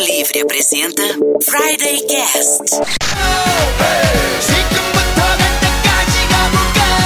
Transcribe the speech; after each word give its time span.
Livre 0.00 0.40
apresenta 0.40 1.02
Friday 1.44 2.00
Cast. 2.06 2.74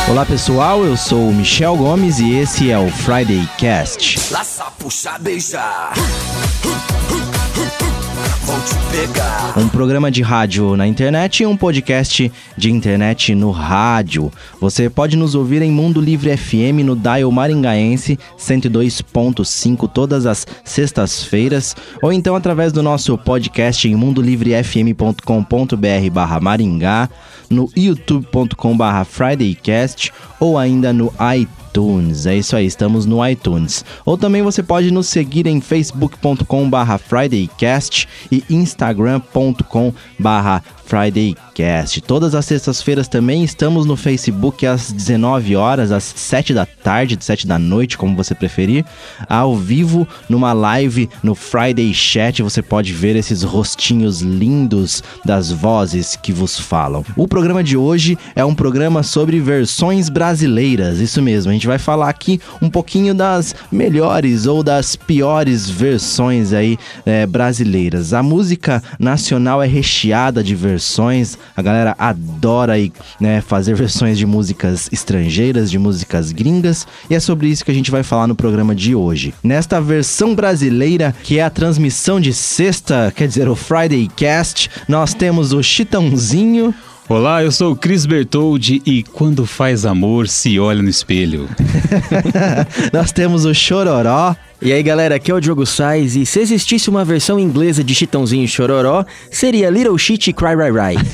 Olá 0.09 0.25
pessoal, 0.25 0.85
eu 0.85 0.97
sou 0.97 1.29
o 1.29 1.35
Michel 1.35 1.77
Gomes 1.77 2.21
e 2.21 2.35
esse 2.37 2.71
é 2.71 2.79
o 2.79 2.89
Friday 2.89 3.49
Cast. 3.59 4.33
Laça, 4.33 4.67
puxa, 4.79 5.19
beijar. 5.19 5.93
Um 9.57 9.69
programa 9.69 10.11
de 10.11 10.23
rádio 10.23 10.77
na 10.77 10.87
internet 10.87 11.43
e 11.43 11.47
um 11.47 11.57
podcast 11.57 12.31
de 12.57 12.71
internet 12.71 13.35
no 13.35 13.51
rádio. 13.51 14.31
Você 14.61 14.91
pode 14.91 15.17
nos 15.17 15.35
ouvir 15.35 15.63
em 15.63 15.71
Mundo 15.71 16.01
Livre 16.01 16.37
FM 16.37 16.85
no 16.85 16.97
Dial 16.97 17.31
Maringaense 17.31 18.19
102.5 18.39 19.89
todas 19.89 20.27
as 20.27 20.47
sextas-feiras 20.65 21.77
ou 22.03 22.13
então 22.13 22.37
através 22.37 22.73
do 22.73 22.83
nosso 22.83 23.17
podcast 23.19 23.89
em 23.89 23.95
mundolivrefm.com.br 23.95 26.11
barra 26.13 26.41
Maringá, 26.41 27.09
no 27.51 27.69
youtube.com 27.77 28.77
barra 28.77 29.05
FridayCast 29.05 30.13
ou 30.39 30.59
ainda 30.59 30.93
no 30.93 31.13
iTunes 31.35 31.64
iTunes. 31.75 32.27
É 32.27 32.37
isso 32.37 32.55
aí, 32.55 32.67
estamos 32.67 33.05
no 33.05 33.27
iTunes. 33.27 33.85
Ou 34.05 34.17
também 34.17 34.43
você 34.43 34.63
pode 34.63 34.93
nos 34.93 35.09
seguir 35.09 35.49
em 35.49 35.61
facebook.com/fridaycast 35.61 38.09
e 38.31 38.45
instagram.com/fridaycast. 40.85 42.01
Todas 42.03 42.35
as 42.35 42.45
sextas-feiras 42.45 43.09
também 43.09 43.43
estamos 43.43 43.87
no 43.87 43.97
Facebook 43.97 44.67
às 44.67 44.93
19 44.93 45.57
horas, 45.57 45.91
às 45.91 46.05
7 46.05 46.55
da 46.55 46.67
tarde, 46.67 47.17
7 47.19 47.47
da 47.47 47.59
noite, 47.59 47.97
como 47.97 48.17
você 48.17 48.35
preferir, 48.35 48.85
ao 49.29 49.57
vivo 49.57 50.07
numa 50.29 50.53
live 50.53 51.09
no 51.23 51.35
Friday 51.35 51.93
Chat. 51.95 52.43
Você 52.43 52.63
pode 52.63 52.93
ver 52.93 53.17
esses 53.17 53.43
rostinhos 53.43 54.21
lindos 54.21 55.03
das 55.25 55.51
vozes 55.51 56.17
que 56.17 56.33
vos 56.33 56.59
falam. 56.59 57.05
O 57.17 57.27
programa 57.27 57.65
de 57.65 57.77
hoje 57.77 58.19
é 58.35 58.45
um 58.45 58.55
programa 58.55 59.03
sobre 59.03 59.41
versões 59.41 60.09
brasileiras. 60.09 60.99
Isso 61.01 61.23
mesmo, 61.23 61.51
a 61.51 61.53
gente 61.55 61.67
vai 61.67 61.79
falar 61.79 62.09
aqui 62.09 62.41
um 62.61 62.69
pouquinho 62.69 63.15
das 63.15 63.55
melhores 63.71 64.47
ou 64.47 64.63
das 64.63 64.97
piores 64.97 65.69
versões 65.69 66.53
aí 66.53 66.79
é, 67.07 67.27
brasileiras. 67.27 68.13
A 68.13 68.23
música 68.23 68.83
nacional 68.99 69.63
é 69.63 69.67
recheada 69.67 70.43
de 70.43 70.55
versões, 70.55 70.74
a 71.57 71.63
galera 71.63 71.95
adora 71.99 72.75
aí, 72.75 72.93
né, 73.21 73.41
fazer 73.41 73.75
versões 73.75 74.19
de 74.19 74.27
músicas 74.27 74.89
estrangeiras, 74.93 75.71
de 75.71 75.79
músicas 75.79 76.33
gringas, 76.33 76.87
e 77.09 77.15
é 77.15 77.21
sobre 77.21 77.49
isso 77.49 77.65
que 77.65 77.71
a 77.71 77.75
gente 77.75 77.91
vai 77.91 78.03
falar 78.03 78.27
no 78.27 78.35
programa 78.35 78.75
de 78.75 78.95
hoje. 78.95 79.35
Nesta 79.43 79.81
versão 79.81 80.35
brasileira, 80.35 81.15
que 81.23 81.39
é 81.39 81.43
a 81.43 81.51
transmissão 81.51 82.21
de 82.21 82.33
sexta, 82.33 83.13
quer 83.15 83.29
dizer, 83.29 83.49
o 83.49 83.55
Friday 83.55 84.09
Cast, 84.17 84.71
nós 84.89 85.15
temos 85.15 85.53
o 85.53 85.63
Chitãozinho. 85.63 86.75
Olá, 87.07 87.43
eu 87.43 87.53
sou 87.53 87.73
o 87.73 87.77
Cris 87.77 88.07
Bertoldi 88.07 88.81
e 88.87 89.03
quando 89.03 89.45
faz 89.45 89.85
amor 89.85 90.27
se 90.27 90.59
olha 90.59 90.83
no 90.83 90.89
espelho. 90.89 91.51
nós 92.95 93.13
temos 93.13 93.45
o 93.45 93.53
Chororó. 93.53 94.35
E 94.65 94.73
aí 94.73 94.83
galera, 94.83 95.17
aqui 95.17 95.31
é 95.31 95.35
o 95.35 95.41
Diogo 95.41 95.67
Sais 95.67 96.17
e 96.17 96.25
se 96.25 96.41
existisse 96.41 96.89
uma 96.89 97.05
versão 97.05 97.39
inglesa 97.39 97.85
de 97.85 97.95
Chitãozinho 97.95 98.45
e 98.45 98.49
Chororó, 98.49 99.05
seria 99.31 99.69
Little 99.69 99.99
Shit 99.99 100.33
Cry 100.33 100.55
Rai 100.55 100.73
Rai. 100.73 100.97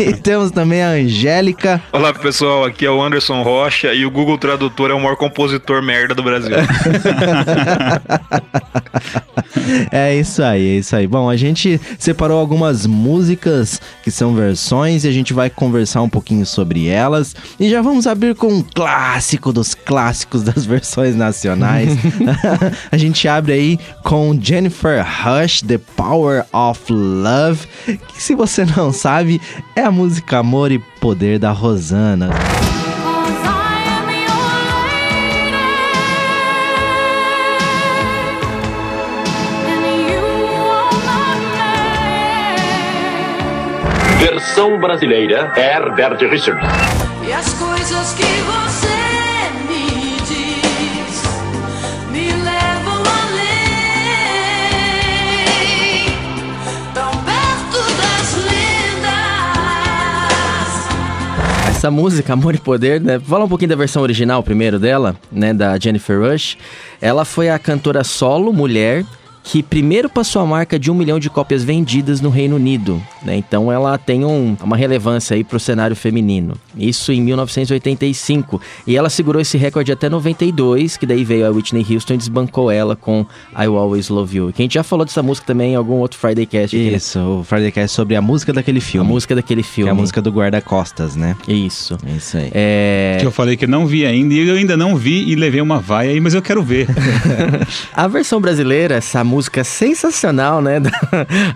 e 0.00 0.12
temos 0.14 0.50
também 0.50 0.82
a 0.82 0.88
Angélica. 0.88 1.80
Olá 1.92 2.12
pessoal, 2.12 2.64
aqui 2.64 2.84
é 2.84 2.90
o 2.90 3.00
Anderson 3.00 3.40
Rocha 3.44 3.94
e 3.94 4.04
o 4.04 4.10
Google 4.10 4.36
Tradutor 4.36 4.90
é 4.90 4.94
o 4.94 4.98
maior 4.98 5.14
compositor 5.14 5.80
merda 5.80 6.12
do 6.12 6.24
Brasil. 6.24 6.56
é 9.92 10.16
isso 10.16 10.42
aí, 10.42 10.76
é 10.76 10.78
isso 10.78 10.96
aí. 10.96 11.06
Bom, 11.06 11.30
a 11.30 11.36
gente 11.36 11.80
separou 12.00 12.40
algumas 12.40 12.84
músicas 12.84 13.80
que 14.02 14.10
são 14.10 14.34
versões 14.34 15.04
e 15.04 15.08
a 15.08 15.12
gente 15.12 15.32
vai 15.32 15.48
conversar 15.48 16.02
um 16.02 16.08
pouquinho 16.08 16.44
sobre 16.44 16.88
elas. 16.88 17.36
E 17.60 17.70
já 17.70 17.80
vamos 17.80 18.08
abrir 18.08 18.34
com 18.34 18.48
um 18.48 18.62
clássico 18.62 19.52
dos 19.52 19.72
clássicos 19.72 20.42
das 20.42 20.63
versões 20.64 21.14
nacionais. 21.16 21.90
a 22.90 22.96
gente 22.96 23.26
abre 23.28 23.52
aí 23.52 23.78
com 24.02 24.38
Jennifer 24.40 25.04
Rush, 25.04 25.62
The 25.62 25.78
Power 25.96 26.44
of 26.52 26.92
Love, 26.92 27.66
que 27.84 28.22
se 28.22 28.34
você 28.34 28.64
não 28.64 28.92
sabe, 28.92 29.40
é 29.74 29.82
a 29.82 29.90
música 29.90 30.38
Amor 30.38 30.72
e 30.72 30.78
Poder 31.00 31.38
da 31.38 31.50
Rosana. 31.50 32.30
Versão 44.18 44.78
brasileira, 44.78 45.52
Herbert 45.56 46.18
Richards. 46.30 46.68
E 47.26 47.32
as 47.32 47.52
coisas 47.54 48.14
que 48.14 48.22
você 48.22 49.03
Essa 61.84 61.90
música, 61.90 62.32
Amor 62.32 62.54
e 62.54 62.58
Poder, 62.58 62.98
né? 62.98 63.20
Fala 63.20 63.44
um 63.44 63.48
pouquinho 63.48 63.68
da 63.68 63.76
versão 63.76 64.00
original 64.00 64.42
primeiro 64.42 64.78
dela, 64.78 65.14
né? 65.30 65.52
Da 65.52 65.78
Jennifer 65.78 66.18
Rush. 66.18 66.56
Ela 66.98 67.26
foi 67.26 67.50
a 67.50 67.58
cantora 67.58 68.02
solo, 68.02 68.54
mulher, 68.54 69.04
que 69.44 69.62
primeiro 69.62 70.08
passou 70.08 70.40
a 70.40 70.46
marca 70.46 70.78
de 70.78 70.90
um 70.90 70.94
milhão 70.94 71.20
de 71.20 71.28
cópias 71.28 71.62
vendidas 71.62 72.18
no 72.20 72.30
Reino 72.30 72.56
Unido. 72.56 73.00
Né? 73.22 73.36
Então 73.36 73.70
ela 73.70 73.96
tem 73.98 74.24
um, 74.24 74.56
uma 74.62 74.74
relevância 74.74 75.36
aí 75.36 75.44
para 75.44 75.58
o 75.58 75.60
cenário 75.60 75.94
feminino. 75.94 76.54
Isso 76.76 77.12
em 77.12 77.20
1985. 77.20 78.60
E 78.86 78.96
ela 78.96 79.10
segurou 79.10 79.40
esse 79.40 79.58
recorde 79.58 79.92
até 79.92 80.08
92, 80.08 80.96
que 80.96 81.04
daí 81.04 81.24
veio 81.24 81.46
a 81.46 81.50
Whitney 81.50 81.84
Houston 81.88 82.14
e 82.14 82.16
desbancou 82.16 82.70
ela 82.70 82.96
com 82.96 83.26
I 83.54 83.68
Will 83.68 83.76
Always 83.76 84.08
Love 84.08 84.36
You. 84.36 84.52
Que 84.52 84.62
a 84.62 84.64
gente 84.64 84.74
já 84.74 84.82
falou 84.82 85.04
dessa 85.04 85.22
música 85.22 85.46
também 85.46 85.72
em 85.72 85.76
algum 85.76 85.96
outro 85.96 86.18
Friday 86.18 86.46
Cast. 86.46 86.74
Aqui, 86.74 86.90
né? 86.90 86.96
Isso, 86.96 87.20
o 87.20 87.44
Friday 87.44 87.70
Cast 87.70 87.94
sobre 87.94 88.16
a 88.16 88.22
música 88.22 88.50
daquele 88.50 88.80
filme. 88.80 89.06
A 89.06 89.12
música 89.12 89.34
daquele 89.34 89.62
filme. 89.62 89.90
Que 89.90 89.90
é 89.90 89.92
a 89.92 89.94
música 89.94 90.22
do 90.22 90.30
guarda-costas, 90.30 91.16
né? 91.16 91.36
Isso. 91.46 91.98
É 92.06 92.16
isso 92.16 92.36
aí. 92.38 92.50
É... 92.54 93.16
Que 93.20 93.26
eu 93.26 93.30
falei 93.30 93.58
que 93.58 93.66
não 93.66 93.86
vi 93.86 94.06
ainda 94.06 94.32
e 94.32 94.48
eu 94.48 94.56
ainda 94.56 94.74
não 94.74 94.96
vi 94.96 95.30
e 95.30 95.34
levei 95.34 95.60
uma 95.60 95.78
vaia 95.78 96.12
aí, 96.12 96.20
mas 96.20 96.32
eu 96.32 96.40
quero 96.40 96.62
ver. 96.62 96.88
a 97.92 98.08
versão 98.08 98.40
brasileira, 98.40 98.94
essa 98.94 99.22
música 99.22 99.33
sensacional, 99.42 100.60
né, 100.60 100.80
da, 100.80 100.92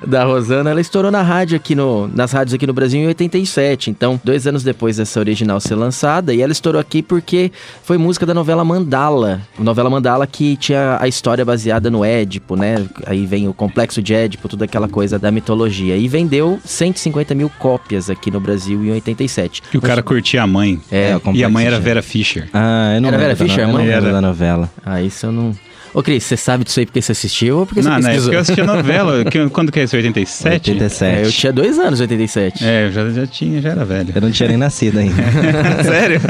da 0.07 0.25
Rosana, 0.25 0.71
ela 0.71 0.81
estourou 0.81 1.11
na 1.11 1.23
rádio 1.23 1.57
aqui 1.57 1.75
no, 1.75 2.09
nas 2.09 2.33
rádios 2.33 2.55
aqui 2.55 2.67
no 2.67 2.73
Brasil 2.73 3.01
em 3.01 3.07
87. 3.07 3.91
Então, 3.91 4.21
dois 4.23 4.47
anos 4.47 4.63
depois 4.63 4.97
dessa 4.97 5.19
original 5.21 5.61
ser 5.61 5.75
lançada, 5.75 6.35
e 6.35 6.43
ela 6.43 6.53
estourou 6.53 6.81
aqui 6.81 7.03
porque 7.03 7.53
foi 7.83 7.99
música 7.99 8.25
da 8.27 8.35
novela 8.35 8.65
Mandala. 8.65 9.41
Novela 9.59 9.91
Mandala 9.91 10.27
que 10.27 10.57
tinha 10.57 10.99
a 11.01 11.09
história 11.09 11.45
baseada 11.45 11.91
no 11.91 12.05
Édipo, 12.05 12.57
né? 12.57 12.87
Aí 13.07 13.27
vem 13.27 13.49
o 13.49 13.55
complexo 13.55 14.03
de 14.03 14.15
Édipo, 14.15 14.49
toda 14.49 14.65
aquela 14.65 14.89
coisa 14.89 15.19
da 15.19 15.31
mitologia. 15.31 15.97
E 15.97 16.09
vendeu 16.09 16.59
150 16.65 17.35
mil 17.35 17.51
cópias 17.59 18.11
aqui 18.11 18.31
no 18.31 18.41
Brasil 18.41 18.85
em 18.85 18.91
87. 18.93 19.63
E 19.73 19.79
o 19.79 19.81
cara 19.81 20.03
curtia 20.03 20.43
a 20.43 20.47
mãe. 20.47 20.81
É, 20.91 21.17
o 21.17 21.35
E 21.35 21.45
a 21.45 21.49
mãe 21.49 21.67
era 21.67 21.79
Vera 21.79 22.03
Fischer. 22.03 22.49
Ah, 22.53 22.95
eu 22.95 23.01
não 23.01 23.09
Era 23.09 23.19
Vera 23.19 23.37
Fischer, 23.37 23.61
eu 23.61 23.69
não 23.69 23.75
mãe? 23.75 23.89
Era. 23.89 24.13
da 24.13 24.21
novela. 24.21 24.71
Ah, 24.85 25.03
isso 25.03 25.27
eu 25.27 25.33
não... 25.33 25.68
Ô, 25.99 26.03
Cris, 26.03 26.23
você 26.23 26.37
sabe 26.37 26.63
disso 26.63 26.79
aí 26.79 26.87
porque 26.87 27.03
você 27.03 27.11
assistiu 27.11 27.59
ou 27.59 27.67
porque 27.67 27.81
Não, 27.83 27.91
você 27.95 28.01
na 28.01 28.09
pesquisou? 28.11 28.33
época 28.33 28.37
eu 28.37 28.41
assistia 28.41 28.65
novela. 28.65 29.25
que- 29.29 29.49
quando 29.49 29.73
que 29.73 29.81
é 29.81 29.83
isso? 29.83 29.97
87? 29.97 30.71
87. 30.71 31.05
É, 31.05 31.27
eu 31.27 31.33
tinha 31.33 31.53
dois 31.53 31.77
anos, 31.77 31.99
87. 31.99 32.65
É, 32.65 32.87
eu 32.87 32.93
já, 32.93 33.11
já 33.11 33.27
tinha, 33.27 33.61
já 33.61 33.71
era 33.71 33.85
velho. 33.85 34.13
Eu 34.15 34.21
não 34.21 34.31
tinha 34.31 34.49
nem 34.49 34.57
nascido 34.57 34.99
ainda. 35.01 35.21
Sério? 35.83 36.21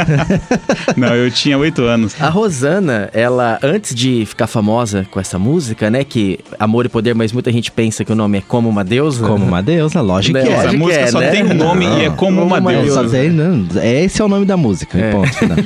não, 0.96 1.14
eu 1.14 1.30
tinha 1.30 1.58
oito 1.58 1.82
anos. 1.84 2.14
A 2.18 2.30
Rosana, 2.30 3.10
ela, 3.12 3.58
antes 3.62 3.94
de 3.94 4.24
ficar 4.24 4.46
famosa 4.46 5.06
com 5.10 5.20
essa 5.20 5.38
música, 5.38 5.90
né? 5.90 6.02
Que 6.02 6.38
Amor 6.58 6.86
e 6.86 6.88
Poder, 6.88 7.14
mas 7.14 7.30
muita 7.30 7.52
gente 7.52 7.70
pensa 7.70 8.04
que 8.06 8.12
o 8.12 8.14
nome 8.14 8.38
é 8.38 8.40
Como 8.40 8.70
uma 8.70 8.82
Deusa. 8.82 9.26
Como 9.26 9.44
uma 9.44 9.62
deusa, 9.62 10.00
lógico 10.00 10.38
que 10.38 10.44
Né, 10.44 10.50
é. 10.50 10.56
Essa 10.58 10.72
música 10.72 10.98
que 10.98 11.04
é, 11.04 11.06
só 11.08 11.20
né? 11.20 11.30
tem 11.30 11.44
um 11.44 11.52
nome 11.52 11.84
e 11.84 12.04
é 12.06 12.10
como, 12.10 12.42
uma, 12.42 12.58
uma 12.58 12.72
deusa. 12.72 13.02
Só 13.04 13.08
tem- 13.10 13.28
não, 13.28 13.66
esse 13.82 14.22
é 14.22 14.24
o 14.24 14.28
nome 14.28 14.46
da 14.46 14.56
música, 14.56 14.96
É. 14.98 15.10
ponto 15.12 15.28
final. 15.34 15.56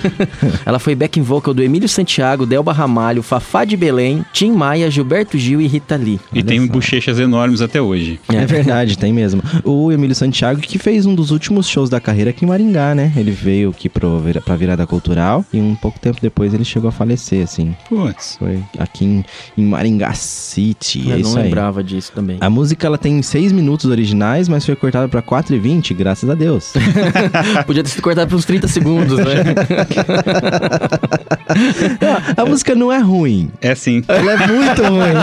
Ela 0.67 0.79
foi 0.81 0.97
backing 0.97 1.23
vocal 1.23 1.55
do 1.55 1.62
Emílio 1.62 1.88
Santiago, 1.88 2.44
Delba 2.44 2.73
Ramalho, 2.73 3.23
Fafá 3.23 3.65
de 3.65 3.76
Belém, 3.76 3.92
Tim 4.33 4.53
Maia, 4.53 4.91
Gilberto 4.91 5.39
Gil 5.39 5.61
e 5.61 5.67
Rita 5.67 5.97
Lee. 5.97 6.21
E 6.33 6.43
tem 6.43 6.67
bochechas 6.67 7.19
enormes 7.19 7.61
até 7.61 7.81
hoje. 7.81 8.21
É 8.29 8.47
verdade, 8.47 8.97
tem 8.97 9.12
mesmo. 9.12 9.43
O 9.65 9.93
Emílio 9.93 10.15
Santiago 10.15 10.61
que 10.61 10.79
fez 10.79 11.06
um 11.06 11.15
dos 11.15 11.31
últimos 11.31 11.69
shows 11.69 11.91
da 11.91 12.00
carreira 12.00 12.31
aqui 12.31 12.44
em 12.44 12.49
Maringá, 12.49 12.94
né? 12.94 13.12
Ele 13.17 13.31
veio 13.31 13.71
aqui 13.71 13.89
pro, 13.89 14.23
pra 14.44 14.56
virada 14.56 14.87
cultural 14.87 15.44
e 15.53 15.61
um 15.61 15.75
pouco 15.75 15.99
tempo 15.99 16.19
depois 16.21 16.55
ele 16.55 16.65
chegou 16.65 16.89
a 16.89 16.93
falecer, 16.93 17.43
assim. 17.43 17.75
Putz. 17.89 18.37
Foi 18.39 18.62
aqui 18.79 19.05
em, 19.05 19.25
em 19.56 19.65
Maringá 19.65 20.12
City. 20.15 21.00
Eu 21.06 21.06
é 21.06 21.11
não 21.15 21.21
isso 21.21 21.38
aí. 21.38 21.45
lembrava 21.45 21.85
disso 21.85 22.12
também. 22.15 22.38
A 22.41 22.50
música 22.50 22.87
ela 22.87 22.99
tem 22.99 23.21
6 23.21 23.53
minutos 23.53 23.91
originais, 23.91 24.49
mas 24.49 24.65
foi 24.65 24.77
cortada 24.77 25.09
pra 25.09 25.23
4 25.23 25.55
e 25.55 25.59
20, 25.59 25.95
graças 25.95 26.29
a 26.29 26.35
Deus. 26.35 26.73
Podia 27.67 27.83
ter 27.83 27.91
sido 27.91 28.03
cortado 28.03 28.29
por 28.29 28.37
uns 28.37 28.45
30 28.45 28.69
segundos, 28.69 29.19
né? 29.19 29.55
a 32.37 32.45
música 32.45 32.75
não 32.75 32.93
é 32.93 32.99
ruim. 32.99 33.50
É 33.61 33.72
É 33.73 33.75
sim. 33.75 34.03
Ela 34.07 34.33
é 34.33 34.47
muito 34.47 34.83
ruim. 34.83 35.15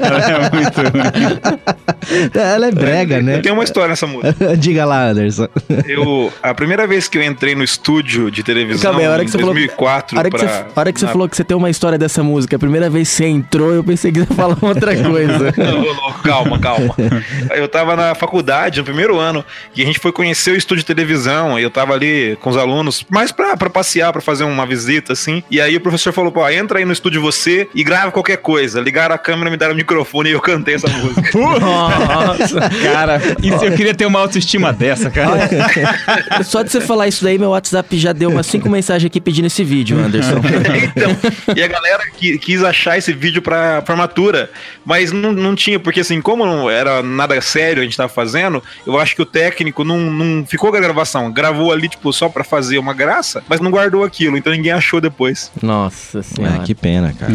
Ela 0.00 0.24
é 0.24 0.50
muito 0.50 0.80
ruim. 0.80 2.30
Ela 2.34 2.66
é 2.66 2.70
brega, 2.70 3.20
né? 3.20 3.38
Tem 3.40 3.52
uma 3.52 3.64
história 3.64 3.88
nessa 3.90 4.06
música. 4.06 4.56
Diga 4.56 4.84
lá, 4.84 5.04
Anderson. 5.08 5.48
Eu, 5.86 6.32
a 6.42 6.54
primeira 6.54 6.86
vez 6.86 7.08
que 7.08 7.18
eu 7.18 7.22
entrei 7.22 7.54
no 7.54 7.62
estúdio 7.62 8.30
de 8.30 8.42
televisão, 8.42 8.92
Calma 8.92 9.06
a 9.06 9.10
hora 9.12 9.22
em 9.22 9.26
que 9.26 9.32
você 9.32 9.38
falou- 9.38 9.54
2004, 9.54 10.16
A 10.16 10.20
hora 10.20 10.30
que, 10.30 10.36
pra... 10.38 10.46
você, 10.48 10.64
a 10.74 10.80
hora 10.80 10.92
que 10.92 11.00
você 11.00 11.06
na- 11.06 11.12
falou 11.12 11.28
que 11.28 11.36
você 11.36 11.44
tem 11.44 11.56
uma 11.56 11.70
história 11.70 11.98
dessa 11.98 12.22
música, 12.22 12.56
a 12.56 12.58
primeira 12.58 12.88
vez 12.88 13.08
que 13.10 13.16
você 13.16 13.26
entrou, 13.26 13.72
eu 13.72 13.84
pensei 13.84 14.10
que 14.10 14.20
você 14.20 14.30
ia 14.30 14.36
falar 14.36 14.56
outra 14.60 14.96
coisa. 15.02 15.54
Ô, 15.58 16.08
ô, 16.08 16.12
calma, 16.22 16.58
calma. 16.58 16.94
Eu 17.54 17.68
tava 17.68 17.94
na 17.96 18.14
faculdade, 18.14 18.78
no 18.78 18.84
primeiro 18.84 19.18
ano, 19.18 19.44
e 19.76 19.82
a 19.82 19.84
gente 19.86 19.98
foi 19.98 20.12
conhecer 20.12 20.50
o 20.52 20.56
estúdio 20.56 20.82
de 20.82 20.86
televisão, 20.86 21.58
e 21.58 21.62
eu 21.62 21.70
tava 21.70 21.92
ali 21.94 22.36
com 22.40 22.50
os 22.50 22.56
alunos, 22.56 23.04
mais 23.10 23.30
pra, 23.32 23.56
pra 23.56 23.68
passear, 23.70 24.12
pra 24.12 24.22
fazer 24.22 24.44
uma 24.44 24.64
visita, 24.66 25.12
assim. 25.12 25.42
E 25.50 25.60
aí 25.60 25.76
o 25.76 25.80
professor 25.80 26.12
falou, 26.12 26.32
pô, 26.32 26.48
entra 26.48 26.78
aí 26.78 26.84
no 26.84 26.92
estúdio 26.92 27.01
você 27.20 27.68
e 27.74 27.82
grava 27.82 28.10
qualquer 28.12 28.38
coisa. 28.38 28.80
Ligaram 28.80 29.14
a 29.14 29.18
câmera, 29.18 29.50
me 29.50 29.56
deram 29.56 29.72
o 29.72 29.76
microfone 29.76 30.30
e 30.30 30.32
eu 30.32 30.40
cantei 30.40 30.74
essa 30.74 30.88
música. 30.88 31.30
Nossa. 31.38 32.60
Cara, 32.82 33.20
isso, 33.42 33.64
eu 33.64 33.72
queria 33.76 33.94
ter 33.94 34.06
uma 34.06 34.20
autoestima 34.20 34.72
dessa, 34.72 35.10
cara. 35.10 35.48
Só 36.44 36.62
de 36.62 36.70
você 36.70 36.80
falar 36.80 37.08
isso 37.08 37.24
daí, 37.24 37.38
meu 37.38 37.50
WhatsApp 37.50 37.96
já 37.98 38.12
deu 38.12 38.30
umas 38.30 38.46
cinco 38.46 38.68
mensagens 38.68 39.06
aqui 39.06 39.20
pedindo 39.20 39.46
esse 39.46 39.64
vídeo, 39.64 39.98
Anderson. 39.98 40.36
então, 40.84 41.54
e 41.56 41.62
a 41.62 41.68
galera 41.68 42.02
qui- 42.18 42.38
quis 42.38 42.62
achar 42.62 42.98
esse 42.98 43.12
vídeo 43.12 43.40
pra 43.42 43.82
formatura, 43.86 44.50
mas 44.84 45.12
não, 45.12 45.32
não 45.32 45.54
tinha, 45.54 45.78
porque 45.78 46.00
assim, 46.00 46.20
como 46.20 46.44
não 46.44 46.68
era 46.70 47.02
nada 47.02 47.40
sério 47.40 47.80
a 47.80 47.84
gente 47.84 47.96
tava 47.96 48.08
fazendo, 48.08 48.62
eu 48.86 48.98
acho 48.98 49.14
que 49.16 49.22
o 49.22 49.26
técnico 49.26 49.84
não, 49.84 49.98
não 49.98 50.44
ficou 50.46 50.70
com 50.70 50.76
a 50.76 50.80
gravação, 50.80 51.30
gravou 51.32 51.72
ali, 51.72 51.88
tipo, 51.88 52.12
só 52.12 52.28
pra 52.28 52.44
fazer 52.44 52.78
uma 52.78 52.92
graça, 52.94 53.42
mas 53.48 53.60
não 53.60 53.70
guardou 53.70 54.04
aquilo, 54.04 54.36
então 54.36 54.52
ninguém 54.52 54.72
achou 54.72 55.00
depois. 55.00 55.50
Nossa 55.62 56.22
senhora. 56.22 56.56
Ah, 56.56 56.64
que 56.64 56.74
pena, 56.74 56.91
cara. 57.18 57.32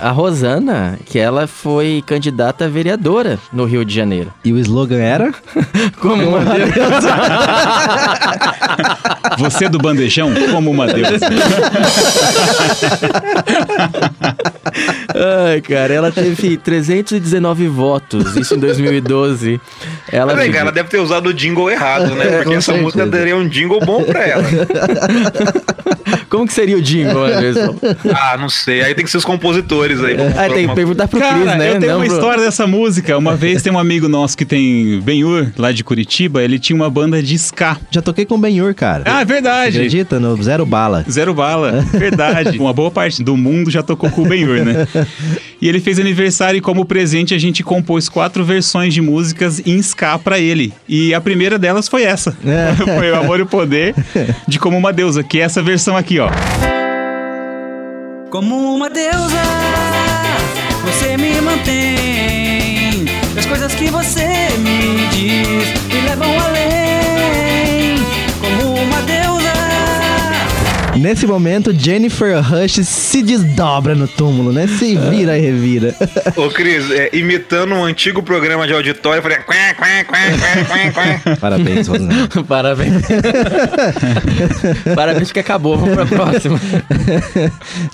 A 0.00 0.10
Rosana, 0.10 0.98
que 1.06 1.18
ela 1.18 1.46
foi 1.46 2.02
candidata 2.06 2.64
a 2.66 2.68
vereadora 2.68 3.38
no 3.52 3.64
Rio 3.64 3.84
de 3.84 3.94
Janeiro. 3.94 4.32
E 4.44 4.52
o 4.52 4.58
slogan 4.58 4.98
era? 4.98 5.32
Como 6.00 6.28
uma 6.28 6.40
deusa. 6.44 7.14
Você 9.38 9.68
do 9.68 9.78
bandejão, 9.78 10.32
como 10.50 10.70
uma 10.70 10.86
deusa. 10.86 11.26
Ai, 15.50 15.60
cara, 15.60 15.92
ela 15.94 16.12
teve 16.12 16.56
319 16.56 17.68
votos, 17.68 18.36
isso 18.36 18.54
em 18.54 18.58
2012. 18.58 19.60
Ela 20.12 20.26
Mas 20.32 20.40
aí, 20.40 20.46
viveu- 20.46 20.60
cara, 20.60 20.72
deve 20.72 20.88
ter 20.88 20.98
usado 20.98 21.28
o 21.28 21.34
jingle 21.34 21.70
errado, 21.70 22.14
né? 22.14 22.24
É, 22.26 22.30
Porque 22.38 22.44
com 22.44 22.52
essa 22.52 22.60
certeza. 22.72 22.82
música 22.84 23.06
daria 23.06 23.36
um 23.36 23.48
jingle 23.48 23.80
bom 23.80 24.02
pra 24.04 24.26
ela. 24.26 24.44
Como 26.28 26.46
que 26.46 26.52
seria 26.52 26.76
o 26.76 26.82
jingle, 26.82 27.24
Anderson? 27.24 27.74
ah, 28.14 28.36
não 28.38 28.48
sei, 28.50 28.82
aí 28.82 28.94
tem 28.94 29.04
que 29.04 29.10
ser 29.10 29.16
os 29.16 29.24
compositores 29.24 30.02
aí. 30.04 30.14
vamos 30.16 30.36
Ah, 30.36 30.48
tem 30.48 30.68
que 30.68 30.74
perguntar 30.74 31.08
pro 31.08 31.18
Cara, 31.20 31.34
Cris, 31.34 31.46
né? 31.56 31.70
eu 31.74 31.80
tenho 31.80 31.92
Não 31.92 31.98
uma 32.00 32.04
pro- 32.06 32.14
história 32.14 32.44
dessa 32.44 32.66
música. 32.66 33.16
Uma 33.16 33.34
vez 33.34 33.62
tem 33.62 33.72
um 33.72 33.78
amigo 33.78 34.08
nosso 34.08 34.36
que 34.36 34.44
tem 34.44 35.00
Benhur, 35.00 35.48
lá 35.56 35.72
de 35.72 35.82
Curitiba, 35.82 36.42
ele 36.42 36.58
tinha 36.58 36.76
uma 36.76 36.90
banda 36.90 37.22
de 37.22 37.34
ska. 37.34 37.78
Já 37.90 38.02
toquei 38.02 38.26
com 38.26 38.34
o 38.34 38.38
Benhur, 38.38 38.74
cara. 38.74 39.04
Ah, 39.06 39.17
é 39.20 39.24
verdade. 39.24 39.76
Acredita? 39.76 40.20
No 40.20 40.40
Zero 40.42 40.64
Bala. 40.64 41.04
Zero 41.10 41.34
bala, 41.34 41.84
verdade. 41.92 42.58
Uma 42.60 42.72
boa 42.72 42.90
parte 42.90 43.22
do 43.22 43.36
mundo 43.36 43.70
já 43.70 43.82
tocou 43.82 44.10
com 44.10 44.22
o 44.22 44.28
Benhur, 44.28 44.64
né? 44.64 44.86
E 45.60 45.68
ele 45.68 45.80
fez 45.80 45.98
aniversário 45.98 46.58
e 46.58 46.60
como 46.60 46.84
presente 46.84 47.34
a 47.34 47.38
gente 47.38 47.62
compôs 47.62 48.08
quatro 48.08 48.44
versões 48.44 48.94
de 48.94 49.00
músicas 49.00 49.60
em 49.66 49.78
ska 49.78 50.18
pra 50.18 50.38
ele. 50.38 50.72
E 50.88 51.12
a 51.14 51.20
primeira 51.20 51.58
delas 51.58 51.88
foi 51.88 52.04
essa. 52.04 52.36
É. 52.44 52.74
foi 52.98 53.10
o 53.10 53.16
Amor 53.16 53.38
e 53.40 53.42
o 53.42 53.46
Poder 53.46 53.94
de 54.46 54.58
Como 54.58 54.76
Uma 54.76 54.92
Deusa, 54.92 55.22
que 55.22 55.38
é 55.38 55.42
essa 55.42 55.62
versão 55.62 55.96
aqui, 55.96 56.18
ó. 56.18 56.30
Como 58.30 58.74
uma 58.74 58.90
deusa, 58.90 59.42
você 60.84 61.16
me 61.16 61.40
mantém. 61.40 63.06
As 63.38 63.46
coisas 63.46 63.74
que 63.74 63.90
você 63.90 64.26
me 64.58 65.06
diz 65.08 65.94
me 65.94 66.00
levam 66.02 66.38
além. 66.40 66.77
Nesse 70.98 71.28
momento, 71.28 71.72
Jennifer 71.72 72.42
Rush 72.42 72.84
se 72.84 73.22
desdobra 73.22 73.94
no 73.94 74.08
túmulo, 74.08 74.52
né? 74.52 74.66
Se 74.66 74.96
vira 74.96 75.38
e 75.38 75.40
revira. 75.40 75.94
Ô, 76.34 76.48
Cris, 76.48 76.90
é, 76.90 77.10
imitando 77.12 77.72
um 77.74 77.84
antigo 77.84 78.20
programa 78.20 78.66
de 78.66 78.72
auditório, 78.72 79.18
eu 79.18 79.22
falei. 79.22 79.38
Quá, 79.38 79.74
quá, 79.76 80.04
quá, 80.04 80.18
quá, 80.38 80.64
quá, 80.92 81.20
quá. 81.24 81.36
Parabéns, 81.40 81.86
Rosana. 81.86 82.28
Parabéns. 82.48 83.02
Parabéns 84.94 85.30
que 85.30 85.38
acabou. 85.38 85.78
Vamos 85.78 85.94
pra 85.94 86.04
próxima. 86.04 86.60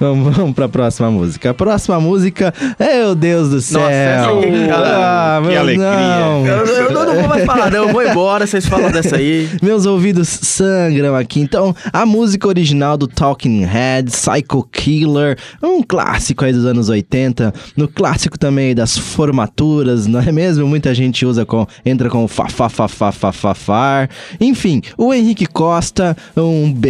vamos, 0.01 0.37
vamos 0.37 0.55
pra 0.55 0.69
próxima 0.69 1.11
música. 1.11 1.51
A 1.51 1.55
próxima 1.55 2.01
música, 2.01 2.55
meu 2.81 3.15
Deus 3.15 3.51
do 3.51 3.61
céu. 3.61 3.81
Nossa, 3.81 3.93
essa 3.93 4.31
aqui, 4.31 4.71
ah, 4.73 5.43
que 5.47 5.57
alegria. 5.57 5.85
não. 5.85 6.47
Eu, 6.47 6.67
eu 6.67 6.91
não, 6.91 7.05
não 7.05 7.15
vou 7.17 7.29
mais 7.29 7.45
falar, 7.45 7.71
não. 7.71 7.85
Eu 7.85 7.93
vou 7.93 8.03
embora, 8.03 8.47
vocês 8.47 8.67
falam 8.67 8.91
dessa 8.91 9.17
aí. 9.17 9.51
Meus 9.63 9.85
ouvidos 9.85 10.29
sangram 10.29 11.15
aqui. 11.15 11.41
Então, 11.41 11.77
a 11.93 12.07
música 12.07 12.49
original 12.49 12.94
do 12.97 13.07
Talking 13.07 13.65
Heads, 13.65 14.15
Psycho 14.15 14.63
Killer, 14.73 15.39
um 15.63 15.83
clássico 15.83 16.45
aí 16.45 16.53
dos 16.53 16.65
anos 16.67 16.89
80. 16.89 17.53
No 17.77 17.89
clássico 17.89 18.39
também 18.39 18.75
das 18.75 18.97
formaturas, 18.99 20.07
não 20.07 20.21
é 20.21 20.31
mesmo? 20.33 20.67
Muita 20.67 20.95
gente 20.95 21.27
usa 21.27 21.45
com, 21.45 21.67
entra 21.85 22.09
com 22.09 22.27
fa 22.29 22.49
fa 22.49 22.69
fa 22.69 22.89
fa 22.89 23.13
fa 23.13 23.33
fa 23.33 23.55
far. 23.55 24.11
Enfim, 24.41 24.81
o 24.97 25.13
Henrique 25.13 25.47
Costa, 25.47 26.17
um 26.37 26.73
BR 26.73 26.89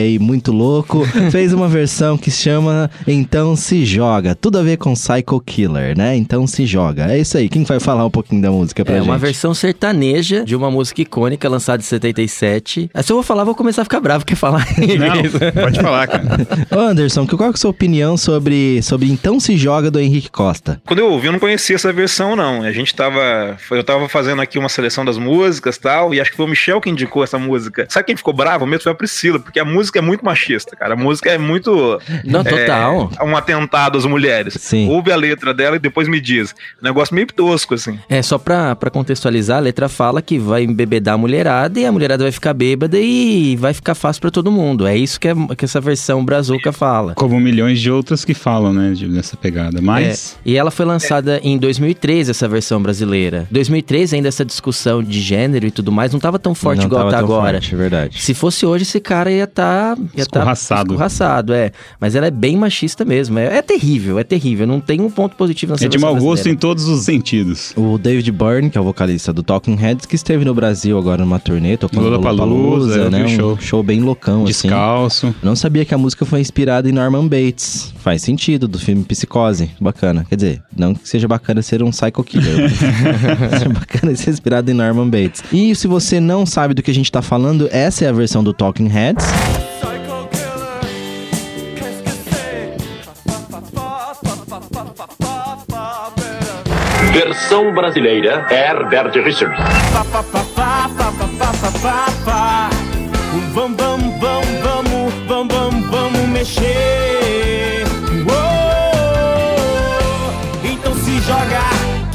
aí 0.00 0.18
muito 0.18 0.52
louco, 0.52 1.04
fez 1.30 1.52
uma 1.52 1.68
versão 1.68 2.16
que 2.18 2.30
se 2.30 2.42
chama 2.42 2.90
Então 3.06 3.56
Se 3.56 3.84
Joga. 3.84 4.34
Tudo 4.34 4.58
a 4.58 4.62
ver 4.62 4.76
com 4.76 4.94
Psycho 4.94 5.40
Killer, 5.40 5.96
né? 5.96 6.16
Então 6.16 6.46
Se 6.46 6.66
Joga. 6.66 7.10
É 7.12 7.18
isso 7.18 7.36
aí. 7.38 7.48
Quem 7.48 7.64
vai 7.64 7.80
falar 7.80 8.04
um 8.04 8.10
pouquinho 8.10 8.42
da 8.42 8.50
música 8.50 8.84
pra 8.84 8.94
É 8.94 8.98
gente? 8.98 9.08
uma 9.08 9.18
versão 9.18 9.54
sertaneja 9.54 10.44
de 10.44 10.54
uma 10.54 10.70
música 10.70 11.02
icônica 11.02 11.48
lançada 11.48 11.82
em 11.82 11.84
77. 11.86 12.90
Aí, 12.94 13.02
se 13.02 13.12
eu 13.12 13.16
vou 13.16 13.22
falar, 13.22 13.44
vou 13.44 13.54
começar 13.54 13.82
a 13.82 13.84
ficar 13.84 14.00
bravo. 14.00 14.24
Quer 14.24 14.34
falar? 14.36 14.66
Não, 14.78 15.22
pode 15.52 15.80
falar, 15.80 16.06
cara. 16.06 16.26
Ô 16.70 16.78
Anderson, 16.80 17.26
qual 17.26 17.50
é 17.50 17.52
a 17.52 17.56
sua 17.56 17.70
opinião 17.70 18.16
sobre, 18.16 18.82
sobre 18.82 19.08
Então 19.10 19.38
Se 19.40 19.56
Joga 19.56 19.90
do 19.90 20.00
Henrique 20.00 20.30
Costa? 20.30 20.80
Quando 20.86 21.00
eu 21.00 21.10
ouvi, 21.10 21.26
eu 21.26 21.32
não 21.32 21.38
conhecia 21.38 21.76
essa 21.76 21.92
versão, 21.92 22.34
não. 22.36 22.62
A 22.62 22.72
gente 22.72 22.94
tava. 22.94 23.56
foi- 23.58 23.78
Eu 23.78 23.84
tava 23.84 24.08
fazendo 24.08 24.40
aqui 24.42 24.58
uma 24.58 24.68
seleção 24.68 25.04
das 25.04 25.18
músicas 25.18 25.76
e 25.76 25.80
tal, 25.80 26.14
e 26.14 26.20
acho 26.20 26.30
que 26.30 26.36
foi 26.36 26.46
o 26.46 26.48
Michel 26.48 26.80
que 26.80 26.88
indicou 26.90 27.22
essa 27.22 27.38
música. 27.38 27.86
Sabe 27.88 28.06
quem 28.06 28.16
ficou 28.16 28.32
bravo 28.34 28.66
mesmo? 28.66 28.82
Foi 28.84 28.92
a 28.92 28.94
Priscila, 28.94 29.38
porque 29.38 29.60
a 29.60 29.64
música 29.64 29.98
é 29.98 30.02
muito 30.02 30.24
machista, 30.24 30.74
cara. 30.76 30.94
A 30.94 30.96
música 30.96 31.30
é 31.30 31.38
muito. 31.38 32.00
Não, 32.24 32.42
total. 32.42 33.10
É, 33.20 33.24
um 33.24 33.36
atentado 33.36 33.98
às 33.98 34.04
mulheres. 34.06 34.54
Sim. 34.60 34.88
Ouve 34.90 35.12
a 35.12 35.16
letra 35.16 35.52
dela 35.52 35.76
e 35.76 35.78
depois 35.78 36.08
me 36.08 36.20
diz. 36.20 36.54
Um 36.82 36.84
negócio 36.86 37.14
meio 37.14 37.26
tosco, 37.26 37.74
assim. 37.74 37.98
É, 38.08 38.22
só 38.22 38.38
pra, 38.38 38.74
pra 38.76 38.90
contextualizar, 38.90 39.58
a 39.58 39.60
letra 39.60 39.88
fala 39.88 40.22
que 40.22 40.38
vai 40.38 40.62
embebedar 40.64 41.14
a 41.14 41.18
mulherada 41.18 41.78
e 41.78 41.84
a 41.86 41.92
mulherada 41.92 42.24
vai 42.24 42.32
ficar 42.32 42.54
bêbada 42.54 42.98
e 42.98 43.56
vai 43.56 43.74
ficar 43.74 43.94
fácil 43.94 44.20
pra 44.22 44.30
todo 44.30 44.50
mundo. 44.50 44.86
É 44.86 44.96
isso 44.96 45.18
que, 45.20 45.28
é, 45.28 45.34
que 45.56 45.64
essa 45.64 45.80
versão 45.80 46.24
brazuca 46.24 46.72
fala. 46.72 47.14
Como 47.14 47.38
milhões 47.40 47.80
de 47.80 47.90
outras 47.90 48.24
que 48.24 48.34
falam, 48.34 48.72
né, 48.72 48.92
dessa 49.08 49.36
pegada. 49.36 49.80
Mas... 49.80 50.36
É, 50.44 50.50
e 50.50 50.56
ela 50.56 50.70
foi 50.70 50.86
lançada 50.86 51.40
em 51.42 51.58
2013, 51.58 52.30
essa 52.30 52.48
versão 52.48 52.80
brasileira. 52.82 53.46
2013 53.50 54.16
ainda 54.16 54.28
essa 54.28 54.44
discussão 54.44 55.02
de 55.02 55.20
gênero 55.20 55.66
e 55.66 55.70
tudo 55.70 55.90
mais 55.92 56.12
não 56.12 56.20
tava 56.20 56.38
tão 56.38 56.54
forte 56.54 56.80
Não 56.80 56.86
igual 56.86 57.08
tá 57.10 57.18
agora. 57.18 57.52
forte, 57.60 57.74
é 57.74 57.78
verdade. 57.78 58.22
Se 58.22 58.34
fosse 58.34 58.64
hoje, 58.66 58.82
esse 58.82 59.00
cara 59.00 59.30
ia 59.30 59.44
estar. 59.44 59.96
Tá, 59.96 60.02
ia 60.14 60.22
Escorraçado. 60.22 60.88
Tá 60.88 60.92
escorraçado, 60.92 61.52
é. 61.52 61.70
Mas 62.00 62.14
ela 62.14 62.26
é 62.26 62.30
bem 62.30 62.56
machista 62.56 63.04
mesmo. 63.04 63.38
É, 63.38 63.58
é 63.58 63.62
terrível, 63.62 64.18
é 64.18 64.24
terrível. 64.24 64.66
Não 64.66 64.80
tem 64.80 65.00
um 65.00 65.10
ponto 65.10 65.36
positivo 65.36 65.72
nessa 65.72 65.84
É 65.84 65.88
de 65.88 65.98
mau 65.98 66.12
gosto 66.14 66.24
em 66.24 66.54
brasileira. 66.54 66.60
todos 66.60 66.88
os 66.88 67.04
sentidos. 67.04 67.72
O 67.76 67.98
David 67.98 68.30
Byrne, 68.32 68.70
que 68.70 68.78
é 68.78 68.80
o 68.80 68.84
vocalista 68.84 69.32
do 69.32 69.42
Talking 69.42 69.76
Heads, 69.76 70.06
que 70.06 70.14
esteve 70.16 70.44
no 70.44 70.54
Brasil 70.54 70.98
agora 70.98 71.22
numa 71.24 71.38
turnê, 71.38 71.76
tocando 71.76 72.04
Lollapalooza, 72.04 72.44
Lollapalooza, 72.44 72.98
eu 72.98 73.04
vi 73.04 73.10
né? 73.10 73.24
Um 73.24 73.28
show. 73.28 73.58
show 73.60 73.82
bem 73.82 74.00
loucão, 74.00 74.44
assim. 74.44 74.68
Descalço. 74.68 75.25
Não 75.42 75.56
sabia 75.56 75.84
que 75.84 75.94
a 75.94 75.98
música 75.98 76.24
foi 76.24 76.40
inspirada 76.40 76.88
em 76.88 76.92
Norman 76.92 77.26
Bates. 77.26 77.92
Faz 77.98 78.22
sentido, 78.22 78.66
do 78.68 78.78
filme 78.78 79.04
Psicose. 79.04 79.70
Bacana. 79.80 80.24
Quer 80.28 80.36
dizer, 80.36 80.62
não 80.76 80.94
que 80.94 81.08
seja 81.08 81.26
bacana 81.28 81.62
ser 81.62 81.82
um 81.82 81.90
psycho 81.90 82.22
killer. 82.24 82.70
mas 83.50 83.62
é 83.62 83.68
bacana 83.68 84.14
ser 84.16 84.30
inspirado 84.30 84.70
em 84.70 84.74
Norman 84.74 85.08
Bates. 85.08 85.42
E 85.52 85.74
se 85.74 85.86
você 85.86 86.20
não 86.20 86.44
sabe 86.46 86.74
do 86.74 86.82
que 86.82 86.90
a 86.90 86.94
gente 86.94 87.10
tá 87.10 87.22
falando, 87.22 87.68
essa 87.70 88.04
é 88.04 88.08
a 88.08 88.12
versão 88.12 88.42
do 88.42 88.52
Talking 88.52 88.88
Heads. 88.88 89.24
Psycho 89.24 90.28
killer, 90.30 90.90
qu'est-ce 91.76 92.02
que 92.02 92.10
c'est? 92.30 92.76
Fa, 99.92 100.04
fa, 100.04 100.22
fa, 100.22 100.40
fa, 100.44 100.88
fa, 100.88 101.12
fa, 101.12 101.28
fa, 101.28 101.52
fa, 101.52 101.70
fa, 101.70 102.06
fa, 102.24 102.70
Versão 103.52 103.95
share. 106.46 106.85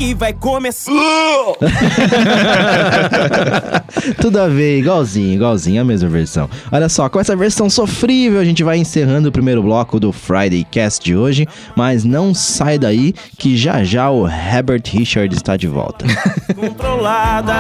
Que 0.02 0.14
vai 0.16 0.34
começar. 0.34 0.92
Tudo 4.20 4.40
a 4.40 4.48
ver, 4.48 4.80
igualzinho, 4.80 5.36
igualzinho, 5.36 5.80
a 5.80 5.86
mesma 5.86 6.10
versão. 6.10 6.50
Olha 6.72 6.90
só, 6.90 7.08
com 7.08 7.20
essa 7.20 7.36
versão 7.36 7.70
sofrível, 7.70 8.40
a 8.40 8.44
gente 8.44 8.64
vai 8.64 8.80
encerrando 8.80 9.30
o 9.30 9.32
primeiro 9.32 9.62
bloco 9.62 10.00
do 10.00 10.12
Friday 10.12 10.66
Cast 10.72 11.06
de 11.06 11.16
hoje, 11.16 11.48
mas 11.76 12.04
não 12.04 12.34
sai 12.34 12.80
daí 12.80 13.14
que 13.38 13.56
já 13.56 13.84
já 13.84 14.10
o 14.10 14.28
Herbert 14.28 14.82
Richard 14.88 15.36
está 15.36 15.56
de 15.56 15.68
volta. 15.68 16.04
controlada. 16.56 17.54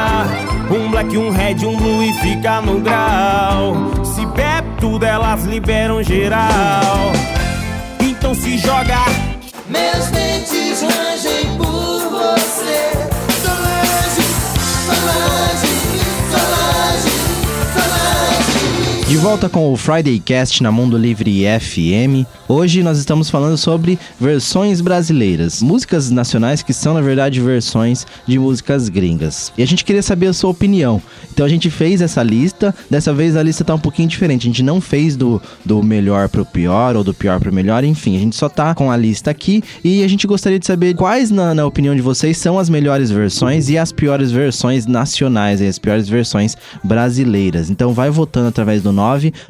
Um 0.71 0.89
black, 0.89 1.15
um 1.15 1.29
red, 1.29 1.63
um 1.63 1.77
blue 1.77 2.03
e 2.03 2.11
fica 2.21 2.59
no 2.59 2.79
grau. 2.79 3.91
Se 4.03 4.25
bebe 4.25 4.67
tudo, 4.79 5.05
elas 5.05 5.43
liberam 5.43 6.01
geral. 6.01 7.11
Então 7.99 8.33
se 8.33 8.57
joga. 8.57 8.97
Meus 9.69 10.07
dentes 10.07 10.60
De 19.11 19.17
volta 19.17 19.49
com 19.49 19.73
o 19.73 19.75
Friday 19.75 20.21
Cast 20.21 20.63
na 20.63 20.71
Mundo 20.71 20.97
Livre 20.97 21.43
FM. 21.59 22.25
Hoje 22.47 22.81
nós 22.81 22.97
estamos 22.97 23.29
falando 23.29 23.57
sobre 23.57 23.99
versões 24.17 24.79
brasileiras, 24.79 25.61
músicas 25.61 26.09
nacionais 26.09 26.63
que 26.63 26.71
são 26.73 26.93
na 26.93 27.01
verdade 27.01 27.41
versões 27.41 28.07
de 28.25 28.39
músicas 28.39 28.87
gringas. 28.87 29.51
E 29.57 29.63
a 29.63 29.67
gente 29.67 29.83
queria 29.83 30.01
saber 30.01 30.27
a 30.27 30.33
sua 30.33 30.49
opinião. 30.49 31.01
Então 31.29 31.45
a 31.45 31.49
gente 31.49 31.69
fez 31.69 31.99
essa 32.01 32.23
lista. 32.23 32.73
Dessa 32.89 33.13
vez 33.13 33.35
a 33.35 33.43
lista 33.43 33.65
tá 33.65 33.75
um 33.75 33.79
pouquinho 33.79 34.07
diferente. 34.07 34.43
A 34.43 34.49
gente 34.49 34.63
não 34.63 34.79
fez 34.79 35.17
do, 35.17 35.41
do 35.65 35.83
melhor 35.83 36.29
pro 36.29 36.45
pior 36.45 36.95
ou 36.95 37.03
do 37.03 37.13
pior 37.13 37.37
pro 37.37 37.51
melhor, 37.51 37.83
enfim, 37.83 38.15
a 38.15 38.19
gente 38.19 38.37
só 38.37 38.47
tá 38.47 38.73
com 38.73 38.89
a 38.89 38.95
lista 38.95 39.29
aqui 39.29 39.61
e 39.83 40.05
a 40.05 40.07
gente 40.07 40.25
gostaria 40.25 40.57
de 40.57 40.65
saber 40.65 40.95
quais, 40.95 41.29
na, 41.29 41.53
na 41.53 41.65
opinião 41.65 41.93
de 41.93 42.01
vocês, 42.01 42.37
são 42.37 42.57
as 42.57 42.69
melhores 42.69 43.11
versões 43.11 43.67
e 43.67 43.77
as 43.77 43.91
piores 43.91 44.31
versões 44.31 44.85
nacionais, 44.85 45.59
e 45.59 45.67
as 45.67 45.77
piores 45.77 46.07
versões 46.07 46.55
brasileiras. 46.81 47.69
Então 47.69 47.91
vai 47.91 48.09
votando 48.09 48.47
através 48.47 48.81
do 48.81 49.00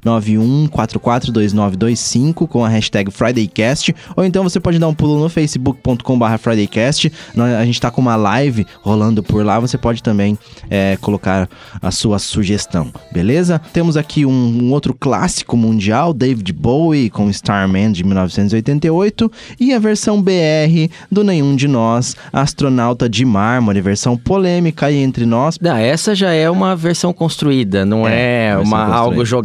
991442925 0.03 2.48
com 2.48 2.63
a 2.63 2.70
hashtag 2.70 3.12
FridayCast, 3.12 3.93
ou 4.15 4.24
então 4.24 4.43
você 4.43 4.60
pode 4.60 4.77
dar 4.79 4.88
um 4.88 4.93
pulo 4.93 5.20
no 5.20 5.29
facebook.com.br 5.29 6.38
FridayCast. 6.39 7.12
A 7.60 7.65
gente 7.65 7.81
tá 7.81 7.91
com 7.91 8.01
uma 8.01 8.15
live 8.15 8.65
rolando 8.81 9.22
por 9.22 9.46
lá, 9.46 9.60
você 9.60 9.77
pode 9.77 10.01
também 10.01 10.38
é, 10.70 10.98
colocar 11.01 11.50
a 11.81 11.91
sua 11.91 12.20
sugestão, 12.20 12.91
beleza? 13.12 13.60
Temos 13.74 13.98
aqui 13.98 14.25
um, 14.25 14.31
um 14.31 14.72
outro 14.72 14.93
clássico 14.93 15.58
mundial, 15.58 16.13
David 16.13 16.53
Bowie 16.53 17.10
com 17.10 17.29
Starman 17.29 17.91
de 17.91 18.03
1988 18.03 19.31
e 19.60 19.74
a 19.74 19.79
versão 19.79 20.22
BR 20.22 20.89
do 21.12 21.24
Nenhum 21.24 21.55
de 21.55 21.67
Nós, 21.67 22.15
Astronauta 22.31 23.10
de 23.10 23.25
Mármore, 23.25 23.81
versão 23.81 24.17
polêmica 24.17 24.88
aí 24.88 24.98
entre 24.98 25.25
nós. 25.25 25.58
Não, 25.60 25.75
essa 25.75 26.15
já 26.15 26.31
é 26.31 26.50
uma 26.50 26.75
versão 26.75 27.13
construída, 27.13 27.86
não 27.86 28.08
É, 28.08 28.50
é, 28.50 28.58
uma, 28.58 28.86
algo 28.86 29.25
jogado, 29.25 29.40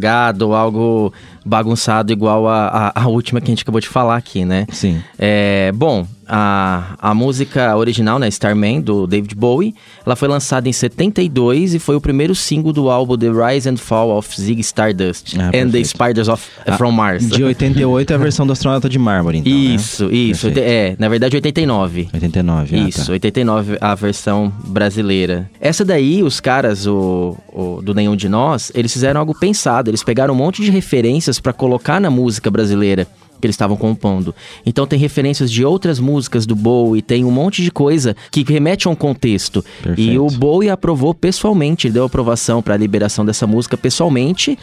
algo 0.54 1.12
bagunçado 1.44 2.12
igual 2.12 2.48
a, 2.48 2.92
a, 2.94 3.02
a 3.02 3.08
última 3.08 3.40
que 3.40 3.46
a 3.46 3.52
gente 3.52 3.62
acabou 3.62 3.80
de 3.80 3.88
falar 3.88 4.16
aqui, 4.16 4.44
né? 4.44 4.66
Sim. 4.70 5.02
É, 5.18 5.72
bom, 5.74 6.06
a, 6.28 6.94
a 6.98 7.14
música 7.14 7.76
original, 7.76 8.18
né, 8.18 8.28
Starman, 8.28 8.80
do 8.80 9.06
David 9.06 9.34
Bowie, 9.34 9.74
ela 10.04 10.16
foi 10.16 10.28
lançada 10.28 10.68
em 10.68 10.72
72 10.72 11.74
e 11.74 11.78
foi 11.78 11.96
o 11.96 12.00
primeiro 12.00 12.34
single 12.34 12.72
do 12.72 12.90
álbum 12.90 13.16
The 13.16 13.28
Rise 13.30 13.68
and 13.68 13.76
Fall 13.76 14.16
of 14.16 14.40
Ziggy 14.40 14.60
Stardust 14.60 15.36
Ah, 15.38 15.46
and 15.48 15.50
the 15.50 15.60
perfeito. 15.62 15.88
Spiders 15.88 16.28
of, 16.28 16.42
Ah, 16.66 16.76
from 16.76 16.90
Mars. 16.92 17.28
De 17.28 17.42
88 17.44 18.10
é 18.12 18.14
a 18.14 18.18
versão 18.18 18.46
do 18.46 18.52
Astronauta 18.52 18.88
de 18.88 18.98
Mármore, 18.98 19.38
então, 19.38 19.52
né? 19.52 19.58
Isso, 19.58 20.12
isso. 20.12 20.46
Perfeito. 20.46 20.66
É, 20.68 20.96
na 20.98 21.08
verdade 21.08 21.36
89. 21.36 22.08
89, 22.12 22.76
ah, 22.76 22.88
Isso, 22.88 23.06
tá. 23.06 23.12
89 23.12 23.78
a 23.80 23.94
versão 23.94 24.52
brasileira. 24.66 25.50
Essa 25.60 25.84
daí, 25.84 26.22
os 26.22 26.40
caras 26.40 26.86
o, 26.86 27.36
o- 27.52 27.80
do 27.82 27.94
Nenhum 27.94 28.16
de 28.16 28.28
Nós, 28.28 28.70
eles 28.74 28.92
fizeram 28.92 29.20
algo 29.20 29.34
pensado. 29.38 29.90
Eles 29.90 30.02
pegaram 30.02 30.34
um 30.34 30.36
monte 30.36 30.62
de 30.62 30.70
referências 30.70 31.38
pra 31.40 31.52
colocar 31.52 32.00
na 32.00 32.10
música 32.10 32.50
brasileira 32.50 33.06
que 33.40 33.46
eles 33.46 33.54
estavam 33.54 33.76
compondo. 33.76 34.34
Então 34.64 34.86
tem 34.86 34.98
referências 34.98 35.50
de 35.50 35.64
outras 35.64 35.98
músicas 35.98 36.46
do 36.46 36.54
Bowie, 36.54 37.02
tem 37.02 37.24
um 37.24 37.30
monte 37.30 37.62
de 37.62 37.70
coisa 37.70 38.16
que 38.30 38.44
remete 38.44 38.88
a 38.88 38.90
um 38.90 38.94
contexto. 38.94 39.64
Perfeito. 39.82 40.00
E 40.00 40.18
o 40.18 40.26
Bowie 40.28 40.70
aprovou 40.70 41.14
pessoalmente, 41.14 41.86
ele 41.86 41.94
deu 41.94 42.04
aprovação 42.04 42.62
pra 42.62 42.76
liberação 42.76 43.24
dessa 43.24 43.46
música 43.46 43.76
pessoalmente. 43.76 44.58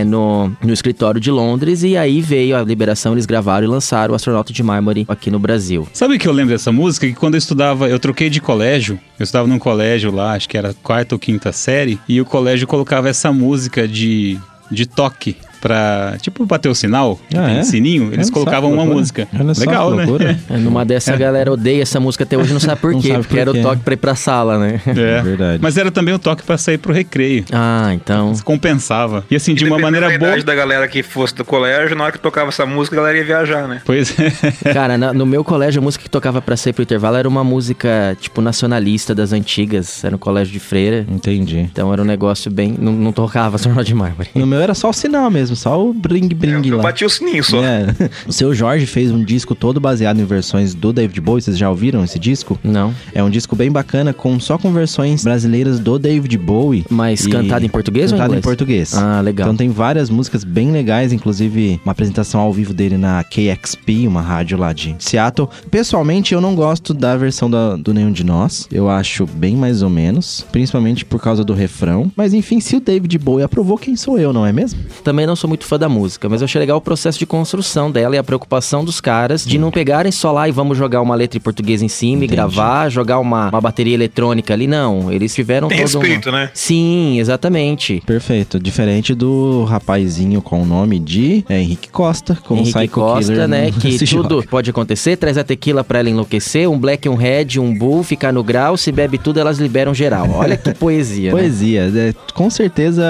É, 0.00 0.04
no, 0.04 0.52
no 0.62 0.72
escritório 0.72 1.20
de 1.20 1.30
Londres 1.30 1.82
e 1.82 1.96
aí 1.96 2.20
veio 2.20 2.56
a 2.56 2.62
liberação, 2.62 3.12
eles 3.12 3.26
gravaram 3.26 3.66
e 3.66 3.68
lançaram 3.68 4.12
o 4.12 4.14
Astronauta 4.14 4.52
de 4.52 4.62
Mármore 4.62 5.04
aqui 5.08 5.30
no 5.30 5.38
Brasil. 5.38 5.86
Sabe 5.92 6.16
o 6.16 6.18
que 6.18 6.28
eu 6.28 6.32
lembro 6.32 6.54
dessa 6.54 6.72
música? 6.72 7.06
Que 7.06 7.14
quando 7.14 7.34
eu 7.34 7.38
estudava, 7.38 7.88
eu 7.88 7.98
troquei 7.98 8.30
de 8.30 8.40
colégio. 8.40 8.98
Eu 9.18 9.24
estudava 9.24 9.46
num 9.46 9.58
colégio 9.58 10.10
lá, 10.10 10.32
acho 10.34 10.48
que 10.48 10.56
era 10.56 10.74
quarta 10.74 11.14
ou 11.14 11.18
quinta 11.18 11.52
série, 11.52 11.98
e 12.08 12.20
o 12.20 12.24
colégio 12.24 12.66
colocava 12.66 13.08
essa 13.08 13.32
música 13.32 13.86
de, 13.86 14.38
de 14.70 14.86
toque 14.86 15.36
pra, 15.64 16.16
tipo, 16.20 16.44
bater 16.44 16.68
o 16.68 16.74
sinal, 16.74 17.18
Ah, 17.34 17.50
é? 17.50 17.62
cinzinho, 17.62 18.12
eles 18.12 18.26
Olha 18.26 18.34
colocavam 18.34 18.68
uma 18.70 18.82
loucura. 18.82 18.98
música. 19.00 19.28
Olha 19.34 19.52
Legal, 19.58 19.94
né? 19.94 20.04
loucura. 20.04 20.38
É, 20.50 20.56
Numa 20.58 20.84
dessa, 20.86 21.14
a 21.14 21.16
galera 21.16 21.50
odeia 21.50 21.80
essa 21.82 21.98
música 21.98 22.24
até 22.24 22.36
hoje, 22.36 22.52
não 22.52 22.60
sabe 22.60 22.78
por 22.82 22.92
Não 22.92 23.00
quê, 23.00 23.08
sabe 23.08 23.20
porque 23.22 23.34
por 23.34 23.40
era 23.40 23.52
quê. 23.52 23.58
o 23.60 23.62
toque 23.62 23.82
pra 23.82 23.94
ir 23.94 23.96
pra 23.96 24.14
sala, 24.14 24.58
né? 24.58 24.78
É, 24.86 25.22
Verdade. 25.22 25.58
Mas 25.62 25.78
era 25.78 25.90
também 25.90 26.12
o 26.12 26.18
toque 26.18 26.42
pra 26.42 26.58
sair 26.58 26.76
pro 26.76 26.92
recreio. 26.92 27.46
Ah, 27.50 27.92
então. 27.94 28.32
Isso 28.32 28.44
compensava. 28.44 29.24
E 29.30 29.36
assim, 29.36 29.54
de 29.54 29.64
E 29.64 29.66
uma 29.66 29.76
dependendo 29.78 30.02
maneira 30.02 30.18
da 30.18 30.32
boa. 30.34 30.44
da 30.44 30.54
galera 30.54 30.86
que 30.86 31.02
fosse 31.02 31.34
do 31.34 31.46
colégio, 31.46 31.96
na 31.96 32.04
hora 32.04 32.12
que 32.12 32.18
tocava 32.18 32.50
essa 32.50 32.66
música, 32.66 32.96
a 32.96 33.00
galera 33.00 33.16
ia 33.18 33.24
viajar, 33.24 33.66
né? 33.66 33.80
Pois 33.86 34.14
é. 34.18 34.32
Cara, 34.74 34.98
na- 34.98 35.14
no 35.14 35.24
meu 35.24 35.42
colégio, 35.42 35.80
a 35.80 35.82
música 35.82 36.04
que 36.04 36.10
tocava 36.10 36.42
pra 36.42 36.56
sair 36.58 36.74
pro 36.74 36.82
intervalo 36.82 37.16
era 37.16 37.26
uma 37.28 37.42
música, 37.42 38.14
tipo, 38.20 38.42
nacionalista 38.42 39.14
das 39.14 39.32
antigas. 39.32 40.04
Era 40.04 40.14
um 40.14 40.18
colégio 40.18 40.52
de 40.52 40.60
freira. 40.60 41.06
Entendi. 41.08 41.60
Então 41.60 41.90
era 41.92 42.02
um 42.02 42.04
negócio 42.04 42.50
bem. 42.50 42.74
Não, 42.78 42.92
não 42.92 43.12
tocava 43.12 43.56
Astronauta 43.56 43.84
de 43.84 43.94
Mármore. 43.94 44.28
No 44.34 44.46
meu 44.46 44.60
era 44.60 44.74
só 44.74 44.90
o 44.90 44.92
sinal 44.92 45.30
mesmo, 45.30 45.53
só 45.56 45.82
o 45.84 45.92
bring 45.92 46.28
bring 46.28 46.66
Eu 46.68 46.76
lá. 46.78 46.82
bati 46.84 47.04
o 47.04 47.08
sininho 47.10 47.42
só. 47.44 47.62
É. 47.62 47.86
O 48.26 48.32
seu 48.32 48.54
Jorge 48.54 48.86
fez 48.86 49.10
um 49.10 49.22
disco 49.22 49.54
todo 49.54 49.80
baseado 49.80 50.18
em 50.20 50.24
versões 50.24 50.74
do 50.74 50.92
David 50.92 51.20
Bowie. 51.20 51.42
Vocês 51.42 51.58
já 51.58 51.68
ouviram 51.68 52.02
esse 52.04 52.18
disco? 52.18 52.58
Não. 52.62 52.94
É 53.14 53.22
um 53.22 53.28
disco 53.30 53.54
bem 53.56 53.70
bacana, 53.70 54.12
com 54.12 54.38
só 54.40 54.56
com 54.56 54.72
versões 54.72 55.22
brasileiras 55.24 55.78
do 55.78 55.98
David 55.98 56.36
Bowie. 56.38 56.84
Mas 56.88 57.24
E- 57.24 57.30
cantado 57.30 57.64
em 57.64 57.68
português 57.68 58.10
ou 58.12 58.16
em 58.16 58.20
Cantado 58.20 58.38
em 58.38 58.42
português. 58.42 58.94
Ah, 58.94 59.20
legal. 59.20 59.46
Então 59.48 59.56
tem 59.56 59.68
várias 59.68 60.08
músicas 60.10 60.44
bem 60.44 60.70
legais, 60.72 61.12
inclusive 61.12 61.80
uma 61.84 61.92
apresentação 61.92 62.40
ao 62.40 62.52
vivo 62.52 62.72
dele 62.72 62.96
na 62.96 63.22
KXP, 63.24 64.06
uma 64.06 64.22
rádio 64.22 64.56
lá 64.58 64.72
de 64.72 64.94
Seattle. 64.98 65.48
Pessoalmente, 65.70 66.32
eu 66.34 66.40
não 66.40 66.54
gosto 66.54 66.94
da 66.94 67.16
versão 67.16 67.50
da- 67.50 67.76
do 67.76 67.92
Nenhum 67.92 68.12
de 68.12 68.24
Nós. 68.24 68.66
Eu 68.72 68.88
acho 68.88 69.26
bem 69.26 69.56
mais 69.56 69.82
ou 69.82 69.90
menos, 69.90 70.46
principalmente 70.52 71.04
por 71.04 71.20
causa 71.20 71.44
do 71.44 71.52
refrão. 71.52 72.10
Mas 72.16 72.32
enfim, 72.32 72.60
se 72.60 72.76
o 72.76 72.80
David 72.80 73.18
Bowie 73.18 73.44
aprovou, 73.44 73.76
quem 73.76 73.96
sou 73.96 74.18
eu, 74.18 74.32
não 74.32 74.46
é 74.46 74.52
mesmo? 74.52 74.80
Também 75.02 75.26
não 75.26 75.36
sou 75.36 75.43
muito 75.48 75.64
fã 75.64 75.78
da 75.78 75.88
música, 75.88 76.28
mas 76.28 76.40
eu 76.40 76.44
achei 76.46 76.58
legal 76.58 76.78
o 76.78 76.80
processo 76.80 77.18
de 77.18 77.26
construção 77.26 77.90
dela 77.90 78.14
e 78.14 78.18
a 78.18 78.24
preocupação 78.24 78.84
dos 78.84 79.00
caras 79.00 79.44
de 79.44 79.58
não 79.58 79.70
pegarem 79.70 80.10
só 80.12 80.32
lá 80.32 80.48
e 80.48 80.52
vamos 80.52 80.76
jogar 80.76 81.00
uma 81.00 81.14
letra 81.14 81.38
em 81.38 81.40
português 81.40 81.82
em 81.82 81.88
cima 81.88 82.18
Entendi. 82.24 82.32
e 82.32 82.36
gravar, 82.36 82.88
jogar 82.88 83.18
uma, 83.18 83.48
uma 83.48 83.60
bateria 83.60 83.94
eletrônica 83.94 84.52
ali. 84.52 84.66
Não, 84.66 85.12
eles 85.12 85.34
tiveram 85.34 85.68
Tem 85.68 85.78
todo 85.84 85.96
um- 85.96 86.00
respeito, 86.00 86.30
né? 86.32 86.50
Sim, 86.54 87.18
exatamente. 87.18 88.02
Perfeito. 88.06 88.58
Diferente 88.58 89.14
do 89.14 89.64
rapazinho 89.64 90.40
com 90.42 90.62
o 90.62 90.66
nome 90.66 90.98
de 90.98 91.44
é, 91.48 91.60
Henrique 91.60 91.88
Costa, 91.88 92.36
com 92.46 92.54
o 92.54 92.56
Henrique 92.58 92.78
Psycho 92.78 92.94
Costa, 93.00 93.32
Killer 93.32 93.48
né? 93.48 93.70
Que 93.80 93.98
tudo 94.06 94.36
joga. 94.36 94.46
pode 94.48 94.70
acontecer, 94.70 95.16
traz 95.16 95.36
a 95.38 95.44
tequila 95.44 95.82
pra 95.84 95.98
ela 95.98 96.10
enlouquecer, 96.10 96.68
um 96.70 96.78
black, 96.78 97.08
um 97.08 97.14
red, 97.14 97.58
um 97.58 97.76
bull, 97.76 98.02
ficar 98.02 98.32
no 98.32 98.42
grau, 98.42 98.76
se 98.76 98.90
bebe 98.92 99.18
tudo, 99.18 99.38
elas 99.40 99.58
liberam 99.58 99.92
geral. 99.94 100.28
Olha 100.30 100.56
que 100.56 100.72
poesia, 100.74 101.32
né? 101.32 101.40
Poesia, 101.44 101.92
é, 101.94 102.14
com 102.32 102.48
certeza 102.48 103.04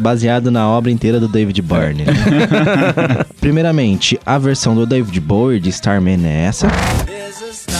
baseado 0.00 0.50
na 0.50 0.68
obra 0.68 0.90
inteira 0.90 1.20
do 1.20 1.28
David 1.28 1.60
Byrne. 1.66 2.04
né? 2.04 2.12
Primeiramente, 3.40 4.18
a 4.24 4.38
versão 4.38 4.74
do 4.74 4.86
David 4.86 5.20
Bowie 5.20 5.60
de 5.60 5.70
Starman 5.70 6.24
é 6.24 6.44
essa. 6.46 6.68
There's 7.04 7.42
a 7.42 7.52
starman 7.52 7.76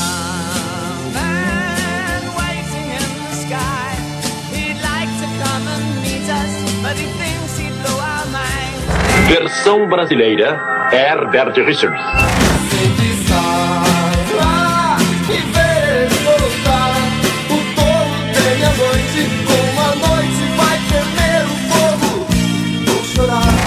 waiting 2.37 2.91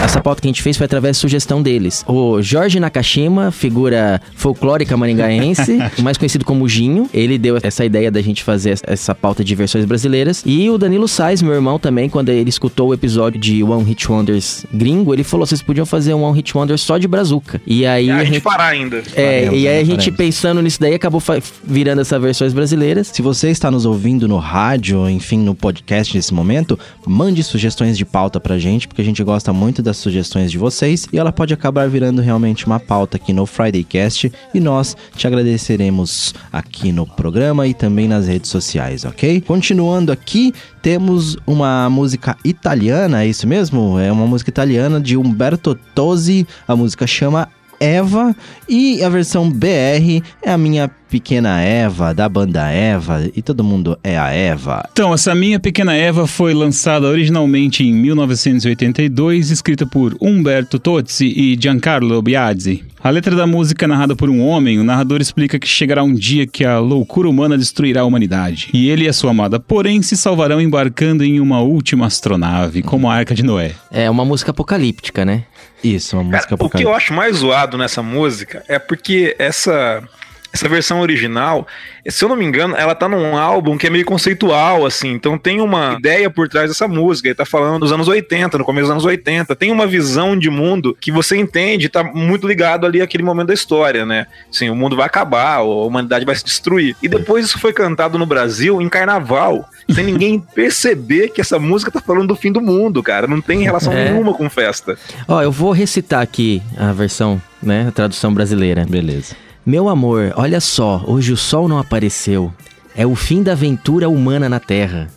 essa 0.03 0.22
pauta 0.22 0.41
que 0.41 0.48
a 0.48 0.50
gente 0.50 0.62
fez 0.62 0.77
foi 0.77 0.86
através 0.86 1.18
de 1.18 1.22
sugestão 1.22 1.62
deles. 1.62 2.03
O 2.08 2.41
Jorge 2.41 2.79
Nakashima, 2.79 3.51
figura 3.51 4.22
folclórica 4.36 4.96
maringaense, 4.96 5.77
mais 6.01 6.18
conhecido 6.18 6.46
como 6.46 6.68
Ginho, 6.68 7.10
ele 7.13 7.38
deu 7.38 7.58
essa 7.62 7.84
ideia 7.86 8.10
da 8.10 8.22
gente 8.22 8.44
fazer 8.44 8.79
essa 8.84 9.13
pauta 9.13 9.44
de 9.44 9.53
versões 9.56 9.86
brasileiras. 9.86 10.41
E 10.46 10.70
o 10.70 10.77
Danilo 10.77 11.08
Sais, 11.08 11.41
meu 11.41 11.53
irmão 11.53 11.77
também, 11.77 12.10
quando 12.10 12.29
ele 12.29 12.50
escutou 12.50 12.89
o 12.89 12.94
episódio 12.94 13.39
de 13.39 13.63
One 13.63 13.84
Hit 13.84 14.12
Wonders 14.12 14.65
gringo, 14.74 15.13
ele 15.13 15.24
falou: 15.24 15.46
vocês 15.46 15.62
podiam 15.62 15.86
fazer 15.86 16.13
um 16.13 16.24
One 16.24 16.38
Hit 16.38 16.56
Wonder 16.58 16.77
só 16.77 16.98
de 16.98 17.08
brazuca. 17.08 17.62
E 17.68 17.86
aí. 17.86 18.10
Ah, 18.10 18.18
a 18.18 18.20
a 18.20 18.24
gente 18.24 18.41
parar 18.41 18.68
ainda. 18.68 18.98
é, 18.98 19.44
Faremos, 19.46 19.60
e 19.60 19.68
aí 19.68 19.82
a 19.82 19.84
gente 19.84 20.12
pensando 20.12 20.62
nisso 20.62 20.79
daí 20.79 20.94
acabou 20.94 21.22
virando 21.63 22.01
essas 22.01 22.22
versões 22.22 22.53
brasileiras. 22.53 23.08
Se 23.13 23.22
você 23.22 23.50
está 23.50 23.70
nos 23.70 23.86
ouvindo 23.86 24.27
no 24.27 24.38
rádio, 24.38 25.10
enfim, 25.10 25.39
no 25.39 25.53
podcast 25.53 26.15
nesse 26.15 26.34
momento, 26.34 26.79
mande 27.06 27.44
sugestões 27.44 27.98
de 27.98 28.06
pauta 28.06 28.39
pra 28.39 28.58
gente, 28.58 28.88
porque 28.88 29.01
a 29.01 29.06
gente 29.06 29.24
gosta 29.24 29.51
muito 29.51 29.82
das 29.89 29.98
sugestões 29.98 30.51
de 30.51 30.58
vocês 30.58 31.08
e 31.12 31.17
ela 31.17 31.31
pode 31.31 31.51
acabar 31.53 31.89
virando 31.89 32.22
realmente 32.22 32.67
uma 32.67 32.79
pauta 32.79 33.17
aqui 33.17 33.34
no 33.34 33.46
Friday 33.48 33.84
Cast 33.84 34.31
e 34.53 34.60
nós 34.60 34.96
te 35.15 35.25
agradeceremos 35.25 36.34
aqui 36.53 36.91
no 36.91 37.08
programa 37.08 37.65
e 37.65 37.74
também 37.74 38.08
nas 38.08 38.27
redes 38.27 38.51
sociais, 38.51 39.03
ok? 39.03 39.41
Continuando 39.41 40.12
aqui, 40.12 40.53
temos 40.81 41.36
uma 41.46 41.89
música 41.89 42.38
italiana, 42.46 43.24
é 43.24 43.27
isso 43.27 43.48
mesmo? 43.48 43.98
É 43.98 44.12
uma 44.12 44.27
música 44.27 44.51
italiana 44.51 45.01
de 45.01 45.17
Umberto 45.17 45.74
Tozzi, 45.96 46.48
a 46.67 46.75
música 46.75 47.08
chama 47.08 47.50
Eva 47.79 48.36
e 48.67 49.03
a 49.03 49.09
versão 49.09 49.50
BR 49.50 50.21
é 50.41 50.51
a 50.51 50.57
minha 50.57 50.89
pequena 51.09 51.59
Eva 51.59 52.13
da 52.13 52.29
banda 52.29 52.69
Eva 52.69 53.29
e 53.36 53.41
todo 53.41 53.63
mundo 53.63 53.98
é 54.03 54.17
a 54.17 54.29
Eva. 54.29 54.88
Então, 54.91 55.13
essa 55.13 55.33
Minha 55.33 55.59
Pequena 55.59 55.95
Eva 55.95 56.27
foi 56.27 56.53
lançada 56.53 57.07
originalmente 57.07 57.83
em 57.83 57.91
1982, 57.91 59.50
escrita 59.50 59.86
por 59.86 60.15
Umberto 60.21 60.77
Tozzi 60.77 61.25
e 61.25 61.57
Giancarlo 61.59 62.21
Biazzi. 62.21 62.83
A 63.01 63.09
letra 63.09 63.33
da 63.33 63.48
música 63.48 63.86
é 63.86 63.88
narrada 63.88 64.15
por 64.15 64.29
um 64.29 64.41
homem, 64.41 64.77
o 64.77 64.83
narrador 64.83 65.21
explica 65.21 65.57
que 65.57 65.67
chegará 65.67 66.03
um 66.03 66.13
dia 66.13 66.45
que 66.45 66.65
a 66.65 66.79
loucura 66.79 67.29
humana 67.29 67.57
destruirá 67.57 68.01
a 68.01 68.05
humanidade. 68.05 68.69
E 68.74 68.89
ele 68.89 69.05
e 69.05 69.07
a 69.07 69.13
sua 69.13 69.31
amada, 69.31 69.57
porém, 69.57 70.01
se 70.01 70.17
salvarão 70.17 70.59
embarcando 70.59 71.24
em 71.24 71.39
uma 71.39 71.62
última 71.62 72.07
astronave, 72.07 72.83
como 72.83 73.09
a 73.09 73.15
Arca 73.15 73.33
de 73.33 73.41
Noé. 73.41 73.71
É 73.89 74.09
uma 74.09 74.25
música 74.25 74.51
apocalíptica, 74.51 75.24
né? 75.24 75.45
Isso, 75.83 76.17
uma 76.17 76.24
música 76.24 76.57
Cara, 76.57 76.65
o 76.65 76.69
que 76.69 76.83
eu 76.83 76.93
acho 76.93 77.13
mais 77.13 77.38
zoado 77.38 77.77
nessa 77.77 78.03
música 78.03 78.63
é 78.67 78.77
porque 78.77 79.36
essa, 79.39 80.03
essa 80.51 80.68
versão 80.68 81.00
original, 81.01 81.68
se 82.08 82.24
eu 82.25 82.29
não 82.29 82.36
me 82.36 82.44
engano, 82.46 82.75
ela 82.75 82.96
tá 82.96 83.08
num 83.08 83.38
álbum 83.38 83.77
que 83.77 83.86
é 83.88 83.89
meio 83.89 84.06
conceitual, 84.06 84.86
assim. 84.86 85.10
Então 85.12 85.38
tem 85.38 85.62
uma 85.62 85.96
ideia 85.98 86.29
por 86.29 86.48
trás 86.50 86.70
dessa 86.70 86.88
música. 86.88 87.27
Ele 87.27 87.36
tá 87.36 87.46
falando 87.46 87.82
dos 87.82 87.91
anos 87.91 88.08
80, 88.08 88.58
no 88.58 88.65
começo 88.65 88.86
dos 88.88 88.91
anos 88.91 89.06
80. 89.06 89.56
Tem 89.56 89.72
uma 89.72 89.86
visão 89.86 90.38
de 90.38 90.50
mundo 90.50 90.98
que 91.00 91.12
você 91.12 91.38
entende, 91.38 91.88
tá 91.89 92.03
muito 92.03 92.48
ligado 92.48 92.86
ali 92.86 93.01
àquele 93.01 93.24
momento 93.24 93.48
da 93.48 93.53
história, 93.53 94.06
né? 94.06 94.25
Assim, 94.51 94.70
o 94.70 94.75
mundo 94.75 94.96
vai 94.96 95.06
acabar, 95.06 95.56
a 95.58 95.62
humanidade 95.63 96.25
vai 96.25 96.36
se 96.36 96.44
destruir. 96.44 96.96
E 97.01 97.08
depois 97.08 97.46
isso 97.46 97.60
foi 97.60 97.74
cantado 97.74 98.18
no 98.18 98.25
Brasil 98.25 98.82
em 98.82 98.89
carnaval. 98.89 99.68
Sem 99.94 100.03
ninguém 100.06 100.39
perceber 100.56 101.29
que 101.29 101.41
essa 101.41 101.60
música 101.60 101.91
tá 101.91 102.00
falando 102.01 102.27
do 102.29 102.36
fim 102.36 102.51
do 102.51 102.62
mundo, 102.62 103.01
cara. 103.03 103.27
Não 103.27 103.41
tem 103.41 103.62
relação 103.63 103.94
É. 103.94 104.10
nenhuma 104.12 104.34
com 104.34 104.50
festa. 104.50 104.98
Ó, 105.27 105.41
eu 105.41 105.51
vou 105.51 105.72
recitar 105.72 106.22
aqui 106.22 106.62
a 106.77 106.91
versão, 106.91 107.41
né? 107.62 107.86
A 107.88 107.91
tradução 107.91 108.34
brasileira. 108.34 108.86
Beleza. 108.89 109.36
Meu 109.69 109.88
amor, 109.88 110.33
olha 110.35 110.59
só, 110.59 111.03
hoje 111.05 111.31
o 111.31 111.38
sol 111.38 111.67
não 111.67 111.77
apareceu. 111.77 112.51
É 112.95 113.05
o 113.05 113.13
fim 113.13 113.43
da 113.43 113.51
aventura 113.51 114.09
humana 114.09 114.49
na 114.49 114.59
Terra. 114.59 115.11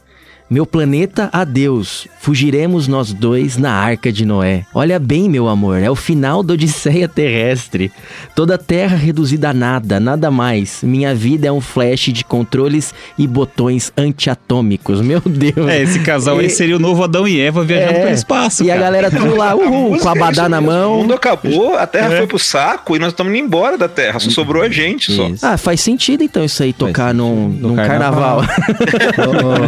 Meu 0.52 0.66
planeta, 0.66 1.30
adeus. 1.32 2.06
Fugiremos 2.20 2.86
nós 2.86 3.10
dois 3.10 3.56
na 3.56 3.72
arca 3.72 4.12
de 4.12 4.26
Noé. 4.26 4.66
Olha 4.74 4.98
bem, 4.98 5.26
meu 5.26 5.48
amor, 5.48 5.80
é 5.82 5.90
o 5.90 5.96
final 5.96 6.42
da 6.42 6.52
Odisseia 6.52 7.08
terrestre. 7.08 7.90
Toda 8.34 8.56
a 8.56 8.58
Terra 8.58 8.94
reduzida 8.94 9.48
a 9.48 9.54
nada, 9.54 9.98
nada 9.98 10.30
mais. 10.30 10.80
Minha 10.82 11.14
vida 11.14 11.48
é 11.48 11.52
um 11.52 11.60
flash 11.60 12.12
de 12.12 12.22
controles 12.22 12.92
e 13.18 13.26
botões 13.26 13.90
antiatômicos. 13.96 15.00
Meu 15.00 15.22
Deus. 15.24 15.66
É, 15.70 15.80
esse 15.82 16.00
casal 16.00 16.38
aí 16.38 16.46
E- 16.48 16.50
seria 16.50 16.76
o 16.76 16.78
novo 16.78 17.02
Adão 17.02 17.26
e 17.26 17.40
Eva 17.40 17.64
viajando 17.64 17.96
É. 17.98 18.02
pelo 18.02 18.14
espaço. 18.14 18.62
E 18.62 18.70
a 18.70 18.74
cara. 18.74 18.84
galera 18.84 19.10
tudo 19.10 19.34
lá, 19.34 19.54
uhul, 19.54 19.98
com 19.98 20.08
a 20.10 20.14
badá 20.14 20.50
na 20.50 20.60
mesmo. 20.60 20.76
O 20.76 20.80
mão. 20.80 20.96
mundo 20.98 21.14
acabou, 21.14 21.78
a 21.78 21.86
Terra 21.86 22.12
É. 22.12 22.16
foi 22.18 22.26
pro 22.26 22.38
saco 22.38 22.94
e 22.94 22.98
nós 22.98 23.08
estamos 23.08 23.32
indo 23.32 23.42
embora 23.42 23.78
da 23.78 23.88
Terra. 23.88 24.20
Só 24.20 24.28
sobrou 24.28 24.62
a 24.62 24.68
gente 24.68 25.10
só. 25.12 25.28
Isso. 25.28 25.46
Ah, 25.46 25.56
faz 25.56 25.80
sentido 25.80 26.22
então 26.22 26.44
isso 26.44 26.62
aí, 26.62 26.74
tocar 26.74 27.14
num, 27.14 27.48
No 27.48 27.68
num 27.70 27.76
carnaval. 27.76 28.42
carnaval. 28.42 29.62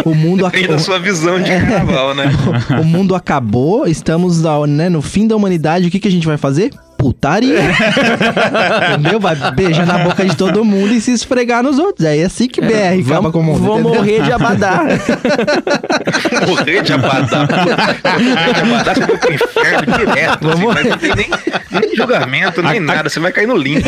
o 0.05 0.13
mundo 0.15 0.43
Depende 0.45 0.67
da 0.67 0.75
acabou. 0.75 0.79
sua 0.79 0.99
visão 0.99 1.41
de 1.41 1.49
carnaval, 1.49 2.13
né? 2.15 2.25
o 2.81 2.83
mundo 2.83 3.15
acabou, 3.15 3.87
estamos 3.87 4.41
na- 4.41 4.65
né, 4.67 4.89
no 4.89 5.01
fim 5.01 5.27
da 5.27 5.35
humanidade. 5.35 5.87
O 5.87 5.91
que, 5.91 5.99
que 5.99 6.07
a 6.07 6.11
gente 6.11 6.25
vai 6.27 6.37
fazer? 6.37 6.71
Putaria. 7.01 7.57
Entendeu? 8.93 9.19
Vai 9.19 9.35
beijar 9.53 9.87
na 9.87 9.97
boca 9.97 10.23
de 10.23 10.35
todo 10.37 10.63
mundo 10.63 10.93
e 10.93 11.01
se 11.01 11.11
esfregar 11.11 11.63
nos 11.63 11.79
outros. 11.79 12.05
É 12.05 12.23
assim 12.23 12.47
que 12.47 12.61
BR 12.61 13.01
acaba 13.01 13.03
Vamos- 13.03 13.31
com 13.31 13.39
o 13.39 13.43
mundo. 13.43 13.59
Vou 13.59 13.79
entendeu? 13.79 13.95
morrer 13.99 14.21
de 14.21 14.31
abadá. 14.31 14.83
Morrer 16.47 16.81
de 16.83 16.93
abadá. 16.93 17.39
Morrer 18.19 18.53
de 18.53 18.61
abadá, 18.61 18.93
você 18.93 18.99
vai 19.05 19.17
pro 19.17 19.33
inferno 19.33 19.97
direto. 19.97 20.49
Assim, 20.49 20.89
não 20.89 20.97
tem 20.97 21.15
nem, 21.15 21.29
nem 21.81 21.95
julgamento, 21.95 22.61
nem 22.61 22.79
nada. 22.79 23.09
Você 23.09 23.19
vai 23.19 23.31
cair 23.31 23.47
no 23.47 23.55
limbo. 23.57 23.87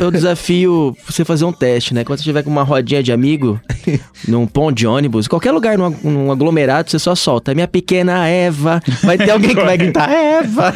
Eu 0.00 0.10
desafio 0.10 0.96
você 1.06 1.24
fazer 1.24 1.44
um 1.44 1.52
teste, 1.52 1.94
né? 1.94 2.02
Quando 2.04 2.18
você 2.18 2.24
tiver 2.24 2.42
com 2.42 2.50
uma 2.50 2.62
rodinha 2.62 3.02
de 3.02 3.12
amigo, 3.12 3.60
num 4.26 4.46
ponto 4.46 4.74
de 4.76 4.86
ônibus, 4.86 5.28
qualquer 5.28 5.52
lugar, 5.52 5.78
num, 5.78 5.90
num 6.02 6.32
aglomerado, 6.32 6.90
você 6.90 6.98
só 6.98 7.14
solta. 7.14 7.54
Minha 7.54 7.68
pequena 7.68 8.26
Eva. 8.26 8.80
Vai 9.02 9.16
ter 9.18 9.30
alguém 9.30 9.54
que 9.54 9.62
vai 9.62 9.76
gritar, 9.76 10.10
Eva. 10.10 10.72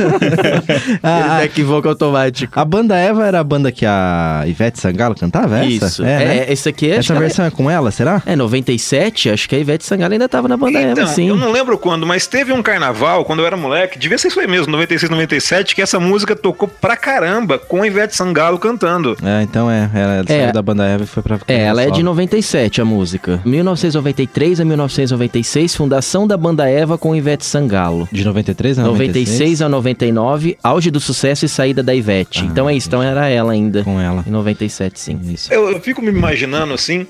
Ah, 1.02 1.40
Vocal 1.62 1.92
automático. 1.92 2.58
A 2.58 2.64
banda 2.64 2.96
Eva 2.96 3.26
era 3.26 3.40
a 3.40 3.44
banda 3.44 3.70
que 3.72 3.84
a 3.86 4.44
Ivete 4.46 4.78
Sangalo 4.80 5.14
cantava? 5.14 5.58
Essa? 5.58 5.86
Isso. 5.86 6.04
É, 6.04 6.12
É, 6.22 6.26
né? 6.26 6.46
esse 6.52 6.68
aqui 6.68 6.90
acho 6.90 6.98
Essa 7.00 7.14
que 7.14 7.18
versão 7.20 7.44
é 7.44 7.50
com 7.50 7.70
ela, 7.70 7.90
será? 7.90 8.22
É 8.26 8.34
97, 8.36 9.30
acho 9.30 9.48
que 9.48 9.54
a 9.54 9.58
Ivete 9.58 9.84
Sangalo 9.84 10.12
ainda 10.12 10.28
tava 10.28 10.48
na 10.48 10.56
banda 10.56 10.78
Eva, 10.78 10.92
Então, 10.92 11.06
sim. 11.06 11.28
eu 11.28 11.36
não 11.36 11.50
lembro 11.52 11.76
quando, 11.78 12.06
mas 12.06 12.26
teve 12.26 12.52
um 12.52 12.62
carnaval, 12.62 13.24
quando 13.24 13.40
eu 13.40 13.46
era 13.46 13.56
moleque, 13.56 13.98
devia 13.98 14.18
ser 14.18 14.28
isso 14.28 14.40
aí 14.40 14.46
mesmo, 14.46 14.70
96, 14.72 15.10
97, 15.10 15.74
que 15.74 15.82
essa 15.82 15.98
música 16.00 16.34
tocou 16.36 16.68
pra 16.68 16.96
caramba 16.96 17.58
com 17.58 17.82
a 17.82 17.86
Ivete 17.86 18.14
Sangalo 18.16 18.58
cantando. 18.58 19.16
É, 19.22 19.42
então 19.42 19.70
é. 19.70 19.90
Ela 19.94 20.14
É. 20.20 20.24
saiu 20.26 20.52
da 20.52 20.62
banda 20.62 20.84
Eva 20.84 21.04
e 21.04 21.06
foi 21.06 21.22
pra. 21.22 21.38
É, 21.48 21.62
ela 21.64 21.82
é 21.82 21.86
de 21.86 21.92
solo. 21.92 22.04
97 22.04 22.80
a 22.80 22.84
música. 22.84 23.40
1993 23.44 24.60
a 24.60 24.64
1996, 24.64 25.74
fundação 25.74 26.26
da 26.26 26.36
banda 26.36 26.68
Eva 26.68 26.98
com 26.98 27.14
Ivete 27.14 27.44
Sangalo. 27.44 28.08
De 28.12 28.24
93 28.24 28.78
a 28.78 28.82
96 28.82 29.62
a 29.62 29.68
99, 29.68 30.58
auge 30.62 30.90
do 30.90 31.00
sucesso 31.00 31.45
e 31.46 31.48
saída 31.48 31.82
da 31.82 31.94
Ivete. 31.94 32.42
Ah, 32.42 32.46
então 32.46 32.68
é 32.68 32.74
isso, 32.74 32.88
então 32.88 33.02
era 33.02 33.28
ela 33.28 33.52
ainda. 33.52 33.82
Com 33.82 34.00
ela. 34.00 34.24
Em 34.26 34.30
97, 34.30 34.98
sim. 35.00 35.20
Isso. 35.24 35.52
Eu, 35.52 35.70
eu 35.70 35.80
fico 35.80 36.02
me 36.02 36.10
imaginando 36.10 36.74
assim. 36.74 37.06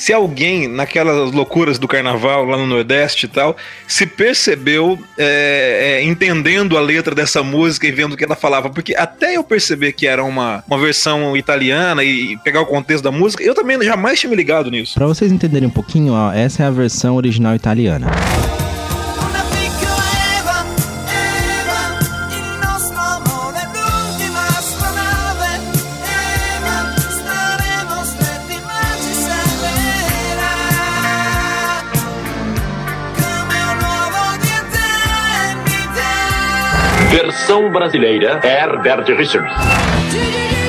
Se 0.00 0.14
alguém, 0.14 0.66
naquelas 0.66 1.30
loucuras 1.30 1.78
do 1.78 1.86
carnaval 1.86 2.46
lá 2.46 2.56
no 2.56 2.66
Nordeste 2.66 3.26
e 3.26 3.28
tal, 3.28 3.54
se 3.86 4.06
percebeu 4.06 4.98
é, 5.18 5.98
é, 6.00 6.04
entendendo 6.04 6.78
a 6.78 6.80
letra 6.80 7.14
dessa 7.14 7.42
música 7.42 7.86
e 7.86 7.92
vendo 7.92 8.14
o 8.14 8.16
que 8.16 8.24
ela 8.24 8.34
falava. 8.34 8.70
Porque 8.70 8.94
até 8.94 9.36
eu 9.36 9.44
perceber 9.44 9.92
que 9.92 10.06
era 10.06 10.24
uma, 10.24 10.64
uma 10.66 10.78
versão 10.78 11.36
italiana 11.36 12.02
e 12.02 12.38
pegar 12.38 12.62
o 12.62 12.66
contexto 12.66 13.04
da 13.04 13.12
música, 13.12 13.42
eu 13.42 13.54
também 13.54 13.78
jamais 13.82 14.18
tinha 14.18 14.30
me 14.30 14.36
ligado 14.36 14.70
nisso. 14.70 14.94
Pra 14.94 15.06
vocês 15.06 15.30
entenderem 15.30 15.68
um 15.68 15.72
pouquinho, 15.72 16.14
ó, 16.14 16.32
essa 16.32 16.62
é 16.62 16.66
a 16.66 16.70
versão 16.70 17.16
original 17.16 17.54
italiana. 17.54 18.06
Versão 37.30 37.70
brasileira 37.70 38.40
Herbert 38.42 39.06
Richards. 39.16 40.59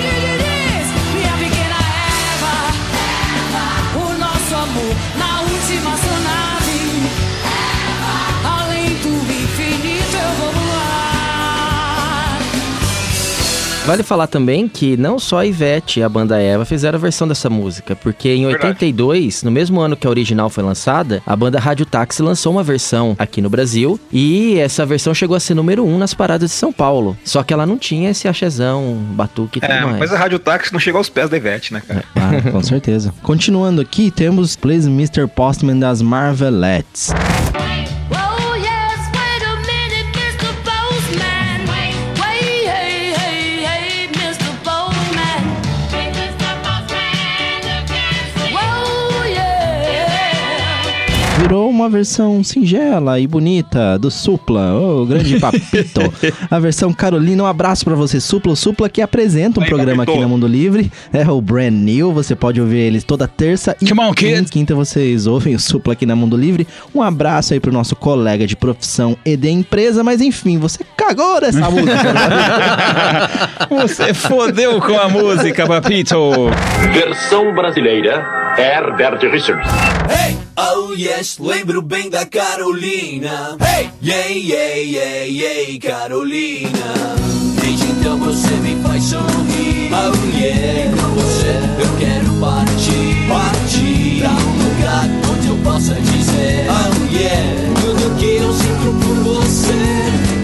Vale 13.86 14.04
falar 14.04 14.28
também 14.28 14.68
que 14.68 14.96
não 14.96 15.18
só 15.18 15.40
a 15.40 15.46
Ivete 15.46 16.00
e 16.00 16.04
a 16.04 16.08
banda 16.08 16.40
Eva 16.40 16.64
fizeram 16.66 16.98
a 16.98 17.02
versão 17.02 17.28
dessa 17.28 17.50
música, 17.50 17.96
porque 17.96 18.30
em 18.30 18.46
Verdade. 18.46 18.68
82, 18.68 19.42
no 19.44 19.50
mesmo 19.52 19.82
ano 19.82 19.98
que 19.98 20.06
a 20.06 20.10
original 20.10 20.50
foi 20.52 20.64
lançada, 20.64 21.22
a 21.26 21.36
banda 21.36 21.60
Rádio 21.60 21.86
Táxi 21.86 22.22
lançou 22.22 22.54
uma 22.54 22.64
versão 22.64 23.16
aqui 23.18 23.42
no 23.42 23.50
Brasil 23.50 24.00
e 24.14 24.58
essa 24.60 24.86
versão 24.86 25.16
chegou 25.16 25.36
a 25.36 25.40
ser 25.40 25.56
número 25.56 25.84
um 25.84 25.98
nas 25.98 26.14
paradas 26.14 26.52
de 26.52 26.56
São 26.56 26.72
Paulo. 26.72 27.18
Só 27.26 27.42
que 27.42 27.54
ela 27.54 27.66
não 27.66 27.76
tinha 27.78 28.12
esse 28.12 28.28
achezão, 28.28 28.96
batuque 29.14 29.58
e 29.58 29.62
tudo 29.62 29.72
É, 29.74 29.82
mais. 29.84 29.98
mas 29.98 30.14
a 30.14 30.18
Rádio 30.18 30.38
Táxi 30.38 30.72
não 30.72 30.80
chegou 30.80 31.00
aos 31.00 31.10
pés 31.10 31.30
da 31.30 31.36
Ivete, 31.38 31.74
né, 31.74 31.82
cara? 31.86 32.04
Ah, 32.16 32.52
com 32.52 32.62
certeza. 32.62 33.12
Continuando 33.24 33.82
aqui, 33.82 34.12
temos 34.12 34.56
Please 34.56 34.88
Mr. 34.88 35.26
Postman 35.28 35.80
das 35.80 36.04
Marvelettes. 36.04 37.10
Uma 51.82 51.90
versão 51.90 52.44
singela 52.44 53.20
e 53.20 53.26
bonita 53.26 53.98
do 53.98 54.12
Supla, 54.12 54.74
o 54.74 55.06
grande 55.06 55.40
papito. 55.40 56.02
a 56.50 56.60
versão 56.60 56.94
Carolina, 56.94 57.44
um 57.44 57.48
abraço 57.48 57.84
pra 57.84 57.96
você, 57.96 58.20
Supla. 58.20 58.54
O 58.54 58.56
Supla 58.56 58.88
que 58.88 59.02
apresenta 59.02 59.60
um 59.60 59.64
Aí, 59.64 59.70
programa 59.70 60.06
papito. 60.06 60.12
aqui 60.12 60.22
na 60.22 60.28
Mundo 60.28 60.48
Livre, 60.48 60.92
é 61.12 61.28
o 61.30 61.42
Brand 61.42 61.74
New, 61.74 62.14
você 62.14 62.36
pode 62.36 62.62
ouvir 62.62 62.78
eles 62.78 63.04
toda 63.04 63.28
terça 63.28 63.76
e 63.82 63.88
Come 63.88 64.02
on, 64.02 64.14
quinta 64.50 64.76
vocês 64.76 65.26
ouvem 65.26 65.56
o 65.56 65.60
Supla 65.60 65.94
aqui 65.94 66.06
na 66.06 66.16
Mundo 66.16 66.38
Livre. 66.38 66.68
Um 66.94 67.02
abraço 67.02 67.54
aí 67.54 67.60
pro 67.60 67.72
nosso 67.72 67.96
colega 67.96 68.46
de 68.46 68.56
profissão 68.56 69.18
e 69.26 69.36
de 69.36 69.50
empresa, 69.50 70.04
mas 70.04 70.22
enfim, 70.22 70.60
você 70.60 70.86
cagou 70.96 71.42
nessa 71.42 71.68
música. 71.72 72.14
Você 73.70 74.14
fodeu 74.14 74.80
com 74.80 74.98
a 74.98 75.10
música, 75.10 75.66
papito. 75.66 76.16
Versão 76.94 77.54
brasileira, 77.54 78.51
Herbert 78.58 79.22
Richards. 79.24 79.68
Hey, 80.10 80.38
oh 80.58 80.94
yes, 80.94 81.40
lembro 81.40 81.82
bem 81.82 82.10
da 82.10 82.26
Carolina. 82.26 83.58
Hey, 83.60 83.90
yeah, 84.02 84.28
yeah, 84.28 84.76
yeah, 84.76 85.24
yeah, 85.24 85.80
Carolina. 85.80 87.16
Desde 87.62 87.92
então 87.92 88.18
você 88.18 88.54
me 88.56 88.82
faz 88.84 89.04
sorrir. 89.04 89.92
Oh 89.94 90.38
yeah, 90.38 90.92
com 90.92 91.10
você 91.16 91.54
eu 91.80 91.98
quero 92.00 92.34
partir, 92.40 93.28
partir 93.28 94.20
pra 94.20 94.32
um 94.32 94.54
lugar 94.64 95.08
onde 95.32 95.48
eu 95.48 95.58
possa 95.64 95.94
dizer. 95.96 96.68
Oh 96.70 97.14
yeah, 97.14 97.82
tudo 97.82 98.16
que 98.18 98.36
eu 98.38 98.54
sinto 98.54 98.94
por 99.00 99.16
você. 99.24 100.41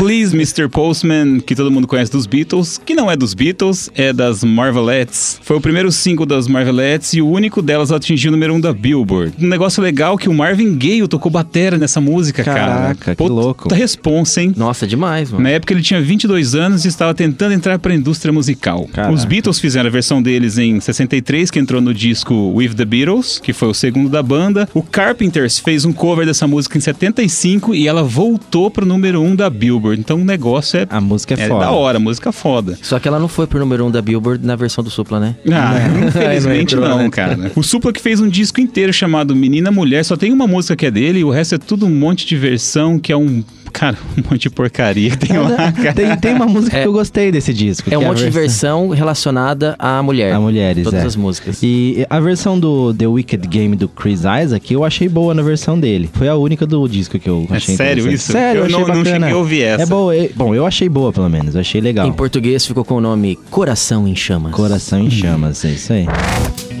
Please, 0.00 0.34
Mr. 0.34 0.66
Postman, 0.66 1.40
que 1.40 1.54
todo 1.54 1.70
mundo 1.70 1.86
conhece 1.86 2.10
dos 2.10 2.24
Beatles, 2.24 2.80
que 2.82 2.94
não 2.94 3.10
é 3.10 3.14
dos 3.14 3.34
Beatles, 3.34 3.90
é 3.94 4.14
das 4.14 4.42
Marvelettes. 4.42 5.38
Foi 5.42 5.58
o 5.58 5.60
primeiro 5.60 5.92
single 5.92 6.24
das 6.24 6.48
Marvelettes 6.48 7.12
e 7.12 7.20
o 7.20 7.28
único 7.28 7.60
delas 7.60 7.92
a 7.92 7.96
atingir 7.96 8.28
o 8.28 8.30
número 8.30 8.54
1 8.54 8.56
um 8.56 8.60
da 8.62 8.72
Billboard. 8.72 9.34
Um 9.38 9.46
negócio 9.46 9.82
legal 9.82 10.16
que 10.16 10.26
o 10.26 10.32
Marvin 10.32 10.74
Gaye 10.74 11.06
tocou 11.06 11.30
batera 11.30 11.76
nessa 11.76 12.00
música, 12.00 12.42
cara. 12.42 12.60
Caraca, 12.60 13.14
que 13.14 13.22
louco. 13.28 13.64
Puta 13.64 13.74
responsa, 13.74 14.40
hein? 14.40 14.54
Nossa, 14.56 14.86
demais, 14.86 15.30
mano. 15.30 15.44
Na 15.44 15.50
época 15.50 15.74
ele 15.74 15.82
tinha 15.82 16.00
22 16.00 16.54
anos 16.54 16.86
e 16.86 16.88
estava 16.88 17.12
tentando 17.12 17.52
entrar 17.52 17.78
para 17.78 17.92
a 17.92 17.94
indústria 17.94 18.32
musical. 18.32 18.88
Caraca. 18.90 19.12
Os 19.12 19.26
Beatles 19.26 19.58
fizeram 19.58 19.88
a 19.88 19.92
versão 19.92 20.22
deles 20.22 20.56
em 20.56 20.80
63, 20.80 21.50
que 21.50 21.58
entrou 21.58 21.82
no 21.82 21.92
disco 21.92 22.34
With 22.54 22.70
the 22.70 22.86
Beatles, 22.86 23.38
que 23.38 23.52
foi 23.52 23.68
o 23.68 23.74
segundo 23.74 24.08
da 24.08 24.22
banda. 24.22 24.66
O 24.72 24.82
Carpenters 24.82 25.58
fez 25.58 25.84
um 25.84 25.92
cover 25.92 26.24
dessa 26.24 26.46
música 26.46 26.78
em 26.78 26.80
75 26.80 27.74
e 27.74 27.86
ela 27.86 28.02
voltou 28.02 28.70
pro 28.70 28.86
número 28.86 29.20
1 29.20 29.36
da 29.36 29.50
Billboard. 29.50 29.89
Então 29.98 30.20
o 30.20 30.24
negócio 30.24 30.78
é, 30.78 30.86
A 30.90 31.00
música 31.00 31.34
é, 31.34 31.44
é 31.44 31.48
foda. 31.48 31.64
da 31.64 31.70
hora, 31.70 31.98
música 31.98 32.32
foda. 32.32 32.78
Só 32.82 32.98
que 32.98 33.08
ela 33.08 33.18
não 33.18 33.28
foi 33.28 33.46
pro 33.46 33.58
número 33.58 33.84
1 33.84 33.88
um 33.88 33.90
da 33.90 34.02
Billboard 34.02 34.44
na 34.46 34.56
versão 34.56 34.82
do 34.82 34.90
Supla, 34.90 35.20
né? 35.20 35.36
Ah, 35.52 35.74
infelizmente 36.06 36.74
Não 36.76 36.88
não, 36.88 36.98
né? 36.98 37.10
cara. 37.10 37.52
O 37.54 37.62
Supla 37.62 37.92
que 37.92 38.00
fez 38.00 38.20
um 38.20 38.28
disco 38.28 38.60
inteiro 38.60 38.92
chamado 38.92 39.34
Menina 39.34 39.70
Mulher, 39.70 40.04
só 40.04 40.16
tem 40.16 40.32
uma 40.32 40.46
música 40.46 40.76
que 40.76 40.86
é 40.86 40.90
dele 40.90 41.20
e 41.20 41.24
o 41.24 41.30
resto 41.30 41.54
é 41.54 41.58
tudo 41.58 41.86
um 41.86 41.90
monte 41.94 42.26
de 42.26 42.36
versão 42.36 42.98
que 42.98 43.12
é 43.12 43.16
um, 43.16 43.42
cara, 43.70 43.96
um 44.18 44.22
monte 44.30 44.42
de 44.42 44.50
porcaria 44.50 45.10
que 45.10 45.18
tem 45.26 45.36
lá, 45.38 45.72
cara. 45.72 45.92
Tem, 45.92 46.16
tem 46.16 46.34
uma 46.34 46.46
música 46.46 46.76
É. 46.78 46.82
que 46.82 46.88
eu 46.88 46.92
gostei 46.92 47.30
desse 47.32 47.52
disco. 47.54 47.92
É 47.92 47.96
um 47.98 48.02
a 48.02 48.08
monte 48.08 48.24
de 48.24 48.30
versão- 48.30 48.88
relacionada 48.90 49.74
à 49.78 50.02
mulher. 50.02 50.32
A 50.34 50.40
mulheres, 50.40 50.84
Todas 50.84 51.02
é. 51.02 51.06
as 51.06 51.16
músicas. 51.16 51.58
E 51.62 52.04
a 52.08 52.20
versão 52.20 52.58
do 52.58 52.92
The 52.94 53.06
Wicked 53.06 53.46
Game 53.48 53.76
do 53.76 53.88
Chris 53.88 54.20
Isaac 54.20 54.72
eu 54.72 54.84
achei 54.84 55.08
boa 55.08 55.32
na 55.34 55.42
versão 55.42 55.78
dele. 55.78 56.08
Foi 56.12 56.28
a 56.28 56.34
única 56.36 56.66
do 56.66 56.86
disco 56.88 57.18
que 57.18 57.28
eu 57.28 57.46
É 57.50 57.56
achei 57.56 57.76
sério 57.76 58.02
interessante. 58.02 58.14
isso? 58.14 58.32
Sério, 58.32 58.58
Eu 58.60 58.64
achei 58.66 58.78
não- 58.78 58.86
não 58.88 58.94
bacana. 59.02 59.10
cheguei 59.26 59.32
a 59.32 59.36
ouvir 59.36 59.62
essa. 59.62 59.82
É 59.82 59.86
boa. 59.86 60.16
é- 60.16 60.30
bom, 60.34 60.54
eu 60.54 60.66
achei 60.66 60.88
boa 60.88 61.12
pelo 61.12 61.28
menos. 61.28 61.54
Eu 61.54 61.60
achei 61.60 61.80
legal. 61.80 62.06
Em 62.06 62.12
português 62.12 62.66
ficou 62.66 62.84
com 62.84 62.94
o 62.96 63.00
nome 63.00 63.38
Coração 63.50 64.06
em 64.08 64.14
Chamas. 64.16 64.52
Coração 64.52 65.00
em 65.00 65.10
chamas, 65.10 65.64
é 65.64 65.70
isso 65.70 65.92
aí. 65.92 66.06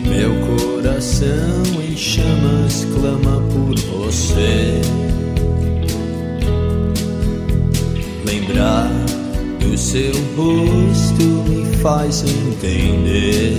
Meu 0.08 0.34
coração 0.56 1.26
em 1.88 1.96
chamas 1.96 2.86
clama 2.94 3.42
por 3.52 3.74
você. 4.06 4.79
Lembrar 8.60 8.90
do 9.58 9.78
seu 9.78 10.12
rosto 10.36 11.22
me 11.48 11.64
faz 11.78 12.22
entender. 12.22 13.56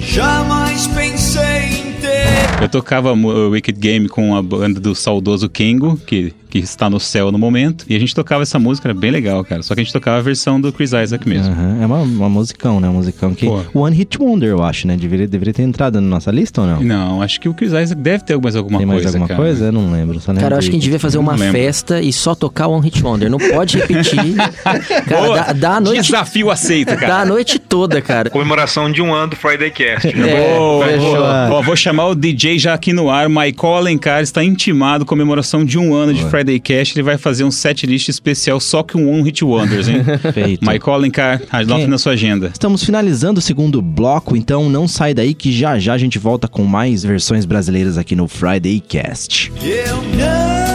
Jamais 0.00 0.86
pensei 0.86 1.42
em 1.42 1.92
ter. 2.00 2.47
Eu 2.60 2.68
tocava 2.68 3.12
o 3.12 3.50
Wicked 3.50 3.78
Game 3.78 4.08
com 4.08 4.34
a 4.34 4.42
banda 4.42 4.80
do 4.80 4.92
saudoso 4.94 5.48
Kengo, 5.48 5.96
que, 6.04 6.34
que 6.50 6.58
está 6.58 6.90
no 6.90 6.98
céu 6.98 7.30
no 7.30 7.38
momento. 7.38 7.84
E 7.88 7.94
a 7.94 7.98
gente 8.00 8.12
tocava 8.12 8.42
essa 8.42 8.58
música, 8.58 8.88
era 8.88 8.94
bem 8.98 9.12
legal, 9.12 9.44
cara. 9.44 9.62
Só 9.62 9.74
que 9.76 9.80
a 9.80 9.84
gente 9.84 9.92
tocava 9.92 10.18
a 10.18 10.20
versão 10.20 10.60
do 10.60 10.72
Chris 10.72 10.90
Isaac 10.92 11.26
mesmo. 11.28 11.52
Aham, 11.52 11.78
É 11.80 11.86
uma, 11.86 11.98
uma 12.00 12.28
musicão, 12.28 12.80
né? 12.80 12.88
Um 12.88 12.94
musicão 12.94 13.32
que. 13.32 13.46
Pô. 13.46 13.62
One 13.74 13.94
Hit 13.96 14.20
Wonder, 14.20 14.48
eu 14.48 14.62
acho, 14.64 14.88
né? 14.88 14.96
Deveria, 14.96 15.28
deveria 15.28 15.54
ter 15.54 15.62
entrado 15.62 16.00
na 16.00 16.06
nossa 16.08 16.32
lista 16.32 16.60
ou 16.62 16.66
não? 16.66 16.80
Não, 16.82 17.22
acho 17.22 17.40
que 17.40 17.48
o 17.48 17.54
Chris 17.54 17.68
Isaac 17.72 17.94
deve 17.94 18.24
ter 18.24 18.36
mais 18.36 18.56
alguma 18.56 18.78
Tem 18.78 18.86
mais 18.86 19.02
coisa, 19.02 19.16
alguma 19.18 19.28
cara. 19.28 19.40
coisa? 19.40 19.64
Eu 19.66 19.72
não 19.72 19.92
lembro. 19.92 20.18
Só 20.20 20.32
lembro 20.32 20.42
Cara, 20.42 20.54
eu 20.56 20.58
acho 20.58 20.66
que 20.68 20.72
a 20.72 20.78
gente 20.78 20.82
devia 20.82 20.98
fazer 20.98 21.18
uma 21.18 21.36
lembro. 21.36 21.52
festa 21.52 22.00
e 22.02 22.12
só 22.12 22.34
tocar 22.34 22.66
One 22.66 22.82
Hit 22.84 23.00
Wonder. 23.04 23.30
Não 23.30 23.38
pode 23.38 23.78
repetir. 23.78 24.34
Cara, 25.06 25.22
Boa. 25.26 25.36
dá, 25.36 25.52
dá 25.52 25.76
a 25.76 25.80
noite. 25.80 26.02
Desafio 26.02 26.50
aceito, 26.50 26.88
Dá 26.88 26.96
cara. 26.96 27.16
a 27.20 27.24
noite 27.24 27.58
toda, 27.60 28.02
cara. 28.02 28.30
Comemoração 28.30 28.90
de 28.90 29.00
um 29.00 29.14
ano 29.14 29.30
do 29.30 29.36
Friday 29.36 29.70
Cast. 29.70 30.12
né? 30.16 30.28
É, 30.28 30.56
Boa, 30.58 30.86
boa. 30.96 31.48
Ó, 31.52 31.62
vou 31.62 31.76
chamar 31.76 32.06
o 32.08 32.14
DJ 32.16 32.47
já 32.56 32.74
aqui 32.74 32.92
no 32.92 33.10
ar. 33.10 33.28
Michael 33.28 33.74
Alencar 33.74 34.22
está 34.22 34.44
intimado, 34.44 35.04
comemoração 35.04 35.64
de 35.64 35.76
um 35.76 35.92
ano 35.92 36.14
de 36.14 36.24
Friday 36.26 36.60
Cash. 36.60 36.92
Ele 36.94 37.02
vai 37.02 37.18
fazer 37.18 37.42
um 37.42 37.50
set 37.50 37.84
list 37.84 38.08
especial 38.08 38.60
só 38.60 38.84
com 38.84 39.12
One 39.12 39.24
Hit 39.24 39.44
Wonders, 39.44 39.88
hein? 39.88 40.04
Feito. 40.32 40.64
Michael 40.64 40.94
Alencar, 40.94 41.42
anota 41.50 41.80
Quem? 41.80 41.88
na 41.88 41.98
sua 41.98 42.12
agenda. 42.12 42.50
Estamos 42.52 42.84
finalizando 42.84 43.40
o 43.40 43.42
segundo 43.42 43.82
bloco, 43.82 44.36
então 44.36 44.70
não 44.70 44.86
sai 44.86 45.12
daí 45.12 45.34
que 45.34 45.50
já 45.50 45.78
já 45.78 45.94
a 45.94 45.98
gente 45.98 46.18
volta 46.18 46.46
com 46.46 46.62
mais 46.64 47.02
versões 47.02 47.44
brasileiras 47.44 47.98
aqui 47.98 48.14
no 48.14 48.28
Friday 48.28 48.78
Cast. 48.78 49.50
Eu 49.62 49.96
não 49.96 50.68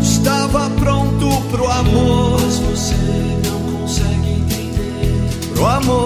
estava 0.00 0.70
pronto 0.70 1.28
pro 1.50 1.68
amor. 1.70 2.40
Mas 2.40 2.58
você 2.58 2.94
não 3.46 3.60
consegue 3.80 4.30
entender. 4.30 5.52
Pro 5.54 5.66
amor. 5.66 6.03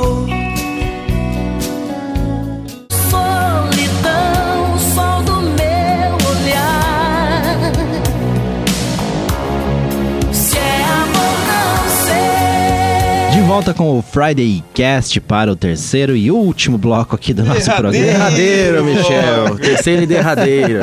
Volta 13.48 13.72
com 13.72 13.98
o 13.98 14.02
Friday 14.02 14.62
Cast 14.74 15.18
para 15.22 15.50
o 15.50 15.56
terceiro 15.56 16.14
e 16.14 16.30
último 16.30 16.76
bloco 16.76 17.16
aqui 17.16 17.32
do 17.32 17.42
nosso 17.42 17.64
programa. 17.64 17.92
Derradeiro, 17.92 18.84
Michel. 18.84 19.56
Terceiro 19.56 20.02
e 20.02 20.06
derradeiro. 20.06 20.80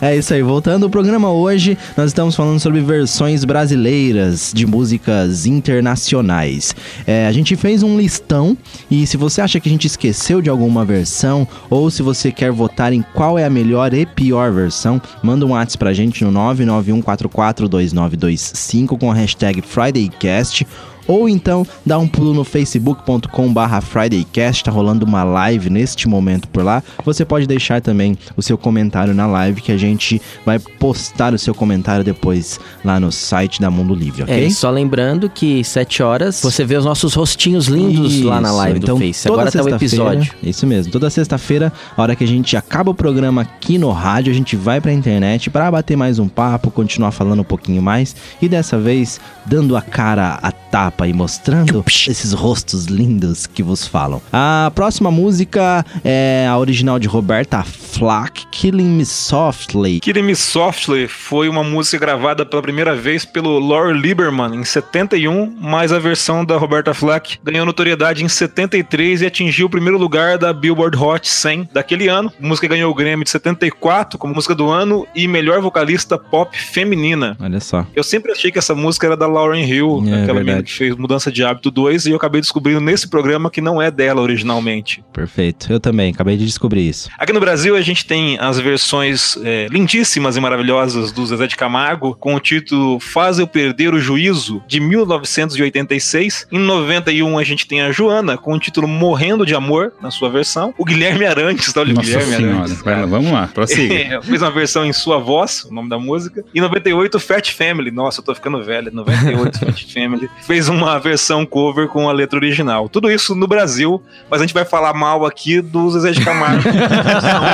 É 0.00 0.16
isso 0.16 0.32
aí, 0.32 0.42
voltando 0.42 0.84
ao 0.84 0.90
programa 0.90 1.32
hoje, 1.32 1.76
nós 1.96 2.10
estamos 2.10 2.36
falando 2.36 2.60
sobre 2.60 2.80
versões 2.80 3.44
brasileiras 3.44 4.52
de 4.54 4.64
músicas 4.64 5.44
internacionais. 5.44 6.72
É, 7.04 7.26
a 7.26 7.32
gente 7.32 7.56
fez 7.56 7.82
um 7.82 7.96
listão 7.96 8.56
e 8.88 9.04
se 9.04 9.16
você 9.16 9.40
acha 9.40 9.58
que 9.58 9.68
a 9.68 9.72
gente 9.72 9.88
esqueceu 9.88 10.40
de 10.40 10.48
alguma 10.48 10.84
versão 10.84 11.48
ou 11.68 11.90
se 11.90 12.00
você 12.00 12.30
quer 12.30 12.52
votar 12.52 12.92
em 12.92 13.04
qual 13.12 13.36
é 13.36 13.44
a 13.44 13.50
melhor 13.50 13.92
e 13.92 14.06
pior 14.06 14.52
versão, 14.52 15.02
manda 15.20 15.44
um 15.44 15.50
WhatsApp 15.50 15.78
pra 15.78 15.92
gente 15.92 16.24
no 16.24 16.30
991442925 16.30 19.00
com 19.00 19.10
a 19.10 19.14
hashtag 19.14 19.60
FridayCast 19.62 20.64
ou 21.06 21.28
então 21.28 21.66
dá 21.84 21.98
um 21.98 22.06
pulo 22.06 22.32
no 22.34 22.44
facebook.com 22.44 23.52
barra 23.52 23.80
FridayCast, 23.80 24.64
tá 24.64 24.70
rolando 24.70 25.04
uma 25.04 25.24
live 25.24 25.70
neste 25.70 26.08
momento 26.08 26.48
por 26.48 26.64
lá. 26.64 26.82
Você 27.04 27.24
pode 27.24 27.46
deixar 27.46 27.80
também 27.80 28.16
o 28.36 28.42
seu 28.42 28.56
comentário 28.56 29.14
na 29.14 29.26
live 29.26 29.60
que 29.60 29.72
a 29.72 29.76
gente 29.76 30.20
vai 30.44 30.58
postar 30.58 31.34
o 31.34 31.38
seu 31.38 31.54
comentário 31.54 32.04
depois 32.04 32.58
lá 32.84 32.98
no 32.98 33.10
site 33.10 33.60
da 33.60 33.70
Mundo 33.70 33.94
Livre, 33.94 34.22
ok? 34.22 34.46
É, 34.46 34.50
só 34.50 34.70
lembrando 34.70 35.28
que 35.28 35.62
sete 35.64 36.02
horas 36.02 36.40
você 36.42 36.64
vê 36.64 36.76
os 36.76 36.84
nossos 36.84 37.14
rostinhos 37.14 37.66
lindos 37.66 38.22
lá 38.22 38.40
na 38.40 38.48
Isso, 38.48 38.56
live 38.56 38.78
então, 38.78 38.94
do 38.96 39.00
Face. 39.04 39.28
Agora 39.28 39.50
tá 39.50 39.62
o 39.62 39.68
episódio. 39.68 40.32
Isso 40.42 40.66
mesmo. 40.66 40.92
Toda 40.92 41.10
sexta-feira, 41.10 41.72
a 41.96 42.02
hora 42.02 42.16
que 42.16 42.24
a 42.24 42.26
gente 42.26 42.56
acaba 42.56 42.90
o 42.90 42.94
programa 42.94 43.42
aqui 43.42 43.78
no 43.78 43.90
rádio, 43.90 44.32
a 44.32 44.34
gente 44.34 44.56
vai 44.56 44.80
pra 44.80 44.92
internet 44.92 45.50
pra 45.50 45.70
bater 45.70 45.96
mais 45.96 46.18
um 46.18 46.28
papo, 46.28 46.70
continuar 46.70 47.12
falando 47.12 47.40
um 47.40 47.44
pouquinho 47.44 47.82
mais 47.82 48.14
e 48.40 48.48
dessa 48.48 48.78
vez 48.78 49.20
dando 49.46 49.76
a 49.76 49.82
cara 49.82 50.38
a 50.42 50.52
tapa 50.72 51.06
e 51.06 51.12
mostrando 51.12 51.84
esses 51.86 52.32
rostos 52.32 52.86
lindos 52.86 53.46
que 53.46 53.62
vos 53.62 53.86
falam. 53.86 54.22
A 54.32 54.72
próxima 54.74 55.10
música 55.10 55.84
é 56.02 56.46
a 56.48 56.56
original 56.56 56.98
de 56.98 57.06
Roberta 57.06 57.62
Flack, 57.62 58.46
Killing 58.50 58.88
Me 58.88 59.04
Softly. 59.04 60.00
Killing 60.00 60.22
Me 60.22 60.34
Softly 60.34 61.06
foi 61.06 61.46
uma 61.46 61.62
música 61.62 61.98
gravada 61.98 62.46
pela 62.46 62.62
primeira 62.62 62.96
vez 62.96 63.26
pelo 63.26 63.58
Lord 63.58 64.00
Lieberman 64.00 64.54
em 64.54 64.64
71, 64.64 65.54
mas 65.60 65.92
a 65.92 65.98
versão 65.98 66.42
da 66.42 66.56
Roberta 66.56 66.94
Flack 66.94 67.38
ganhou 67.44 67.66
notoriedade 67.66 68.24
em 68.24 68.28
73 68.28 69.20
e 69.20 69.26
atingiu 69.26 69.66
o 69.66 69.70
primeiro 69.70 69.98
lugar 69.98 70.38
da 70.38 70.54
Billboard 70.54 70.96
Hot 70.96 71.28
100 71.28 71.68
daquele 71.74 72.08
ano. 72.08 72.32
A 72.42 72.46
música 72.46 72.66
ganhou 72.66 72.90
o 72.90 72.94
Grammy 72.94 73.24
de 73.24 73.30
74 73.30 74.18
como 74.18 74.34
música 74.34 74.54
do 74.54 74.70
ano 74.70 75.06
e 75.14 75.28
melhor 75.28 75.60
vocalista 75.60 76.16
pop 76.16 76.58
feminina. 76.58 77.36
Olha 77.38 77.60
só. 77.60 77.86
Eu 77.94 78.02
sempre 78.02 78.32
achei 78.32 78.50
que 78.50 78.58
essa 78.58 78.74
música 78.74 79.06
era 79.06 79.18
da 79.18 79.26
Lauren 79.26 79.66
Hill, 79.66 80.02
É 80.06 80.22
aquela 80.22 80.40
menina 80.40 80.61
verdade. 80.62 80.72
que 80.72 80.78
fez 80.78 80.96
Mudança 80.96 81.30
de 81.30 81.44
Hábito 81.44 81.70
2 81.70 82.06
e 82.06 82.10
eu 82.10 82.16
acabei 82.16 82.40
descobrindo 82.40 82.80
nesse 82.80 83.08
programa 83.08 83.50
que 83.50 83.60
não 83.60 83.80
é 83.80 83.90
dela 83.90 84.20
originalmente. 84.20 85.04
Perfeito. 85.12 85.72
Eu 85.72 85.80
também, 85.80 86.12
acabei 86.12 86.36
de 86.36 86.44
descobrir 86.44 86.88
isso. 86.88 87.08
Aqui 87.18 87.32
no 87.32 87.40
Brasil 87.40 87.76
a 87.76 87.80
gente 87.80 88.06
tem 88.06 88.38
as 88.38 88.58
versões 88.58 89.36
é, 89.42 89.66
lindíssimas 89.70 90.36
e 90.36 90.40
maravilhosas 90.40 91.12
do 91.12 91.24
Zezé 91.26 91.46
de 91.46 91.56
Camargo 91.56 92.16
com 92.18 92.34
o 92.34 92.40
título 92.40 92.98
Faz 93.00 93.38
Eu 93.38 93.46
Perder 93.46 93.94
o 93.94 94.00
Juízo, 94.00 94.62
de 94.66 94.80
1986. 94.80 96.46
Em 96.50 96.58
91 96.58 97.38
a 97.38 97.44
gente 97.44 97.66
tem 97.66 97.82
a 97.82 97.92
Joana 97.92 98.36
com 98.36 98.54
o 98.54 98.58
título 98.58 98.86
Morrendo 98.88 99.44
de 99.44 99.54
Amor, 99.54 99.92
na 100.00 100.10
sua 100.10 100.30
versão. 100.30 100.74
O 100.78 100.84
Guilherme 100.84 101.26
Arantes, 101.26 101.74
olha 101.76 101.92
o 101.92 101.94
Nossa 101.94 102.08
Guilherme 102.08 102.36
senhora. 102.36 102.56
Arantes. 102.56 102.82
Vai 102.82 103.00
lá, 103.00 103.06
vamos 103.06 103.32
lá, 103.32 103.48
prossiga. 103.48 104.22
Fez 104.22 104.42
uma 104.42 104.50
versão 104.50 104.84
em 104.84 104.92
sua 104.92 105.18
voz, 105.18 105.64
o 105.64 105.74
nome 105.74 105.88
da 105.88 105.98
música. 105.98 106.44
Em 106.54 106.60
98, 106.60 107.18
Fat 107.20 107.50
Family. 107.52 107.90
Nossa, 107.90 108.20
eu 108.20 108.24
tô 108.24 108.34
ficando 108.34 108.62
velho. 108.62 108.90
98, 108.92 109.58
Fat 109.58 109.92
Family. 109.92 110.30
Fez 110.52 110.68
uma 110.68 110.98
versão 111.00 111.46
cover 111.46 111.88
com 111.88 112.10
a 112.10 112.12
letra 112.12 112.38
original. 112.38 112.86
Tudo 112.86 113.10
isso 113.10 113.34
no 113.34 113.46
Brasil, 113.46 114.02
mas 114.30 114.38
a 114.38 114.44
gente 114.44 114.52
vai 114.52 114.66
falar 114.66 114.92
mal 114.92 115.24
aqui 115.24 115.62
do 115.62 115.90
Zezé 115.90 116.10
de 116.10 116.22
Camargo. 116.22 116.60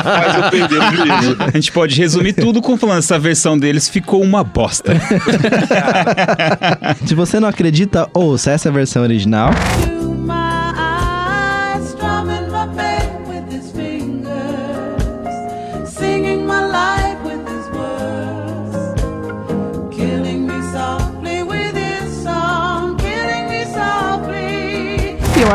Faz 0.02 0.34
eu 0.34 0.50
perder 0.50 0.80
o 0.80 0.96
juízo. 0.96 1.36
A 1.38 1.50
gente 1.52 1.70
pode 1.70 1.94
resumir 1.96 2.32
tudo 2.32 2.60
com 2.60 2.76
falando 2.76 2.98
essa 2.98 3.16
versão 3.16 3.56
deles 3.56 3.88
ficou 3.88 4.20
uma 4.20 4.42
bosta. 4.42 4.94
Se 7.06 7.14
você 7.14 7.38
não 7.38 7.48
acredita, 7.48 8.10
ouça 8.12 8.50
essa 8.50 8.68
versão 8.68 9.04
original. 9.04 9.50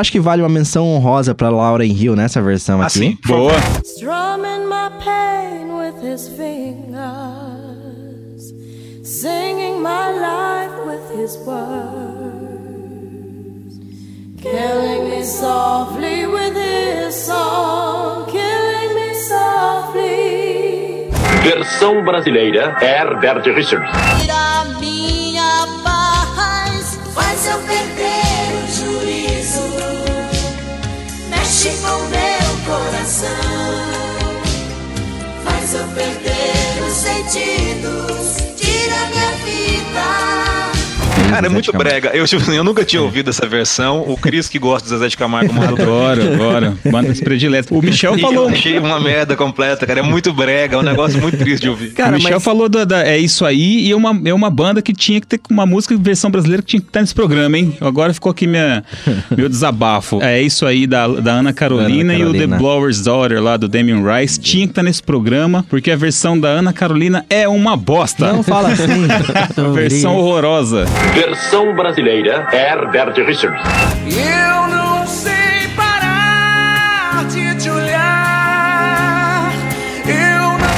Acho 0.04 0.12
que 0.12 0.20
vale 0.20 0.42
uma 0.42 0.50
menção 0.50 0.86
honrosa 0.86 1.34
pra 1.34 1.48
Lauren 1.48 1.90
Hill 1.90 2.14
nessa 2.14 2.42
versão 2.42 2.82
aqui. 2.82 2.88
Assim, 2.88 3.18
Boa. 3.26 3.54
Strumming 3.86 4.68
my 4.68 4.90
pain 5.00 5.72
with 5.74 5.96
his 6.04 6.28
fingers, 6.28 6.94
singing 9.02 9.82
my 9.82 10.12
life 10.12 10.76
with 10.86 11.10
his 11.18 11.38
words, 11.46 11.64
killing 14.42 15.10
me 15.10 15.24
softly 15.24 16.28
with 16.28 16.54
his 16.54 17.16
song, 17.16 18.26
killing 18.30 18.94
me 18.94 19.16
softly. 19.16 21.08
Versão 21.44 22.04
brasileira 22.04 22.76
Herbert 22.82 23.46
Richards. 23.56 23.90
Tira 24.20 24.66
minha 24.82 25.66
paz, 25.82 27.00
faz 27.16 27.48
eu 27.48 27.58
perder 27.60 27.93
mexe 31.64 31.78
com 31.82 31.98
meu 32.10 32.54
coração, 32.66 33.30
faz 35.46 35.74
eu 35.74 35.88
perder 35.90 36.84
os 36.86 36.94
sentidos, 36.94 37.73
Cara, 41.34 41.48
é 41.48 41.50
muito 41.50 41.72
brega. 41.74 42.12
Eu, 42.14 42.26
tipo, 42.26 42.52
eu 42.52 42.64
nunca 42.64 42.84
tinha 42.86 43.02
ouvido 43.02 43.30
essa 43.30 43.48
versão. 43.48 44.04
O 44.08 44.18
Cris, 44.18 44.48
que 44.50 44.60
gosta 44.60 44.88
do 44.88 44.96
Zezé 44.96 45.08
de 45.10 45.18
Camargo, 45.18 45.54
mandou 45.54 45.76
pra 45.76 45.84
Adoro, 45.84 46.34
adoro. 46.34 46.80
Bandas 46.90 47.20
prediletas. 47.22 47.70
O 47.72 47.82
Michel 47.82 48.18
falou. 48.20 48.46
Eu 48.50 48.50
achei 48.56 48.78
uma 48.80 49.00
merda 49.00 49.36
completa, 49.36 49.86
cara. 49.86 50.00
É 50.00 50.04
muito 50.04 50.32
brega, 50.34 50.76
é 50.76 50.80
um 50.80 50.84
negócio 50.84 51.20
muito 51.22 51.38
triste 51.38 51.64
de 51.64 51.70
ouvir. 51.70 51.92
Cara, 51.94 52.12
o 52.12 52.16
Michel 52.16 52.34
mas- 52.34 52.44
falou 52.44 52.68
da, 52.70 52.84
da- 52.86 53.04
É 53.06 53.18
isso 53.18 53.46
aí, 53.46 53.88
e 53.88 53.92
é 53.92 53.96
uma, 53.96 54.20
é 54.26 54.34
uma 54.34 54.50
banda 54.50 54.82
que 54.82 54.94
tinha 54.94 55.20
que 55.20 55.28
ter 55.28 55.40
uma 55.50 55.66
música 55.66 55.96
versão 55.98 56.30
brasileira 56.32 56.62
que 56.62 56.70
tinha 56.70 56.82
que 56.82 56.88
estar 56.88 57.02
nesse 57.02 57.14
programa, 57.14 57.58
hein? 57.58 57.76
Agora 57.82 58.14
ficou 58.14 58.32
aqui 58.32 58.48
minha, 58.48 58.84
meu 59.36 59.50
desabafo. 59.50 60.22
É 60.22 60.42
isso 60.42 60.66
aí 60.66 60.86
da, 60.88 61.08
da 61.08 61.34
Ana 61.34 61.54
Carolina, 61.54 62.14
Ana 62.14 62.14
e 62.14 62.24
o 62.24 62.32
The 62.32 62.38
Carolina. 62.40 62.58
Blower's 62.58 63.02
Daughter 63.04 63.42
lá 63.42 63.58
do 63.58 63.68
Damien 63.68 64.02
Rice 64.04 64.40
tinha 64.40 64.66
que 64.66 64.72
estar 64.72 64.84
nesse 64.84 65.02
programa, 65.04 65.66
porque 65.70 65.92
a 65.92 65.96
versão 65.96 66.40
da 66.40 66.50
Ana 66.50 66.72
Carolina 66.74 67.26
é 67.30 67.48
uma 67.48 67.76
bosta. 67.76 68.32
Não 68.34 68.44
fala 68.44 68.70
assim. 68.70 68.84
Versão 69.74 70.16
horrorosa. 70.18 70.86
Versão 71.26 71.74
brasileira 71.74 72.46
Herbert 72.52 73.16
Richards. 73.26 73.62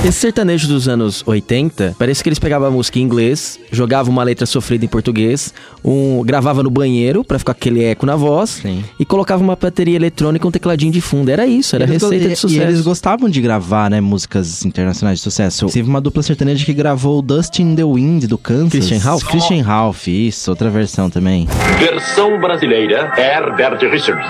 Esse 0.06 0.20
sertanejo 0.20 0.68
dos 0.68 0.88
anos 0.88 1.24
80, 1.26 1.96
parece 1.98 2.22
que 2.22 2.30
eles 2.30 2.38
pegavam 2.38 2.68
a 2.68 2.72
música 2.72 3.00
em 3.00 3.02
inglês, 3.02 3.60
jogavam 3.72 4.14
uma 4.14 4.24
letra 4.24 4.46
sofrida 4.46 4.86
em 4.86 4.88
português, 4.88 5.52
um, 5.84 6.22
gravava 6.24 6.62
no 6.62 6.70
banheiro 6.70 7.24
pra 7.24 7.40
ficar 7.40 7.54
aquele 7.54 7.84
eco 7.84 8.06
na 8.06 8.16
voz 8.16 8.52
Sim. 8.62 8.84
e 9.00 9.04
colocava 9.04 9.42
uma 9.42 9.56
bateria 9.56 9.96
eletrônica, 9.96 10.48
um 10.48 10.52
tecladinho 10.52 10.92
de 10.92 11.02
fundo. 11.02 11.30
Era 11.30 11.48
isso, 11.48 11.76
era 11.76 11.86
Eles 11.86 12.04
receita 12.04 12.30
de 12.30 12.36
sucesso. 12.36 12.62
E 12.62 12.64
eles 12.64 12.82
gostavam 12.82 13.28
de 13.28 13.42
gravar, 13.42 13.90
né, 13.90 14.00
músicas 14.00 14.64
internacionais 14.64 15.18
de 15.18 15.24
sucesso. 15.24 15.66
Teve 15.66 15.90
uma 15.90 16.00
dupla 16.00 16.22
sertaneja 16.22 16.64
que 16.64 16.74
gravou 16.76 17.20
Dust 17.24 17.58
in 17.58 17.76
the 17.76 17.84
Wind 17.84 18.26
do 18.26 18.38
Kansas. 18.38 18.70
Christian 18.70 19.00
Ralph? 19.00 19.24
Christian 19.24 19.64
Ralph, 19.64 20.08
isso, 20.08 20.52
outra 20.52 20.70
versão 20.70 21.10
também. 21.10 21.48
Versão 21.80 22.40
brasileira 22.40 23.12
Herbert 23.18 23.80
Richards. 23.90 24.28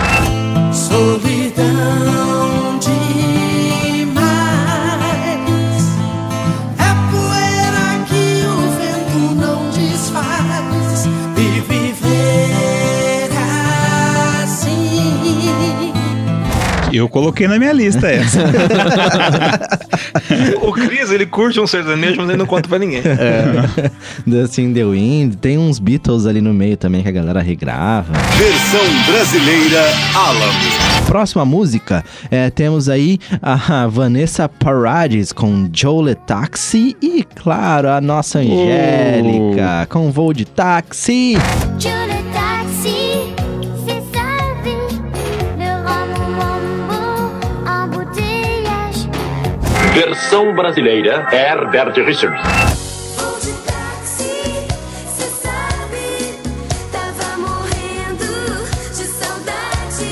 Solidão 0.72 2.35
Eu 16.96 17.10
coloquei 17.10 17.48
na 17.48 17.60
minha 17.60 17.74
lista 17.74 18.08
essa. 18.08 18.40
O 20.62 20.72
Cris, 20.72 21.12
ele 21.12 21.26
curte 21.26 21.60
um 21.60 21.68
sertanejo, 21.68 22.18
mas 22.18 22.30
ele 22.30 22.38
não 22.38 22.46
conta 22.46 22.68
pra 22.68 22.80
ninguém. 22.80 23.02
Dust 24.26 24.58
in 24.58 24.74
the 24.74 24.84
Wind. 24.84 25.36
Tem 25.36 25.58
uns 25.58 25.78
Beatles 25.80 26.26
ali 26.26 26.42
no 26.42 26.54
meio 26.54 26.78
também 26.78 27.02
que 27.04 27.10
a 27.10 27.12
galera 27.12 27.42
regrava. 27.42 28.14
Versão 28.38 29.14
brasileira 29.14 29.84
Alamo. 30.16 31.06
Próxima 31.06 31.46
música, 31.46 32.04
é, 32.32 32.50
temos 32.50 32.90
aí 32.90 33.20
a 33.42 33.86
Vanessa 33.88 34.50
Paradis 34.50 35.32
com 35.32 35.70
Jole 35.72 36.16
Taxi 36.16 36.96
e, 37.02 37.24
claro, 37.24 37.90
a 37.90 38.02
nossa 38.02 38.40
Angélica 38.40 39.86
com 39.90 40.12
Voo 40.12 40.34
de 40.34 40.46
Táxi. 40.46 41.34
Julie 41.80 42.24
Taxi, 42.34 42.64
Versão 49.96 50.54
brasileira 50.54 51.26
Herbert 51.32 51.94
Richards. 52.06 53.16
Vou 53.16 53.40
de 53.40 53.54
táxi, 53.64 54.28
cê 55.08 55.24
sabe, 55.42 56.34
tava 56.92 57.38
morrendo 57.38 58.28
de 58.94 59.06
saudade. 59.06 60.10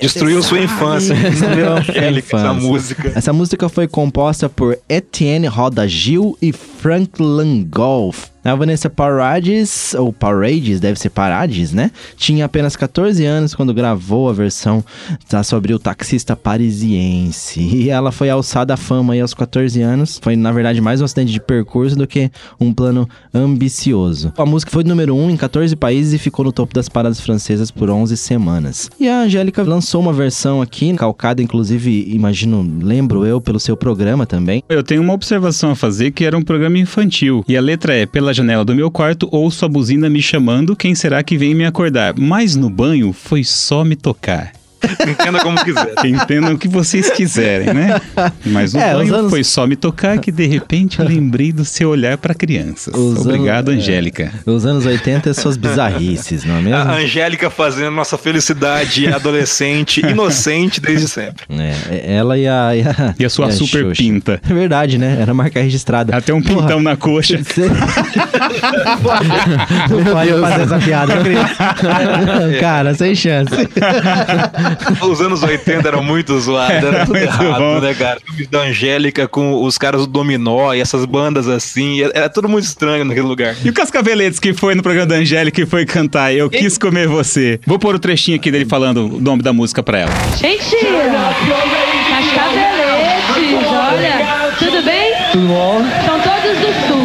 Destruiu 0.00 0.42
sua 0.42 0.60
infância. 0.60 1.12
Destruiu 1.30 1.68
a 1.74 1.78
Angélica, 1.80 2.36
essa 2.38 2.46
infância. 2.46 2.68
música. 2.68 3.12
Essa 3.14 3.32
música 3.34 3.68
foi 3.68 3.86
composta 3.86 4.48
por 4.48 4.78
Etienne 4.88 5.46
Roda 5.46 5.86
Gil 5.86 6.38
e 6.40 6.50
Frank 6.50 7.20
Langolf. 7.20 8.33
A 8.44 8.54
Vanessa 8.54 8.90
Paradis, 8.90 9.94
ou 9.94 10.12
Parades, 10.12 10.78
deve 10.78 11.00
ser 11.00 11.08
Parades, 11.08 11.72
né? 11.72 11.90
Tinha 12.14 12.44
apenas 12.44 12.76
14 12.76 13.24
anos 13.24 13.54
quando 13.54 13.72
gravou 13.72 14.28
a 14.28 14.34
versão 14.34 14.84
tá, 15.26 15.42
sobre 15.42 15.72
o 15.72 15.78
taxista 15.78 16.36
parisiense. 16.36 17.60
E 17.60 17.88
ela 17.88 18.12
foi 18.12 18.28
alçada 18.28 18.74
à 18.74 18.76
fama 18.76 19.14
aí 19.14 19.20
aos 19.22 19.32
14 19.32 19.80
anos. 19.80 20.20
Foi, 20.22 20.36
na 20.36 20.52
verdade, 20.52 20.78
mais 20.82 21.00
um 21.00 21.06
acidente 21.06 21.32
de 21.32 21.40
percurso 21.40 21.96
do 21.96 22.06
que 22.06 22.30
um 22.60 22.70
plano 22.70 23.08
ambicioso. 23.32 24.30
A 24.36 24.44
música 24.44 24.70
foi 24.70 24.84
número 24.84 25.16
1 25.16 25.30
em 25.30 25.36
14 25.38 25.74
países 25.74 26.12
e 26.12 26.18
ficou 26.18 26.44
no 26.44 26.52
topo 26.52 26.74
das 26.74 26.86
paradas 26.86 27.20
francesas 27.20 27.70
por 27.70 27.88
11 27.88 28.14
semanas. 28.14 28.90
E 29.00 29.08
a 29.08 29.22
Angélica 29.22 29.62
lançou 29.62 30.02
uma 30.02 30.12
versão 30.12 30.60
aqui, 30.60 30.92
calcada, 30.92 31.42
inclusive, 31.42 32.12
imagino, 32.12 32.62
lembro 32.82 33.24
eu, 33.24 33.40
pelo 33.40 33.58
seu 33.58 33.74
programa 33.74 34.26
também. 34.26 34.62
Eu 34.68 34.82
tenho 34.82 35.00
uma 35.00 35.14
observação 35.14 35.70
a 35.70 35.74
fazer 35.74 36.10
que 36.10 36.26
era 36.26 36.36
um 36.36 36.42
programa 36.42 36.76
infantil. 36.76 37.42
E 37.48 37.56
a 37.56 37.60
letra 37.62 37.94
é: 37.94 38.04
Pela 38.04 38.33
janela 38.34 38.64
do 38.64 38.74
meu 38.74 38.90
quarto, 38.90 39.28
ouço 39.32 39.64
a 39.64 39.68
buzina 39.68 40.10
me 40.10 40.20
chamando, 40.20 40.76
quem 40.76 40.94
será 40.94 41.22
que 41.22 41.38
vem 41.38 41.54
me 41.54 41.64
acordar? 41.64 42.14
Mas 42.18 42.54
no 42.54 42.68
banho 42.68 43.12
foi 43.12 43.42
só 43.42 43.82
me 43.84 43.96
tocar. 43.96 44.52
Entenda 45.08 45.40
como 45.40 45.62
quiser. 45.64 45.92
Entendam 46.04 46.52
o 46.54 46.58
que 46.58 46.68
vocês 46.68 47.10
quiserem, 47.10 47.72
né? 47.74 48.00
Mas 48.44 48.74
o 48.74 48.78
É, 48.78 48.94
banho 48.94 49.14
anos- 49.14 49.30
foi 49.30 49.42
só 49.44 49.66
me 49.66 49.76
tocar 49.76 50.18
que 50.18 50.30
de 50.32 50.46
repente 50.46 51.00
eu 51.00 51.06
lembrei 51.06 51.52
do 51.52 51.64
seu 51.64 51.90
olhar 51.90 52.16
para 52.18 52.34
crianças. 52.34 52.94
Os 52.94 53.18
Obrigado, 53.20 53.70
anos- 53.70 53.82
Angélica. 53.82 54.32
Os 54.46 54.64
anos 54.66 54.86
80 54.86 55.30
é 55.30 55.32
suas 55.32 55.56
bizarrices, 55.56 56.44
não 56.44 56.56
é 56.56 56.60
mesmo? 56.62 56.76
A 56.78 56.94
Angélica 56.96 57.50
fazendo 57.50 57.90
nossa 57.92 58.16
felicidade 58.18 59.06
adolescente, 59.12 60.00
inocente 60.00 60.80
desde 60.80 61.08
sempre. 61.08 61.44
É, 61.50 62.14
ela 62.16 62.36
e 62.38 62.46
a. 62.48 62.74
E 62.76 62.82
a, 62.82 63.14
E 63.18 63.24
a 63.24 63.30
sua 63.30 63.50
super 63.52 63.82
Xuxa. 63.84 64.02
pinta. 64.02 64.40
É 64.48 64.54
verdade, 64.54 64.98
né? 64.98 65.18
Era 65.20 65.32
marca 65.34 65.60
registrada. 65.60 66.16
Até 66.16 66.32
um 66.32 66.42
Porra, 66.42 66.62
pintão 66.62 66.80
na 66.82 66.96
coxa. 66.96 67.38
Você... 67.42 67.68
Não 69.90 70.04
pode 70.12 70.30
fazer 70.40 70.62
essa 70.62 70.78
piada, 70.78 71.16
Cris. 71.22 71.38
Cara, 72.60 72.94
sem 72.94 73.14
chance. 73.14 73.52
Os 75.02 75.20
anos 75.20 75.42
80 75.42 75.86
eram 75.88 76.02
muito 76.02 76.38
zoados, 76.38 76.76
era 76.84 77.06
tudo 77.06 77.18
Muito 77.18 77.24
errado, 77.26 77.58
bom. 77.58 77.80
né, 77.80 77.94
cara? 77.94 78.20
Filmes 78.24 78.48
da 78.48 78.60
Angélica 78.62 79.28
com 79.28 79.62
os 79.62 79.76
caras 79.78 80.02
do 80.02 80.06
Dominó 80.06 80.72
e 80.74 80.80
essas 80.80 81.04
bandas 81.04 81.48
assim, 81.48 82.00
era 82.02 82.28
tudo 82.28 82.48
muito 82.48 82.64
estranho 82.64 83.04
naquele 83.04 83.26
lugar. 83.26 83.54
E 83.64 83.68
o 83.70 83.72
Cascaveletes 83.72 84.38
que 84.38 84.52
foi 84.52 84.74
no 84.74 84.82
programa 84.82 85.06
da 85.06 85.16
Angélica 85.16 85.60
e 85.60 85.66
foi 85.66 85.84
cantar 85.84 86.32
Eu 86.34 86.48
Quis 86.50 86.76
Comer 86.78 87.08
Você. 87.08 87.60
Vou 87.66 87.78
pôr 87.78 87.94
o 87.94 87.98
trechinho 87.98 88.36
aqui 88.36 88.50
dele 88.50 88.64
falando 88.66 89.06
o 89.16 89.20
nome 89.20 89.42
da 89.42 89.52
música 89.52 89.82
pra 89.82 89.98
ela. 90.00 90.12
Gente, 90.36 90.76
Cascaveletes, 92.08 93.66
olha, 93.68 94.52
tudo 94.58 94.82
bem? 94.82 95.12
Tudo 95.32 95.46
bom? 95.48 95.82
São 96.04 96.20
todos 96.20 96.58
do 96.58 96.86
sul, 96.86 97.04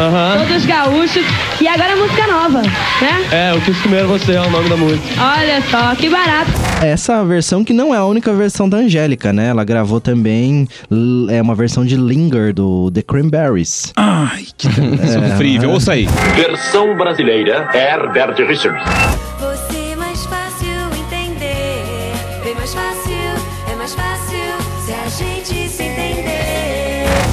Aham. 0.00 0.46
Todos 0.46 0.64
gaúchos. 0.64 1.24
E 1.60 1.68
agora 1.68 1.94
música 1.94 2.26
nova, 2.26 2.62
né? 2.62 3.28
É, 3.30 3.50
eu 3.54 3.60
quis 3.60 3.78
comer 3.82 4.04
você 4.06 4.32
é 4.32 4.40
o 4.40 4.48
nome 4.48 4.66
da 4.70 4.76
música. 4.76 5.02
Olha 5.20 5.60
só, 5.70 5.94
que 5.94 6.08
barato. 6.08 6.50
Essa 6.82 7.22
versão 7.22 7.62
que 7.62 7.74
não 7.74 7.94
é 7.94 7.98
a 7.98 8.04
única 8.06 8.32
versão 8.32 8.66
da 8.66 8.78
Angélica, 8.78 9.30
né? 9.30 9.48
Ela 9.48 9.62
gravou 9.62 10.00
também 10.00 10.66
é 11.28 11.42
uma 11.42 11.54
versão 11.54 11.84
de 11.84 11.96
Linger 11.96 12.54
do 12.54 12.90
The 12.90 13.02
Cranberries. 13.02 13.92
Ai, 13.94 14.46
que 14.56 14.68
sofrível. 14.68 15.70
Ouça 15.70 15.92
aí. 15.92 16.08
Versão 16.34 16.96
brasileira 16.96 17.68
Herbert 17.74 18.36
Richards. 18.48 18.82
Você 19.38 19.92
é 19.92 19.96
mais 19.96 20.24
fácil 20.24 20.68
entender. 20.98 21.84
Bem 22.42 22.54
mais 22.54 22.72
fácil, 22.72 23.12
é 23.70 23.76
mais 23.76 23.94
fácil 23.94 24.38
se 24.86 24.92
a 24.92 25.08
gente 25.08 25.68
se. 25.68 25.89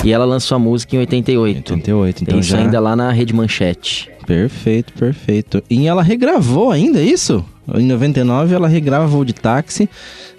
E 0.03 0.11
ela 0.11 0.25
lançou 0.25 0.55
a 0.55 0.59
música 0.59 0.95
em 0.95 0.99
88. 0.99 1.57
88, 1.73 2.23
então 2.23 2.33
Tem 2.33 2.39
isso 2.39 2.49
já... 2.49 2.59
ainda 2.59 2.79
lá 2.79 2.95
na 2.95 3.11
Rede 3.11 3.33
Manchete. 3.33 4.09
Perfeito, 4.25 4.93
perfeito. 4.93 5.63
E 5.69 5.87
ela 5.87 6.01
regravou 6.03 6.71
ainda 6.71 7.01
isso? 7.01 7.43
Em 7.75 7.85
99 7.85 8.55
ela 8.55 8.67
regravou 8.67 9.25
de 9.25 9.33
táxi, 9.33 9.89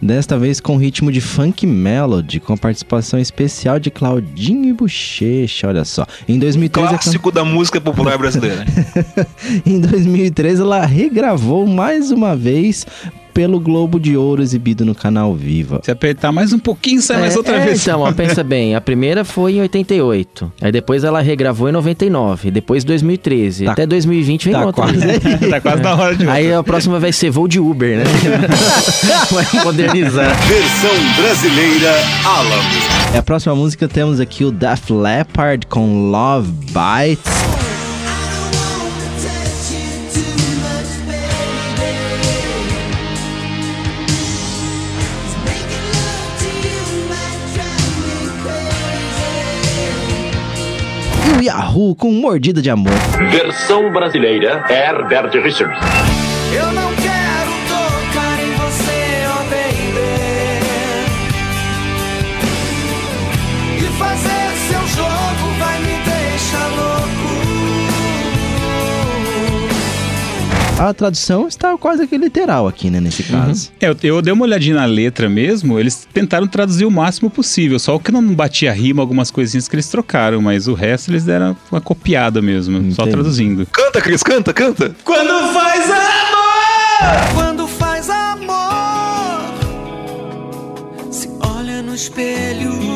desta 0.01 0.39
vez 0.39 0.61
com 0.61 0.79
ritmo 0.79 1.13
de 1.13 1.21
funk 1.21 1.67
melody, 1.67 2.41
com 2.41 2.57
participação 2.57 3.21
especial 3.21 3.79
de 3.79 3.91
Claudinho 3.91 4.71
e 4.71 4.73
Bochecha, 4.73 5.69
olha 5.69 5.85
só. 5.85 6.07
Em 6.27 6.39
2013 6.39 6.87
a 6.87 6.99
Clássico 6.99 7.31
da 7.31 7.45
música 7.45 7.79
popular 7.81 8.17
brasileira. 8.19 8.65
Em 9.67 9.79
2013, 9.79 10.63
ela 10.63 10.87
regravou 10.87 11.67
mais 11.67 12.11
uma 12.11 12.35
vez 12.35 12.87
pelo 13.39 13.61
Globo 13.61 14.01
de 14.01 14.17
Ouro 14.17 14.43
exibido 14.43 14.85
no 14.85 14.97
canal 14.97 15.33
Viva. 15.33 15.81
Se 15.85 15.93
apertar 15.93 16.33
mais 16.33 16.53
um 16.53 16.59
pouquinho, 16.59 17.01
sai 17.01 17.21
mais 17.21 17.37
outra 17.37 17.59
é, 17.59 17.67
vez. 17.67 17.81
Então, 17.81 18.01
ó, 18.01 18.11
pensa 18.11 18.43
bem, 18.43 18.75
a 18.75 18.81
primeira 18.81 19.25
foi 19.25 19.53
em 19.53 19.61
88. 19.61 20.53
Aí 20.61 20.73
depois 20.73 21.05
ela 21.05 21.21
regravou 21.21 21.69
em 21.69 21.73
99. 21.73 22.51
Depois 22.51 22.83
2013. 22.83 23.69
Até 23.69 23.87
2020 23.87 24.45
vem 24.47 24.55
tá 24.55 24.67
outra. 24.67 24.83
quase 24.83 25.05
aí. 25.09 25.19
Tá 25.51 25.61
quase 25.61 25.83
na 25.85 25.95
hora 25.95 26.17
de 26.17 26.29
Aí 26.29 26.53
a 26.53 26.65
próxima 26.65 26.99
vai 26.99 27.13
ser 27.13 27.31
voo 27.31 27.47
de 27.47 27.61
Uber, 27.61 27.99
né? 27.99 28.05
vai 29.31 29.65
modernizar. 29.65 30.35
Versão 30.49 31.23
brasileira 31.23 31.95
Alamo. 32.25 33.15
E 33.15 33.19
a 33.19 33.23
próxima 33.23 33.55
música 33.55 33.87
temos 33.87 34.19
aqui 34.19 34.45
o 34.45 34.51
Def 34.51 34.91
Leppard 34.91 35.65
com 35.69 36.11
Love 36.11 36.51
Bites. 36.51 37.68
Yahoo 51.41 51.95
com 51.95 52.11
Mordida 52.11 52.61
de 52.61 52.71
Amor. 52.71 52.93
Versão 53.31 53.91
brasileira 53.93 54.65
Herbert 54.69 55.31
Richards. 55.43 55.79
Eu 56.53 56.73
não 56.73 56.98
A 70.79 70.95
tradução 70.95 71.49
está 71.49 71.77
quase 71.77 72.07
que 72.07 72.17
literal 72.17 72.69
aqui, 72.69 72.89
né, 72.89 73.01
nesse 73.01 73.25
caso. 73.25 73.73
É, 73.81 73.89
eu, 73.89 73.97
eu 74.01 74.23
dei 74.23 74.33
uma 74.33 74.45
olhadinha 74.45 74.77
na 74.77 74.85
letra 74.85 75.29
mesmo, 75.29 75.77
eles 75.77 76.07
tentaram 76.15 76.47
traduzir 76.47 76.85
o 76.85 76.91
máximo 76.91 77.29
possível, 77.29 77.81
só 77.81 77.97
o 77.97 78.01
que 78.01 78.13
não 78.13 78.23
batia 78.33 78.73
rima, 78.73 79.03
algumas 79.03 79.29
coisinhas 79.29 79.67
que 79.67 79.75
eles 79.75 79.89
trocaram, 79.89 80.41
mas 80.41 80.69
o 80.69 80.75
resto 80.75 81.11
eles 81.11 81.25
deram 81.25 81.57
uma 81.73 81.81
copiada 81.81 82.41
mesmo, 82.41 82.79
só 82.93 83.03
Entendi. 83.03 83.11
traduzindo. 83.11 83.67
Canta, 83.67 84.01
Cris, 84.01 84.23
canta, 84.23 84.53
canta. 84.53 84.95
Quando 85.03 85.53
faz 85.53 85.91
amor, 85.91 87.35
quando 87.35 87.67
faz 87.67 88.09
amor, 88.09 89.55
se 91.11 91.29
olha 91.41 91.83
no 91.83 91.93
espelho. 91.93 92.88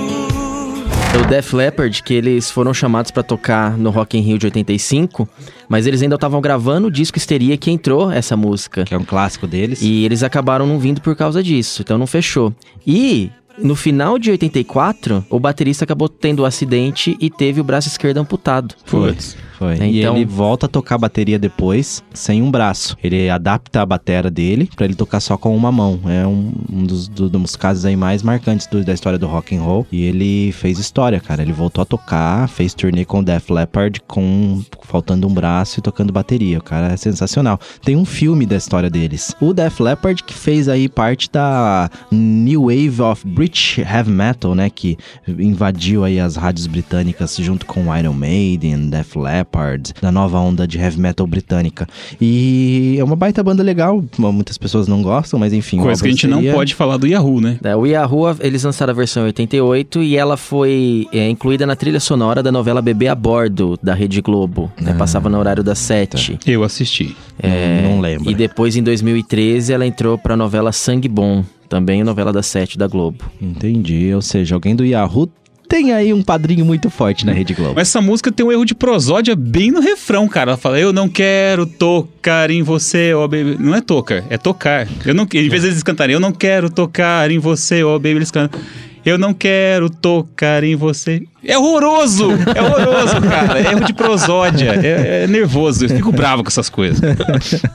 O 1.15 1.27
Def 1.27 1.53
Leppard, 1.53 2.03
que 2.03 2.15
eles 2.15 2.51
foram 2.51 2.73
chamados 2.73 3.11
pra 3.11 3.23
tocar 3.23 3.77
no 3.77 3.91
Rock 3.91 4.17
in 4.17 4.23
Rio 4.23 4.39
de 4.39 4.47
85, 4.47 5.29
mas 5.69 5.87
eles 5.87 6.03
ainda 6.03 6.15
estavam 6.15 6.41
gravando 6.41 6.89
o 6.89 6.91
disco 6.91 7.19
Histeria 7.19 7.57
que 7.57 7.71
entrou 7.71 8.11
essa 8.11 8.37
música. 8.37 8.85
Que 8.85 8.95
é 8.95 8.99
um 8.99 9.05
clássico 9.05 9.47
deles. 9.47 9.83
E 9.83 10.05
eles 10.05 10.23
acabaram 10.23 10.67
não 10.67 10.79
vindo 10.79 11.01
por 11.01 11.15
causa 11.15 11.43
disso, 11.43 11.83
então 11.83 11.99
não 11.99 12.07
fechou. 12.07 12.55
E 12.87 13.31
no 13.59 13.77
final 13.77 14.19
de 14.19 14.31
84, 14.31 15.25
o 15.29 15.39
baterista 15.39 15.85
acabou 15.85 16.09
tendo 16.09 16.43
um 16.43 16.47
acidente 16.47 17.17
e 17.21 17.29
teve 17.29 17.61
o 17.61 17.65
braço 17.65 17.89
esquerdo 17.89 18.19
amputado. 18.19 18.75
Putz. 18.87 19.37
Foi. 19.63 19.79
É, 19.79 19.89
E 19.91 20.01
então- 20.01 20.17
ele 20.17 20.25
volta 20.25 20.67
a 20.67 20.69
tocar 20.69 20.99
bateria 20.99 21.39
depois 21.39 22.03
sem 22.13 22.43
um 22.43 22.51
braço. 22.51 22.97
Ele 23.03 23.31
adapta 23.31 23.81
a 23.83 23.87
batera 23.87 24.31
dele 24.31 24.69
pra 24.75 24.85
ele 24.85 24.95
tocar 24.95 25.21
só 25.21 25.37
com 25.37 25.57
uma 25.57 25.71
mão. 25.71 26.01
É 26.07 26.27
um, 26.27 26.53
um 26.73 26.85
dos, 26.85 27.07
do- 27.09 27.29
dos 27.29 27.55
casos 27.55 27.85
aí 27.85 27.95
mais 27.97 28.23
marcantes 28.23 28.67
do- 28.67 28.85
da 28.85 28.93
história 28.93 29.19
do 29.19 29.27
rock 29.27 29.55
and 29.57 29.63
roll. 29.63 29.87
E 29.93 30.03
ele 30.03 30.53
fez 30.53 30.79
história, 30.79 31.21
cara. 31.21 31.43
Ele 31.43 31.53
voltou 31.53 31.83
a 31.83 31.85
tocar, 31.85 32.49
fez 32.49 32.75
turnê 32.75 33.05
com 33.05 33.21
o 33.21 33.23
Def 33.23 33.51
Leppard 33.51 34.01
com 34.09 34.63
faltando 34.83 35.27
um 35.29 35.33
braço 35.33 35.79
e 35.79 35.83
tocando 35.83 36.13
bateria. 36.13 36.59
O 36.59 36.63
cara 36.63 36.93
é 36.93 36.97
sensacional. 36.97 37.59
Tem 37.85 37.97
um 37.97 38.05
filme 38.05 38.45
da 38.47 38.57
história 38.57 38.91
deles. 38.91 39.35
O 39.41 39.53
Def 39.55 39.79
Leppard 39.81 40.23
que 40.25 40.35
fez 40.35 40.69
aí 40.69 40.89
parte 40.89 41.31
da 41.31 41.89
New 42.11 42.63
Wave 42.63 43.01
of 43.03 43.27
British 43.27 43.79
Heavy 43.79 44.11
Metal, 44.11 44.55
né? 44.55 44.69
Que 44.71 44.97
invadiu 45.39 46.05
aí 46.05 46.19
as 46.21 46.37
rádios 46.37 46.67
britânicas 46.67 47.37
junto 47.37 47.67
com 47.67 47.95
Iron 47.97 48.13
Maiden, 48.13 48.89
Def 48.91 49.17
Leppard, 49.17 49.52
da 50.01 50.11
nova 50.11 50.39
onda 50.39 50.67
de 50.67 50.79
heavy 50.79 50.99
metal 50.99 51.27
britânica. 51.27 51.87
E 52.21 52.97
é 52.99 53.05
uma 53.05 53.15
baita 53.17 53.43
banda 53.43 53.63
legal, 53.63 54.03
muitas 54.19 54.57
pessoas 54.59 54.89
não 54.89 55.03
gostam, 55.03 55.39
mas 55.39 55.53
enfim. 55.53 55.79
o 55.79 55.83
Coisa 55.83 56.01
que 56.03 56.09
a 56.09 56.11
gente 56.11 56.27
não 56.27 56.39
seria- 56.39 56.53
pode 56.55 56.75
falar 56.75 56.97
do 56.97 57.07
Yahoo, 57.07 57.41
né? 57.41 57.59
É, 57.63 57.77
o 57.77 57.85
Yahoo, 57.87 58.37
eles 58.41 58.65
lançaram 58.65 58.91
a 58.93 58.95
versão 58.95 59.23
em 59.25 59.27
88 59.27 60.03
e 60.03 60.17
ela 60.17 60.37
foi 60.37 61.07
é, 61.13 61.29
incluída 61.29 61.67
na 61.67 61.77
trilha 61.77 62.01
sonora 62.01 62.43
da 62.43 62.51
novela 62.51 62.81
Bebê 62.83 63.09
a 63.09 63.15
Bordo, 63.15 63.79
da 63.83 63.95
Rede 63.95 64.21
Globo. 64.21 64.71
né? 64.81 64.95
Passava 64.95 65.29
no 65.29 65.39
horário 65.39 65.63
das 65.63 65.79
sete. 65.79 66.39
Eu 66.47 66.63
assisti. 66.65 67.15
É, 67.43 67.83
Não 67.83 68.01
lembro. 68.01 68.31
E 68.31 68.35
depois, 68.35 68.77
em 68.77 68.83
2013, 68.83 69.73
ela 69.73 69.87
entrou 69.87 70.17
pra 70.17 70.37
novela 70.37 70.73
Sangue 70.73 71.09
Bom, 71.09 71.45
também 71.69 72.03
novela 72.05 72.33
das 72.33 72.47
sete 72.47 72.79
da 72.79 72.87
Globo. 72.87 73.25
Entendi, 73.41 74.13
ou 74.15 74.23
seja, 74.23 74.55
alguém 74.55 74.75
do 74.77 74.85
Yahoo 74.85 75.29
tem 75.73 75.91
aí 75.91 76.13
um 76.13 76.23
padrinho 76.23 76.67
muito 76.67 76.91
forte 76.91 77.25
na 77.25 77.33
Rede 77.33 77.55
Globo. 77.55 77.81
Essa 77.81 77.99
música 77.99 78.31
tem 78.31 78.45
um 78.45 78.53
erro 78.53 78.67
de 78.67 78.75
prosódia 78.75 79.35
bem 79.35 79.71
no 79.71 79.81
refrão, 79.81 80.29
cara. 80.29 80.51
Ela 80.51 80.59
fala, 80.59 80.79
eu 80.79 80.93
não 80.93 81.09
quero 81.09 81.65
tocar 81.65 82.51
em 82.51 82.63
você, 82.63 83.15
ó 83.15 83.27
baby. 83.27 83.57
Não 83.59 83.75
é 83.75 83.81
tocar, 83.81 84.23
é 84.29 84.37
tocar. 84.37 84.87
Eu 85.03 85.15
não, 85.15 85.25
em 85.25 85.49
vez 85.49 85.63
deles 85.63 85.83
cantarem, 85.83 86.13
eu 86.13 86.21
não 86.21 86.31
quero 86.31 86.69
tocar 86.69 87.31
em 87.31 87.39
você, 87.39 87.83
ó 87.83 87.95
baby, 87.95 88.17
eles 88.17 88.31
cantam. 88.31 88.61
Eu 89.03 89.17
não 89.17 89.33
quero 89.33 89.89
tocar 89.89 90.63
em 90.63 90.77
você. 90.77 91.23
É 91.45 91.59
horroroso! 91.59 92.29
É 92.55 92.63
horroroso, 92.63 93.21
cara. 93.29 93.59
É 93.61 93.73
erro 93.73 93.85
de 93.85 93.93
prosódia. 93.93 94.79
É, 94.83 95.25
é 95.25 95.27
nervoso. 95.27 95.85
Eu 95.85 95.89
fico 95.89 96.13
bravo 96.13 96.43
com 96.45 96.49
essas 96.49 96.69
coisas. 96.69 97.01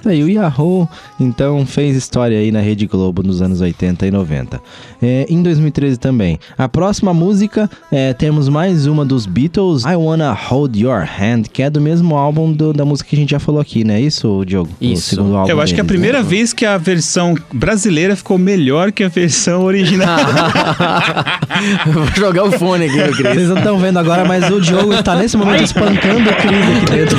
Aí 0.06 0.24
o 0.24 0.30
Yahoo, 0.30 0.88
então, 1.20 1.66
fez 1.66 1.96
história 1.96 2.38
aí 2.40 2.52
na 2.52 2.60
Rede 2.62 2.86
Globo 2.88 3.22
nos 3.24 3.42
anos 3.42 3.60
80 3.62 4.08
e 4.08 4.12
90. 4.12 4.62
É, 5.02 5.26
em 5.30 5.44
2013 5.44 5.98
também. 5.98 6.40
A 6.58 6.70
próxima 6.70 7.14
música, 7.14 7.70
é, 7.92 8.14
temos 8.14 8.48
mais 8.50 8.86
uma 8.88 9.04
dos 9.06 9.26
Beatles, 9.26 9.84
I 9.84 9.96
Wanna 9.96 10.32
Hold 10.32 10.76
Your 10.78 11.04
Hand, 11.06 11.44
que 11.52 11.62
é 11.62 11.70
do 11.70 11.82
mesmo 11.82 12.16
álbum 12.16 12.52
do- 12.54 12.72
da 12.74 12.86
música 12.86 13.10
que 13.10 13.16
a 13.16 13.20
gente 13.20 13.32
já 13.32 13.40
falou 13.40 13.60
aqui, 13.60 13.84
né? 13.84 14.00
Isso, 14.00 14.44
Diogo? 14.46 14.70
O 14.80 14.86
Isso. 14.86 15.16
segundo 15.16 15.36
álbum 15.36 15.50
Eu 15.52 15.60
acho 15.62 15.74
que 15.74 15.80
é 15.80 15.84
a 15.84 15.86
deles, 15.86 16.00
né? 16.02 16.08
primeira 16.08 16.24
vez 16.24 16.54
que 16.54 16.66
a 16.66 16.78
versão 16.78 17.36
brasileira 17.54 18.16
ficou 18.16 18.38
melhor 18.38 18.92
que 18.92 19.04
a 19.04 19.10
versão 19.10 19.64
original. 19.64 20.18
Vou 21.92 22.06
jogar 22.16 22.44
o 22.46 22.52
fone 22.54 22.86
aqui, 22.86 22.96
meu 22.98 23.14
querido. 23.16 23.57
Não 23.58 23.74
estão 23.74 23.80
vendo 23.80 23.98
agora, 23.98 24.24
mas 24.26 24.50
o 24.52 24.62
Diogo 24.62 24.94
está 24.94 25.16
nesse 25.16 25.36
momento 25.36 25.64
espancando 25.64 26.30
o 26.30 26.36
Cris 26.36 26.78
aqui 26.78 26.86
dentro. 26.92 27.18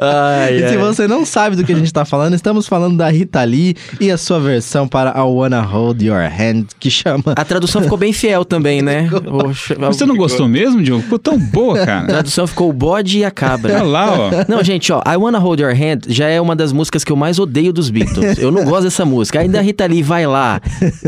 Ai, 0.00 0.54
E 0.56 0.58
se 0.60 0.64
ai. 0.66 0.76
você 0.78 1.06
não 1.08 1.24
sabe 1.24 1.56
do 1.56 1.64
que 1.64 1.72
a 1.72 1.76
gente 1.76 1.92
tá 1.92 2.04
falando, 2.04 2.34
estamos 2.34 2.66
falando 2.66 2.96
da 2.96 3.08
Rita 3.10 3.42
Lee 3.44 3.76
e 4.00 4.10
a 4.10 4.18
sua 4.18 4.40
versão 4.40 4.88
para 4.88 5.10
I 5.16 5.20
Wanna 5.22 5.60
Hold 5.60 6.02
Your 6.02 6.20
Hand, 6.22 6.64
que 6.78 6.90
chama... 6.90 7.22
A 7.36 7.44
tradução 7.44 7.82
ficou 7.82 7.96
bem 7.98 8.12
fiel 8.12 8.44
também, 8.44 8.82
né? 8.82 9.08
Você 9.88 10.04
não 10.06 10.16
gostou 10.16 10.48
mesmo, 10.48 10.82
Diogo? 10.82 11.02
Ficou 11.02 11.18
tão 11.18 11.38
boa, 11.38 11.80
A 11.82 11.86
cara. 11.86 12.06
tradução 12.06 12.46
ficou 12.46 12.68
o 12.68 12.72
bode 12.72 13.18
e 13.18 13.24
a 13.24 13.30
cabra. 13.30 13.74
Olha 13.74 13.82
lá, 13.84 14.12
ó. 14.12 14.30
Não, 14.48 14.62
gente, 14.64 14.92
ó, 14.92 15.00
I 15.06 15.16
Wanna 15.16 15.38
Hold 15.38 15.60
Your 15.60 15.72
Hand 15.72 16.00
já 16.08 16.26
é 16.26 16.40
uma 16.40 16.56
das 16.56 16.72
músicas 16.72 17.04
que 17.04 17.12
eu 17.12 17.16
mais 17.16 17.38
odeio 17.38 17.72
dos 17.72 17.90
Beatles. 17.90 18.38
Eu 18.38 18.50
não 18.50 18.64
gosto 18.64 18.84
dessa 18.84 19.04
música. 19.04 19.40
Ainda 19.40 19.58
a 19.58 19.62
Rita 19.62 19.86
Lee 19.86 20.02
vai 20.02 20.26
lá 20.26 20.60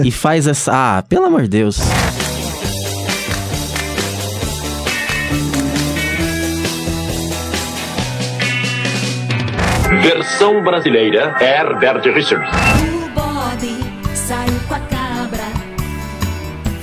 e 0.04 0.10
faz 0.10 0.46
essa. 0.46 0.72
Ah, 0.74 1.02
pelo 1.08 1.24
amor 1.26 1.42
de 1.42 1.48
Deus. 1.48 1.80
Versão 10.00 10.62
brasileira 10.62 11.36
Herbert 11.40 12.02
Richards. 12.14 12.48
O 12.48 13.08
bode 13.10 13.76
saiu 14.16 14.58
com 14.66 14.74
a 14.74 14.80
cabra, 14.80 15.44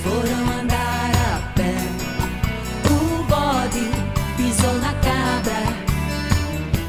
foram 0.04 0.62
andar 0.62 1.12
a 1.16 1.54
pé. 1.56 1.74
O 2.86 3.24
bode 3.24 3.90
pisou 4.38 4.74
na 4.76 4.94
cabra, 4.94 5.64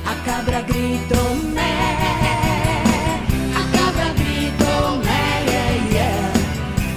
a 0.06 0.14
cabra 0.24 0.60
gritou 0.62 1.34
né. 1.54 1.96
A 3.56 3.76
cabra 3.76 4.12
gritou 4.14 4.98
né, 4.98 5.44
yeah, 5.48 5.72
yeah. 5.92 6.32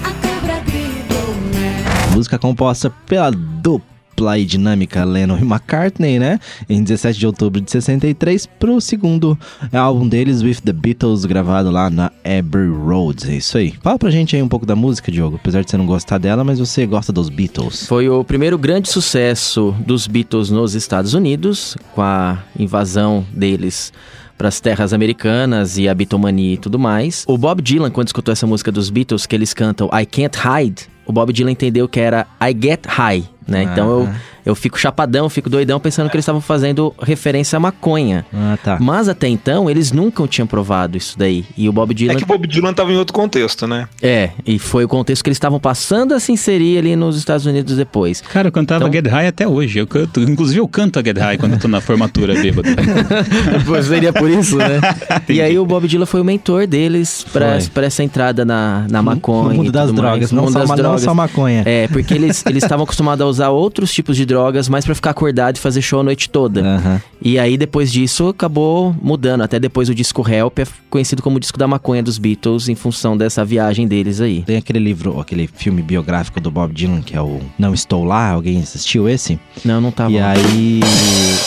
A 0.03 0.11
cabra 0.27 0.59
gritou 0.65 1.33
né. 1.53 1.85
música 2.13 2.37
composta 2.37 2.91
pela 3.07 3.31
dupla 3.31 3.92
e 4.37 4.45
dinâmica 4.45 5.03
Lennon 5.03 5.37
e 5.37 5.41
McCartney, 5.41 6.19
né? 6.19 6.39
Em 6.69 6.83
17 6.83 7.19
de 7.19 7.25
outubro 7.25 7.59
de 7.59 7.69
63, 7.71 8.45
pro 8.45 8.79
segundo 8.79 9.37
álbum 9.71 10.07
deles, 10.07 10.41
With 10.41 10.61
the 10.63 10.73
Beatles, 10.73 11.25
gravado 11.25 11.69
lá 11.71 11.89
na 11.89 12.11
Abbey 12.23 12.69
Road. 12.69 13.29
É 13.29 13.35
isso 13.35 13.57
aí. 13.57 13.73
Fala 13.81 13.97
pra 13.97 14.09
gente 14.09 14.35
aí 14.35 14.41
um 14.41 14.47
pouco 14.47 14.65
da 14.65 14.75
música, 14.75 15.11
Diogo. 15.11 15.37
Apesar 15.37 15.63
de 15.63 15.69
você 15.69 15.77
não 15.77 15.85
gostar 15.85 16.17
dela, 16.17 16.43
mas 16.43 16.59
você 16.59 16.85
gosta 16.85 17.11
dos 17.11 17.29
Beatles. 17.29 17.87
Foi 17.87 18.07
o 18.09 18.23
primeiro 18.23 18.57
grande 18.57 18.89
sucesso 18.89 19.75
dos 19.85 20.07
Beatles 20.07 20.49
nos 20.49 20.75
Estados 20.75 21.13
Unidos, 21.13 21.75
com 21.93 22.01
a 22.01 22.39
invasão 22.57 23.25
deles 23.33 23.91
para 24.37 24.47
as 24.47 24.59
terras 24.59 24.93
americanas 24.93 25.77
e 25.77 25.87
a 25.87 25.93
bitomania 25.93 26.55
e 26.55 26.57
tudo 26.57 26.79
mais. 26.79 27.23
O 27.27 27.37
Bob 27.37 27.61
Dylan, 27.61 27.91
quando 27.91 28.07
escutou 28.07 28.31
essa 28.31 28.47
música 28.47 28.71
dos 28.71 28.89
Beatles, 28.89 29.25
que 29.25 29.35
eles 29.35 29.53
cantam 29.53 29.89
I 29.93 30.05
Can't 30.05 30.37
Hide, 30.37 30.87
o 31.05 31.11
Bob 31.13 31.31
Dylan 31.31 31.51
entendeu 31.51 31.87
que 31.87 31.99
era 31.99 32.25
I 32.41 32.55
Get 32.59 32.85
High, 32.85 33.23
né? 33.47 33.63
Então 33.63 33.89
eu. 33.89 34.09
Eu 34.45 34.55
fico 34.55 34.77
chapadão, 34.79 35.29
fico 35.29 35.49
doidão 35.49 35.79
pensando 35.79 36.09
que 36.09 36.15
eles 36.15 36.23
estavam 36.23 36.41
fazendo 36.41 36.93
referência 37.01 37.57
à 37.57 37.59
maconha. 37.59 38.25
Ah, 38.33 38.57
tá. 38.63 38.77
Mas 38.79 39.07
até 39.07 39.27
então, 39.27 39.69
eles 39.69 39.91
nunca 39.91 40.25
tinham 40.27 40.47
provado 40.47 40.97
isso 40.97 41.17
daí. 41.17 41.45
E 41.57 41.67
o 41.69 41.73
Bob 41.73 41.93
Dylan... 41.93 42.13
É 42.13 42.15
que 42.15 42.23
o 42.23 42.27
Bob 42.27 42.47
Dylan 42.47 42.73
tava 42.73 42.91
em 42.91 42.97
outro 42.97 43.13
contexto, 43.13 43.67
né? 43.67 43.87
É, 44.01 44.29
e 44.45 44.57
foi 44.59 44.83
o 44.85 44.87
contexto 44.87 45.23
que 45.23 45.29
eles 45.29 45.37
estavam 45.37 45.59
passando 45.59 46.13
a 46.13 46.19
se 46.19 46.31
inserir 46.31 46.77
ali 46.77 46.95
nos 46.95 47.17
Estados 47.17 47.45
Unidos 47.45 47.77
depois. 47.77 48.21
Cara, 48.21 48.47
eu 48.47 48.51
cantava 48.51 48.83
Então- 48.87 48.93
Get 48.93 49.07
High 49.07 49.27
até 49.27 49.47
hoje. 49.47 49.79
Eu 49.79 49.87
canto, 49.87 50.19
inclusive 50.21 50.59
eu 50.59 50.67
canto 50.67 50.99
a 50.99 51.03
Get 51.03 51.17
High 51.17 51.37
quando 51.37 51.53
eu 51.53 51.59
tô 51.59 51.67
na 51.67 51.81
formatura 51.81 52.33
bêbado. 52.33 52.67
Pois 53.65 53.85
seria 53.85 54.11
por 54.11 54.29
isso, 54.29 54.57
né? 54.57 54.79
e 55.29 55.41
aí 55.41 55.57
o 55.57 55.65
Bob 55.65 55.87
Dylan 55.87 56.05
foi 56.05 56.21
o 56.21 56.23
mentor 56.23 56.67
deles 56.67 57.25
pra 57.31 57.85
essa 57.85 58.03
entrada 58.03 58.43
na, 58.45 58.85
na 58.89 59.01
maconha. 59.01 59.49
No 59.49 59.55
mundo 59.55 59.71
das 59.71 59.91
mais. 59.91 59.95
drogas, 59.95 60.31
não 60.31 60.43
mundo 60.43 60.53
só, 60.53 60.59
das 60.59 60.69
ma- 60.69 60.75
não 60.75 60.83
drogas. 60.83 61.01
só 61.01 61.13
maconha. 61.13 61.63
É, 61.65 61.87
porque 61.87 62.13
eles 62.13 62.45
eles 62.45 62.63
estavam 62.63 62.83
acostumados 62.83 63.21
a 63.25 63.27
usar 63.27 63.49
outros 63.49 63.91
tipos 63.93 64.15
de 64.17 64.25
drogas, 64.33 64.67
mas 64.67 64.83
pra 64.85 64.95
ficar 64.95 65.11
acordado 65.11 65.55
e 65.57 65.59
fazer 65.59 65.81
show 65.81 65.99
a 65.99 66.03
noite 66.03 66.29
toda. 66.29 66.61
Aham. 66.61 67.01
E 67.21 67.37
aí 67.39 67.55
depois 67.57 67.91
disso 67.91 68.27
acabou 68.29 68.93
mudando. 69.01 69.41
Até 69.41 69.59
depois 69.59 69.87
o 69.89 69.95
disco 69.95 70.27
Help 70.27 70.59
é 70.59 70.65
conhecido 70.89 71.21
como 71.21 71.37
o 71.37 71.39
disco 71.39 71.57
da 71.57 71.67
maconha 71.67 72.01
dos 72.03 72.17
Beatles 72.17 72.67
em 72.67 72.75
função 72.75 73.15
dessa 73.15 73.45
viagem 73.45 73.87
deles 73.87 74.19
aí. 74.19 74.41
Tem 74.41 74.57
aquele 74.57 74.79
livro, 74.79 75.19
aquele 75.19 75.47
filme 75.47 75.81
biográfico 75.81 76.41
do 76.41 76.49
Bob 76.51 76.73
Dylan, 76.73 77.01
que 77.01 77.15
é 77.15 77.21
o 77.21 77.39
Não 77.57 77.73
Estou 77.73 78.03
Lá. 78.03 78.31
Alguém 78.31 78.59
assistiu 78.59 79.07
esse? 79.07 79.39
Não, 79.63 79.79
não 79.79 79.91
tá 79.91 80.09
E 80.09 80.13
bom. 80.13 80.23
aí, 80.23 80.79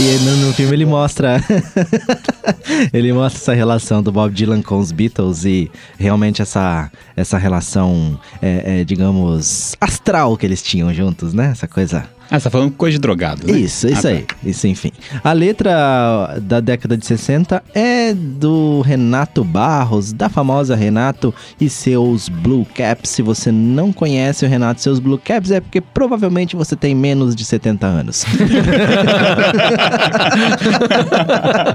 e 0.00 0.18
no, 0.24 0.46
no 0.46 0.52
filme 0.54 0.72
ele 0.74 0.86
mostra, 0.86 1.42
ele 2.92 3.12
mostra 3.12 3.40
essa 3.40 3.54
relação 3.54 4.02
do 4.02 4.12
Bob 4.12 4.32
Dylan 4.32 4.62
com 4.62 4.78
os 4.78 4.92
Beatles 4.92 5.44
e 5.44 5.70
realmente 5.98 6.40
essa, 6.42 6.90
essa 7.16 7.38
relação, 7.38 8.18
é, 8.40 8.80
é, 8.80 8.84
digamos, 8.84 9.76
astral 9.80 10.36
que 10.36 10.46
eles 10.46 10.62
tinham 10.62 10.92
juntos, 10.94 11.34
né? 11.34 11.50
Essa 11.52 11.66
coisa. 11.68 12.08
Ah, 12.30 12.38
você 12.38 12.44
tá 12.44 12.50
falando 12.50 12.72
coisa 12.72 12.94
de 12.96 13.00
drogado, 13.00 13.46
né? 13.46 13.58
Isso, 13.58 13.86
isso 13.88 13.98
Ah, 13.98 14.02
tá. 14.02 14.08
aí. 14.08 14.26
Isso, 14.44 14.66
enfim. 14.66 14.90
A 15.22 15.32
letra 15.32 16.38
da 16.42 16.60
década 16.60 16.96
de 16.96 17.06
60 17.06 17.62
é 17.74 18.12
do 18.14 18.80
Renato 18.80 19.44
Barros, 19.44 20.12
da 20.12 20.28
famosa 20.28 20.74
Renato 20.74 21.32
e 21.60 21.68
seus 21.68 22.28
Blue 22.28 22.66
Caps. 22.74 23.10
Se 23.10 23.22
você 23.22 23.50
não 23.52 23.92
conhece 23.92 24.44
o 24.44 24.48
Renato 24.48 24.80
e 24.80 24.82
seus 24.82 24.98
Blue 24.98 25.18
Caps, 25.18 25.50
é 25.50 25.60
porque 25.60 25.80
provavelmente 25.80 26.56
você 26.56 26.74
tem 26.76 26.94
menos 26.94 27.34
de 27.36 27.44
70 27.44 27.86
anos. 27.86 28.24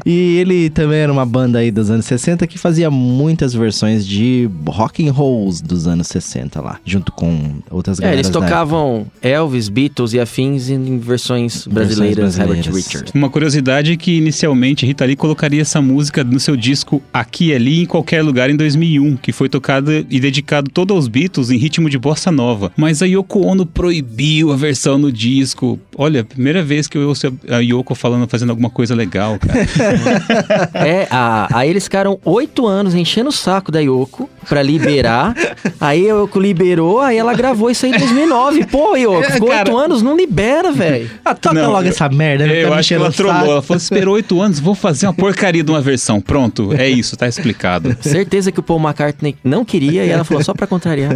e 0.05 0.37
ele 0.37 0.69
também 0.69 0.99
era 0.99 1.11
uma 1.11 1.25
banda 1.25 1.59
aí 1.59 1.71
dos 1.71 1.89
anos 1.89 2.05
60 2.05 2.45
que 2.47 2.57
fazia 2.57 2.89
muitas 2.91 3.53
versões 3.53 4.05
de 4.05 4.49
rock 4.67 5.07
and 5.07 5.11
rolls 5.11 5.61
dos 5.61 5.87
anos 5.87 6.07
60 6.07 6.61
lá, 6.61 6.79
junto 6.85 7.11
com 7.11 7.55
outras 7.69 7.99
É, 7.99 8.03
galeras 8.03 8.25
eles 8.27 8.31
tocavam 8.31 9.05
Elvis, 9.21 9.69
Beatles 9.69 10.13
e 10.13 10.19
afins 10.19 10.40
em 10.43 10.97
versões 10.99 11.67
brasileiras, 11.67 12.35
brasileiras. 12.35 12.65
Herbert 12.67 12.75
Richards. 12.75 13.11
Uma 13.13 13.29
curiosidade 13.29 13.91
é 13.93 13.95
que 13.97 14.17
inicialmente 14.17 14.85
Rita 14.85 15.05
Lee 15.05 15.15
colocaria 15.15 15.61
essa 15.61 15.81
música 15.81 16.23
no 16.23 16.39
seu 16.39 16.55
disco 16.55 17.01
Aqui 17.13 17.49
e 17.49 17.53
Ali 17.55 17.81
em 17.81 17.85
qualquer 17.85 18.21
lugar 18.23 18.49
em 18.49 18.55
2001, 18.55 19.17
que 19.17 19.31
foi 19.31 19.49
tocado 19.49 19.91
e 19.91 20.19
dedicado 20.19 20.69
todo 20.71 20.93
aos 20.93 21.07
Beatles 21.07 21.49
em 21.49 21.57
ritmo 21.57 21.89
de 21.89 21.97
bossa 21.97 22.31
nova. 22.31 22.71
Mas 22.77 23.01
a 23.01 23.05
Yoko 23.05 23.41
Ono 23.45 23.65
proibiu 23.65 24.51
a 24.51 24.55
versão 24.55 24.97
no 24.97 25.11
disco. 25.11 25.79
Olha, 25.97 26.23
primeira 26.23 26.63
vez 26.63 26.87
que 26.87 26.97
eu 26.97 27.07
ouço 27.07 27.27
a 27.49 27.59
Yoko 27.59 27.93
falando, 27.95 28.27
fazendo 28.27 28.49
alguma 28.51 28.69
coisa 28.69 28.95
legal, 28.95 29.37
cara. 29.39 29.61
É, 30.73 31.07
a- 31.09 31.47
aí 31.53 31.69
eles 31.69 31.83
ficaram 31.83 32.19
oito 32.25 32.65
anos 32.67 32.93
enchendo 32.95 33.29
o 33.29 33.33
saco 33.33 33.71
da 33.71 33.79
Yoko 33.79 34.29
pra 34.47 34.61
liberar. 34.61 35.33
aí 35.79 36.07
Yoko 36.07 36.39
liberou, 36.39 36.99
aí 36.99 37.17
ela 37.17 37.33
gravou 37.33 37.69
isso 37.69 37.85
aí 37.85 37.91
em 37.93 37.97
2009. 37.97 38.65
Pô, 38.65 38.93
ficou 39.31 39.49
É, 39.49 39.57
cara. 39.57 39.69
oito 39.69 39.77
anos, 39.77 40.01
não 40.01 40.15
libera, 40.15 40.71
velho. 40.71 41.09
Ah, 41.23 41.35
toca 41.35 41.55
Não, 41.55 41.71
logo 41.71 41.83
eu- 41.83 41.89
essa 41.89 42.09
merda. 42.09 42.43
É, 42.45 42.47
fica 42.47 42.59
eu 42.61 42.69
me 42.71 42.75
acho 42.75 42.87
que 42.89 42.93
ela 42.95 43.11
saco. 43.11 43.17
trollou. 43.17 43.51
Ela 43.53 43.61
falou: 43.61 43.77
esperou 43.77 44.15
oito 44.15 44.41
anos, 44.41 44.59
vou 44.59 44.73
fazer 44.75 45.05
uma 45.07 45.13
porcaria 45.13 45.63
de 45.63 45.71
uma 45.71 45.81
versão. 45.81 46.19
Pronto, 46.19 46.73
é 46.73 46.89
isso, 46.89 47.15
tá 47.15 47.27
explicado. 47.27 47.95
Certeza 48.01 48.51
que 48.51 48.59
o 48.59 48.63
Paul 48.63 48.79
McCartney 48.79 49.35
não 49.43 49.63
queria 49.63 50.03
e 50.05 50.09
ela 50.09 50.23
falou 50.23 50.43
só 50.43 50.53
pra 50.53 50.65
contrariar. 50.67 51.11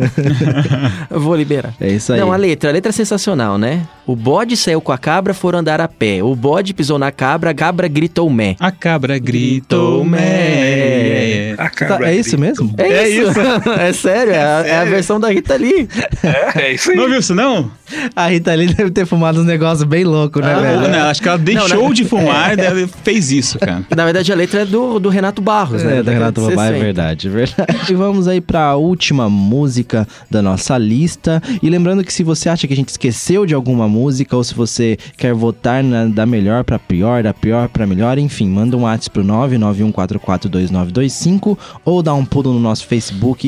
Eu 1.09 1.19
vou 1.19 1.36
liberar. 1.36 1.73
É 1.82 1.89
isso 1.89 2.13
aí. 2.13 2.19
Não, 2.19 2.32
a 2.32 2.36
letra, 2.38 2.69
a 2.69 2.73
letra 2.73 2.89
é 2.89 2.93
sensacional, 2.93 3.57
né? 3.57 3.82
O 4.05 4.15
bode 4.15 4.55
saiu 4.55 4.80
com 4.80 4.91
a 4.91 4.97
cabra, 4.97 5.34
foram 5.34 5.59
andar 5.59 5.82
a 5.82 5.88
pé. 5.88 6.21
O 6.23 6.36
bode 6.36 6.73
pisou 6.73 6.99
na 6.99 7.11
cabra, 7.11 7.49
a 7.49 7.53
cabra 7.53 7.88
gritou 7.88 8.30
mé. 8.30 8.55
A 8.59 8.71
cabra 8.71 9.17
gritou, 9.17 10.03
mé. 10.05 11.55
A 11.57 11.69
Tá, 11.86 11.99
é 12.09 12.15
isso 12.15 12.38
mesmo? 12.38 12.73
É, 12.78 12.84
É 12.88 13.09
isso. 13.09 13.14
Isso. 13.16 13.39
é 13.80 13.93
sério, 13.93 14.34
é, 14.34 14.39
a, 14.43 14.68
é 14.68 14.80
a 14.80 14.86
versão 14.86 15.20
da 15.20 15.30
Rita 15.30 15.55
Lee. 15.55 15.88
É, 16.24 16.61
é 16.68 16.74
isso 16.74 16.91
aí. 16.91 16.97
Não 16.97 17.07
viu 17.09 17.20
isso, 17.20 17.34
não? 17.36 17.72
A 18.16 18.28
Rita 18.28 18.53
Lee 18.53 18.68
deve 18.74 18.89
ter 18.91 19.05
fumado 19.05 19.39
uns 19.41 19.45
negócios 19.45 19.84
bem 19.88 20.03
loucos, 20.03 20.41
né, 20.41 20.53
Ah, 20.53 20.59
velho? 20.59 20.88
Não, 20.88 21.05
acho 21.09 21.22
que 21.22 21.28
ela 21.28 21.38
deixou 21.38 21.70
Não, 21.70 21.84
não. 21.86 21.93
de 21.93 22.03
fumar, 22.05 22.57
ela 22.57 22.88
fez 23.03 23.32
isso, 23.32 23.59
cara. 23.59 23.86
Na 23.95 24.03
verdade, 24.05 24.32
a 24.32 24.36
letra 24.36 24.61
é 24.61 24.66
do, 24.66 24.99
do 24.99 25.09
Renato 25.09 25.41
Barros, 25.41 25.84
né? 25.84 25.99
É, 25.99 26.03
da 26.03 26.11
Renato 26.11 26.41
Babá, 26.41 26.53
é 26.66 26.68
60. 26.70 26.80
verdade, 26.84 27.28
é 27.28 27.32
verdade. 27.32 27.91
E 27.91 27.95
vamos 27.95 28.28
aí 28.28 28.41
pra 28.41 28.76
última 28.76 29.30
música 29.30 30.07
da 30.30 30.41
nossa 30.41 30.78
lista. 30.78 31.41
E 31.61 31.70
lembrando 31.70 32.03
que 32.03 32.11
se 32.11 32.24
você 32.24 32.49
acha 32.49 32.66
que 32.68 32.74
a 32.74 32.76
gente 32.76 32.89
esqueceu 32.89 33.45
de 33.45 33.53
alguma 33.53 33.88
música, 33.88 34.36
ou 34.36 34.43
se 34.43 34.53
você 34.55 34.97
quer 35.18 35.34
votar 35.34 35.84
na- 35.84 36.05
da 36.05 36.26
melhor 36.26 36.63
pra 36.63 36.80
pior, 36.80 37.22
da 37.24 37.34
pior 37.34 37.70
pra 37.70 37.86
melhor, 37.86 38.18
enfim, 38.18 38.47
manda 38.49 38.76
um 38.76 38.82
WhatsApp 38.84 39.11
pro 39.11 39.24
991442925 39.24 41.09
5 41.09 41.57
ou 41.84 42.01
dá 42.01 42.13
um 42.13 42.26
pulo 42.26 42.53
no 42.53 42.59
nosso 42.59 42.86
Facebook 42.88 43.05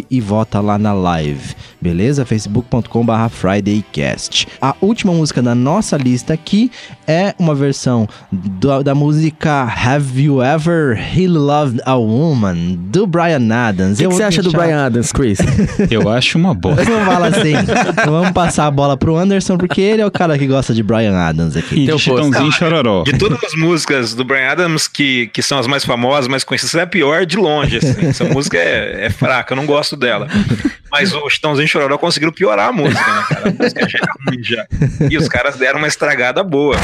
e 0.10 0.22
vota 0.22 0.60
lá 0.60 0.78
na 0.78 0.94
live, 0.94 1.56
beleza? 1.82 2.26
facebook.com.br 2.26 3.30
FridayCast. 3.30 4.48
A 4.62 4.76
última 4.82 5.14
música 5.14 5.42
da 5.42 5.54
nossa 5.56 5.98
lista 5.98 6.34
aqui 6.34 6.72
é 7.08 7.34
uma 7.40 7.54
versão 7.56 8.08
do- 8.32 8.84
da 8.84 8.94
música 8.96 9.64
Have 9.64 10.22
You 10.22 10.42
Ever 10.44 10.96
Really 10.96 11.38
Loved 11.38 11.82
a 11.86 11.96
Woman, 11.96 12.76
do 12.78 13.06
Brian 13.08 13.48
Adams. 13.54 14.00
O 14.00 14.04
que, 14.04 14.08
que 14.08 14.14
você 14.16 14.24
acha 14.24 14.42
do 14.44 14.52
Brian 14.52 14.86
Adams, 14.86 15.12
Chris? 15.12 15.40
Eu 15.90 16.10
acho 16.10 16.38
uma 16.38 16.54
boa. 16.54 16.76
Não 16.76 17.06
fala 17.06 17.28
assim. 17.28 17.54
Então 17.54 18.12
Vamos 18.12 18.32
passar 18.32 18.66
a 18.68 18.72
bola 18.72 18.98
pro 18.98 19.16
Anderson, 19.16 19.58
porque 19.58 19.82
ele 19.82 20.02
é 20.02 20.06
o 20.06 20.12
cara 20.12 20.38
que 20.38 20.48
gosta 20.48 20.74
de 20.74 20.82
Brian 20.84 21.16
Adams 21.16 21.56
aqui. 21.56 21.84
E 21.84 21.86
de 21.88 21.98
Chitãozinho 22.00 22.52
Chororó. 22.52 23.04
De 23.04 23.18
todas 23.18 23.44
as 23.44 23.54
músicas 23.54 24.14
do 24.14 24.24
Brian 24.24 24.50
Adams, 24.52 24.88
que, 24.88 25.28
que 25.28 25.42
são 25.42 25.58
as 25.60 25.68
mais 25.68 25.84
famosas, 25.86 26.28
mais 26.28 26.44
conhecidas, 26.44 26.76
é 26.76 26.82
a 26.82 26.88
pior 26.88 27.26
de 27.26 27.38
longe, 27.38 27.78
assim. 27.78 28.08
Essa 28.08 28.24
música 28.26 28.58
é, 28.58 29.06
é 29.06 29.10
fraca, 29.10 29.47
eu 29.54 29.58
não 29.58 29.66
gosto 29.66 29.96
dela. 29.96 30.28
Mas 30.92 31.14
o 31.14 31.30
Chitãozinho 31.30 31.66
e 31.66 31.68
Chororó 31.68 31.98
conseguiram 31.98 32.32
piorar 32.32 32.70
a 32.70 32.72
música, 32.72 33.00
né, 33.00 33.24
cara? 33.30 33.50
A 33.50 33.64
música 33.64 33.90
já 33.90 34.00
é 34.00 34.32
ruim 34.32 34.44
já. 34.44 34.66
E 35.10 35.18
os 35.18 35.28
caras 35.28 35.58
deram 35.58 35.80
uma 35.80 35.88
estragada 35.88 36.44
boa. 36.44 36.78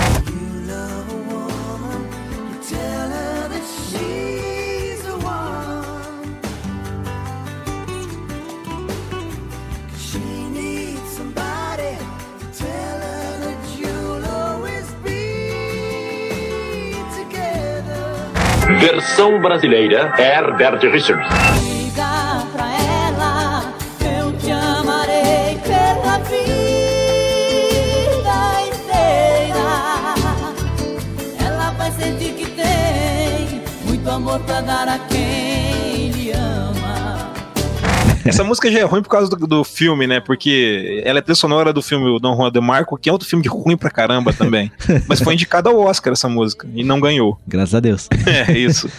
Tell 2.68 2.80
her 2.80 3.50
that 3.50 3.64
she's 21.52 21.73
amor 34.14 34.40
pra 34.42 34.62
dar 34.62 34.88
a 34.88 35.00
quem 35.00 36.12
lhe 36.12 36.32
ama. 36.32 37.34
Essa 38.26 38.44
música 38.44 38.72
já 38.72 38.80
é 38.80 38.84
ruim 38.84 39.02
por 39.02 39.10
causa 39.10 39.30
do, 39.30 39.48
do 39.48 39.64
filme, 39.64 40.08
né? 40.08 40.20
Porque 40.20 41.02
ela 41.04 41.20
é 41.20 41.22
trilha 41.22 41.36
sonora 41.36 41.74
do 41.74 41.82
filme 41.82 42.08
O 42.10 42.20
Dom 42.20 42.36
Juan 42.36 42.52
de 42.52 42.62
Marco, 42.62 42.98
que 42.98 43.10
é 43.10 43.12
outro 43.12 43.28
filme 43.28 43.46
ruim 43.48 43.76
pra 43.76 43.90
caramba 43.90 44.32
também. 44.32 44.72
Mas 45.10 45.20
foi 45.20 45.34
indicada 45.34 45.70
ao 45.70 45.80
Oscar 45.80 46.14
essa 46.14 46.30
música 46.30 46.68
e 46.74 46.84
não 46.84 47.02
ganhou. 47.02 47.38
Graças 47.48 47.76
a 47.76 47.80
Deus. 47.80 48.08
É, 48.26 48.58
isso. 48.58 48.90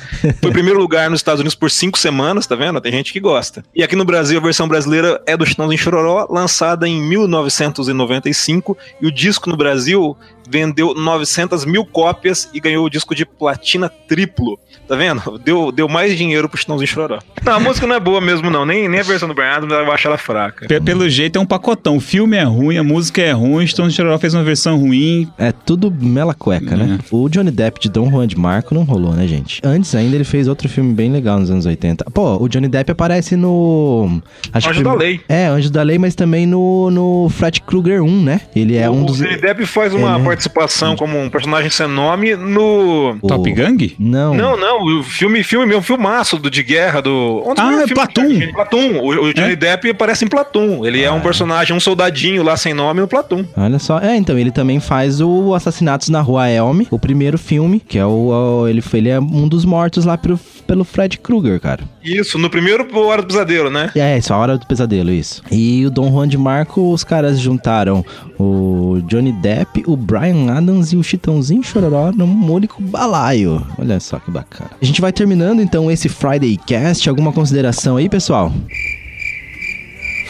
Foi 0.40 0.52
primeiro 0.52 0.78
lugar 0.78 1.10
nos 1.10 1.20
Estados 1.20 1.40
Unidos 1.40 1.54
por 1.54 1.70
cinco 1.70 1.98
semanas, 1.98 2.46
tá 2.46 2.54
vendo? 2.54 2.80
Tem 2.80 2.92
gente 2.92 3.12
que 3.12 3.18
gosta. 3.18 3.64
E 3.74 3.82
aqui 3.82 3.96
no 3.96 4.04
Brasil, 4.04 4.38
a 4.38 4.42
versão 4.42 4.68
brasileira 4.68 5.20
é 5.26 5.36
do 5.36 5.46
Chitãozinho 5.46 5.78
Chororó, 5.78 6.26
lançada 6.30 6.86
em 6.86 7.00
1995. 7.00 8.76
E 9.00 9.06
o 9.06 9.12
disco 9.12 9.48
no 9.48 9.56
Brasil 9.56 10.16
vendeu 10.48 10.94
900 10.94 11.64
mil 11.64 11.84
cópias 11.84 12.48
e 12.52 12.60
ganhou 12.60 12.84
o 12.84 12.90
disco 12.90 13.14
de 13.14 13.24
platina 13.24 13.88
triplo. 13.88 14.58
Tá 14.86 14.96
vendo? 14.96 15.40
Deu, 15.42 15.72
deu 15.72 15.88
mais 15.88 16.16
dinheiro 16.16 16.46
pro 16.48 16.58
Chitãozinho 16.58 16.86
Chororó. 16.86 17.18
Não, 17.42 17.54
a 17.54 17.60
música 17.60 17.86
não 17.86 17.96
é 17.96 18.00
boa 18.00 18.20
mesmo, 18.20 18.50
não. 18.50 18.66
Nem, 18.66 18.86
nem 18.86 19.00
a 19.00 19.02
versão 19.02 19.26
do 19.26 19.34
Brian 19.34 19.52
Adams, 19.52 19.72
eu 19.72 19.90
acho 19.90 20.06
ela 20.08 20.18
fraca. 20.18 20.66
Pe- 20.66 20.80
Pelo 20.80 21.08
jeito 21.08 21.36
é 21.38 21.40
um 21.40 21.46
pacotão. 21.46 21.96
O 21.96 22.00
filme 22.00 22.36
é 22.36 22.42
ruim, 22.42 22.76
a 22.76 22.82
música 22.84 23.22
é 23.22 23.32
ruim, 23.32 23.66
Chitãozinho 23.66 23.96
Chororó 23.96 24.18
fez 24.18 24.34
uma 24.34 24.42
versão 24.44 24.78
ruim. 24.78 25.26
É 25.38 25.52
tudo 25.52 25.90
mela 25.90 26.34
cueca, 26.34 26.76
né? 26.76 26.98
O 27.10 27.28
Johnny 27.30 27.50
Depp 27.50 27.80
de 27.80 27.88
Dom 27.88 28.10
Juan 28.10 28.26
de 28.26 28.36
Marco 28.36 28.74
não 28.74 28.82
rolou, 28.84 29.14
né, 29.14 29.26
gente? 29.26 29.60
Antes 29.64 29.94
ainda 29.94 30.16
ele 30.16 30.24
fez 30.24 30.48
outro 30.48 30.68
filme 30.68 30.92
bem 30.92 31.10
legal 31.10 31.38
nos 31.40 31.50
anos 31.50 31.64
80. 31.64 32.04
Pô, 32.12 32.36
o 32.42 32.46
Johnny 32.48 32.68
Depp 32.68 32.92
aparece 32.92 33.36
no... 33.36 34.20
Acho 34.52 34.68
Anjo 34.68 34.78
que 34.80 34.84
da 34.84 34.94
Lei. 34.94 35.20
É, 35.28 35.46
Anjo 35.46 35.70
da 35.70 35.82
Lei, 35.82 35.96
mas 35.98 36.14
também 36.14 36.46
no, 36.46 36.90
no 36.90 37.28
Fred 37.30 37.62
Krueger 37.62 38.02
1, 38.02 38.22
né? 38.22 38.40
Ele 38.54 38.76
é 38.76 38.90
um 38.90 39.02
o 39.04 39.06
dos... 39.06 39.16
Johnny 39.18 39.36
Depp 39.38 39.64
faz 39.64 39.94
uma 39.94 40.16
é- 40.16 40.18
participação 40.34 40.96
como 40.96 41.18
um 41.20 41.30
personagem 41.30 41.70
sem 41.70 41.86
nome 41.86 42.34
no. 42.36 43.16
O- 43.22 43.28
Top 43.28 43.50
Gang? 43.52 43.94
Não. 43.98 44.34
Não, 44.34 44.56
não, 44.56 45.00
o 45.00 45.02
filme, 45.02 45.42
filme 45.42 45.66
mesmo, 45.66 45.82
filmaço 45.82 46.38
do, 46.38 46.50
de 46.50 46.62
guerra 46.62 47.00
do. 47.00 47.42
Onde 47.46 47.60
Ah, 47.60 47.82
é? 47.82 47.86
Platum. 47.86 48.52
Platum. 48.52 48.98
O, 49.00 49.08
o 49.28 49.34
Johnny 49.34 49.56
Depp 49.56 49.90
aparece 49.90 50.24
em 50.24 50.28
Platum. 50.28 50.84
Ele 50.84 51.02
é 51.02 51.10
um 51.10 51.20
personagem, 51.20 51.74
um 51.76 51.80
soldadinho 51.80 52.42
lá 52.42 52.56
sem 52.56 52.74
nome 52.74 53.00
no 53.00 53.08
Platum. 53.08 53.44
Olha 53.56 53.78
só. 53.78 53.98
É, 54.00 54.16
então, 54.16 54.38
ele 54.38 54.50
também 54.50 54.80
faz 54.80 55.20
o 55.20 55.54
Assassinatos 55.54 56.08
na 56.08 56.20
Rua 56.20 56.48
Elm, 56.48 56.82
o 56.90 56.98
primeiro 56.98 57.38
filme, 57.38 57.80
que 57.80 57.98
é 57.98 58.04
o... 58.06 58.30
o- 58.62 58.68
ele, 58.68 58.80
foi- 58.80 58.98
ele 59.00 59.08
é 59.10 59.20
um 59.20 59.46
dos 59.48 59.64
mortos 59.64 60.04
lá 60.04 60.16
pelo, 60.18 60.38
pelo 60.66 60.84
Fred 60.84 61.18
Krueger, 61.18 61.60
cara. 61.60 61.84
Isso, 62.02 62.38
no 62.38 62.50
primeiro 62.50 62.86
Hora 62.94 63.22
do 63.22 63.28
Pesadelo, 63.28 63.70
né? 63.70 63.90
É, 63.94 64.18
isso, 64.18 64.32
a 64.32 64.36
hora 64.36 64.58
do 64.58 64.66
pesadelo, 64.66 65.10
isso. 65.10 65.42
E 65.50 65.84
o 65.86 65.90
Dom 65.90 66.10
Juan 66.10 66.28
de 66.28 66.38
Marco, 66.38 66.92
os 66.92 67.04
caras 67.04 67.38
juntaram 67.38 68.04
o 68.38 69.00
Johnny 69.06 69.32
Depp, 69.32 69.84
o 69.86 69.96
Brian 69.96 70.52
Adams 70.52 70.92
e 70.92 70.96
o 70.96 71.02
Chitãozinho 71.02 71.62
Chororó 71.62 72.12
num 72.12 72.50
único 72.50 72.82
balaio. 72.82 73.64
Olha 73.78 73.98
só 74.00 74.18
que 74.18 74.30
bacana. 74.30 74.70
A 74.80 74.84
gente 74.84 75.00
vai 75.00 75.12
terminando 75.12 75.60
então 75.60 75.90
esse 75.90 76.08
Friday 76.08 76.56
Cast. 76.66 77.08
Alguma 77.08 77.32
consideração 77.32 77.96
aí, 77.96 78.08
pessoal? 78.08 78.52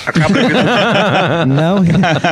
Acaba 0.06 0.34
Não, 1.46 1.78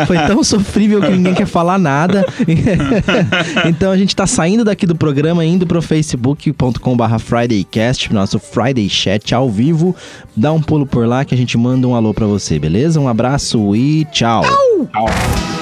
foi 0.07 0.18
tão 0.27 0.43
sofrível 0.45 1.01
que 1.01 1.11
ninguém 1.11 1.35
quer 1.35 1.47
falar 1.47 1.79
nada. 1.79 2.25
então 3.66 3.91
a 3.91 3.97
gente 3.97 4.14
tá 4.14 4.27
saindo 4.27 4.64
daqui 4.64 4.87
do 4.87 4.95
programa, 4.95 5.45
indo 5.45 5.66
pro 5.66 5.83
facebook.com/barra 5.83 7.18
FridayCast, 7.18 8.12
nosso 8.12 8.39
Friday 8.39 8.89
Chat 8.89 9.35
ao 9.35 9.51
vivo. 9.51 9.95
Dá 10.37 10.53
um 10.53 10.61
pulo 10.61 10.87
por 10.87 11.07
lá 11.07 11.25
que 11.25 11.35
a 11.35 11.39
gente 11.39 11.57
manda 11.57 11.87
um 11.87 11.95
alô 11.95 12.12
pra 12.14 12.27
você, 12.27 12.59
beleza? 12.59 13.01
Um 13.01 13.09
abraço 13.09 13.75
e 13.77 14.05
tchau. 14.07 14.43
Tchau. 14.43 15.62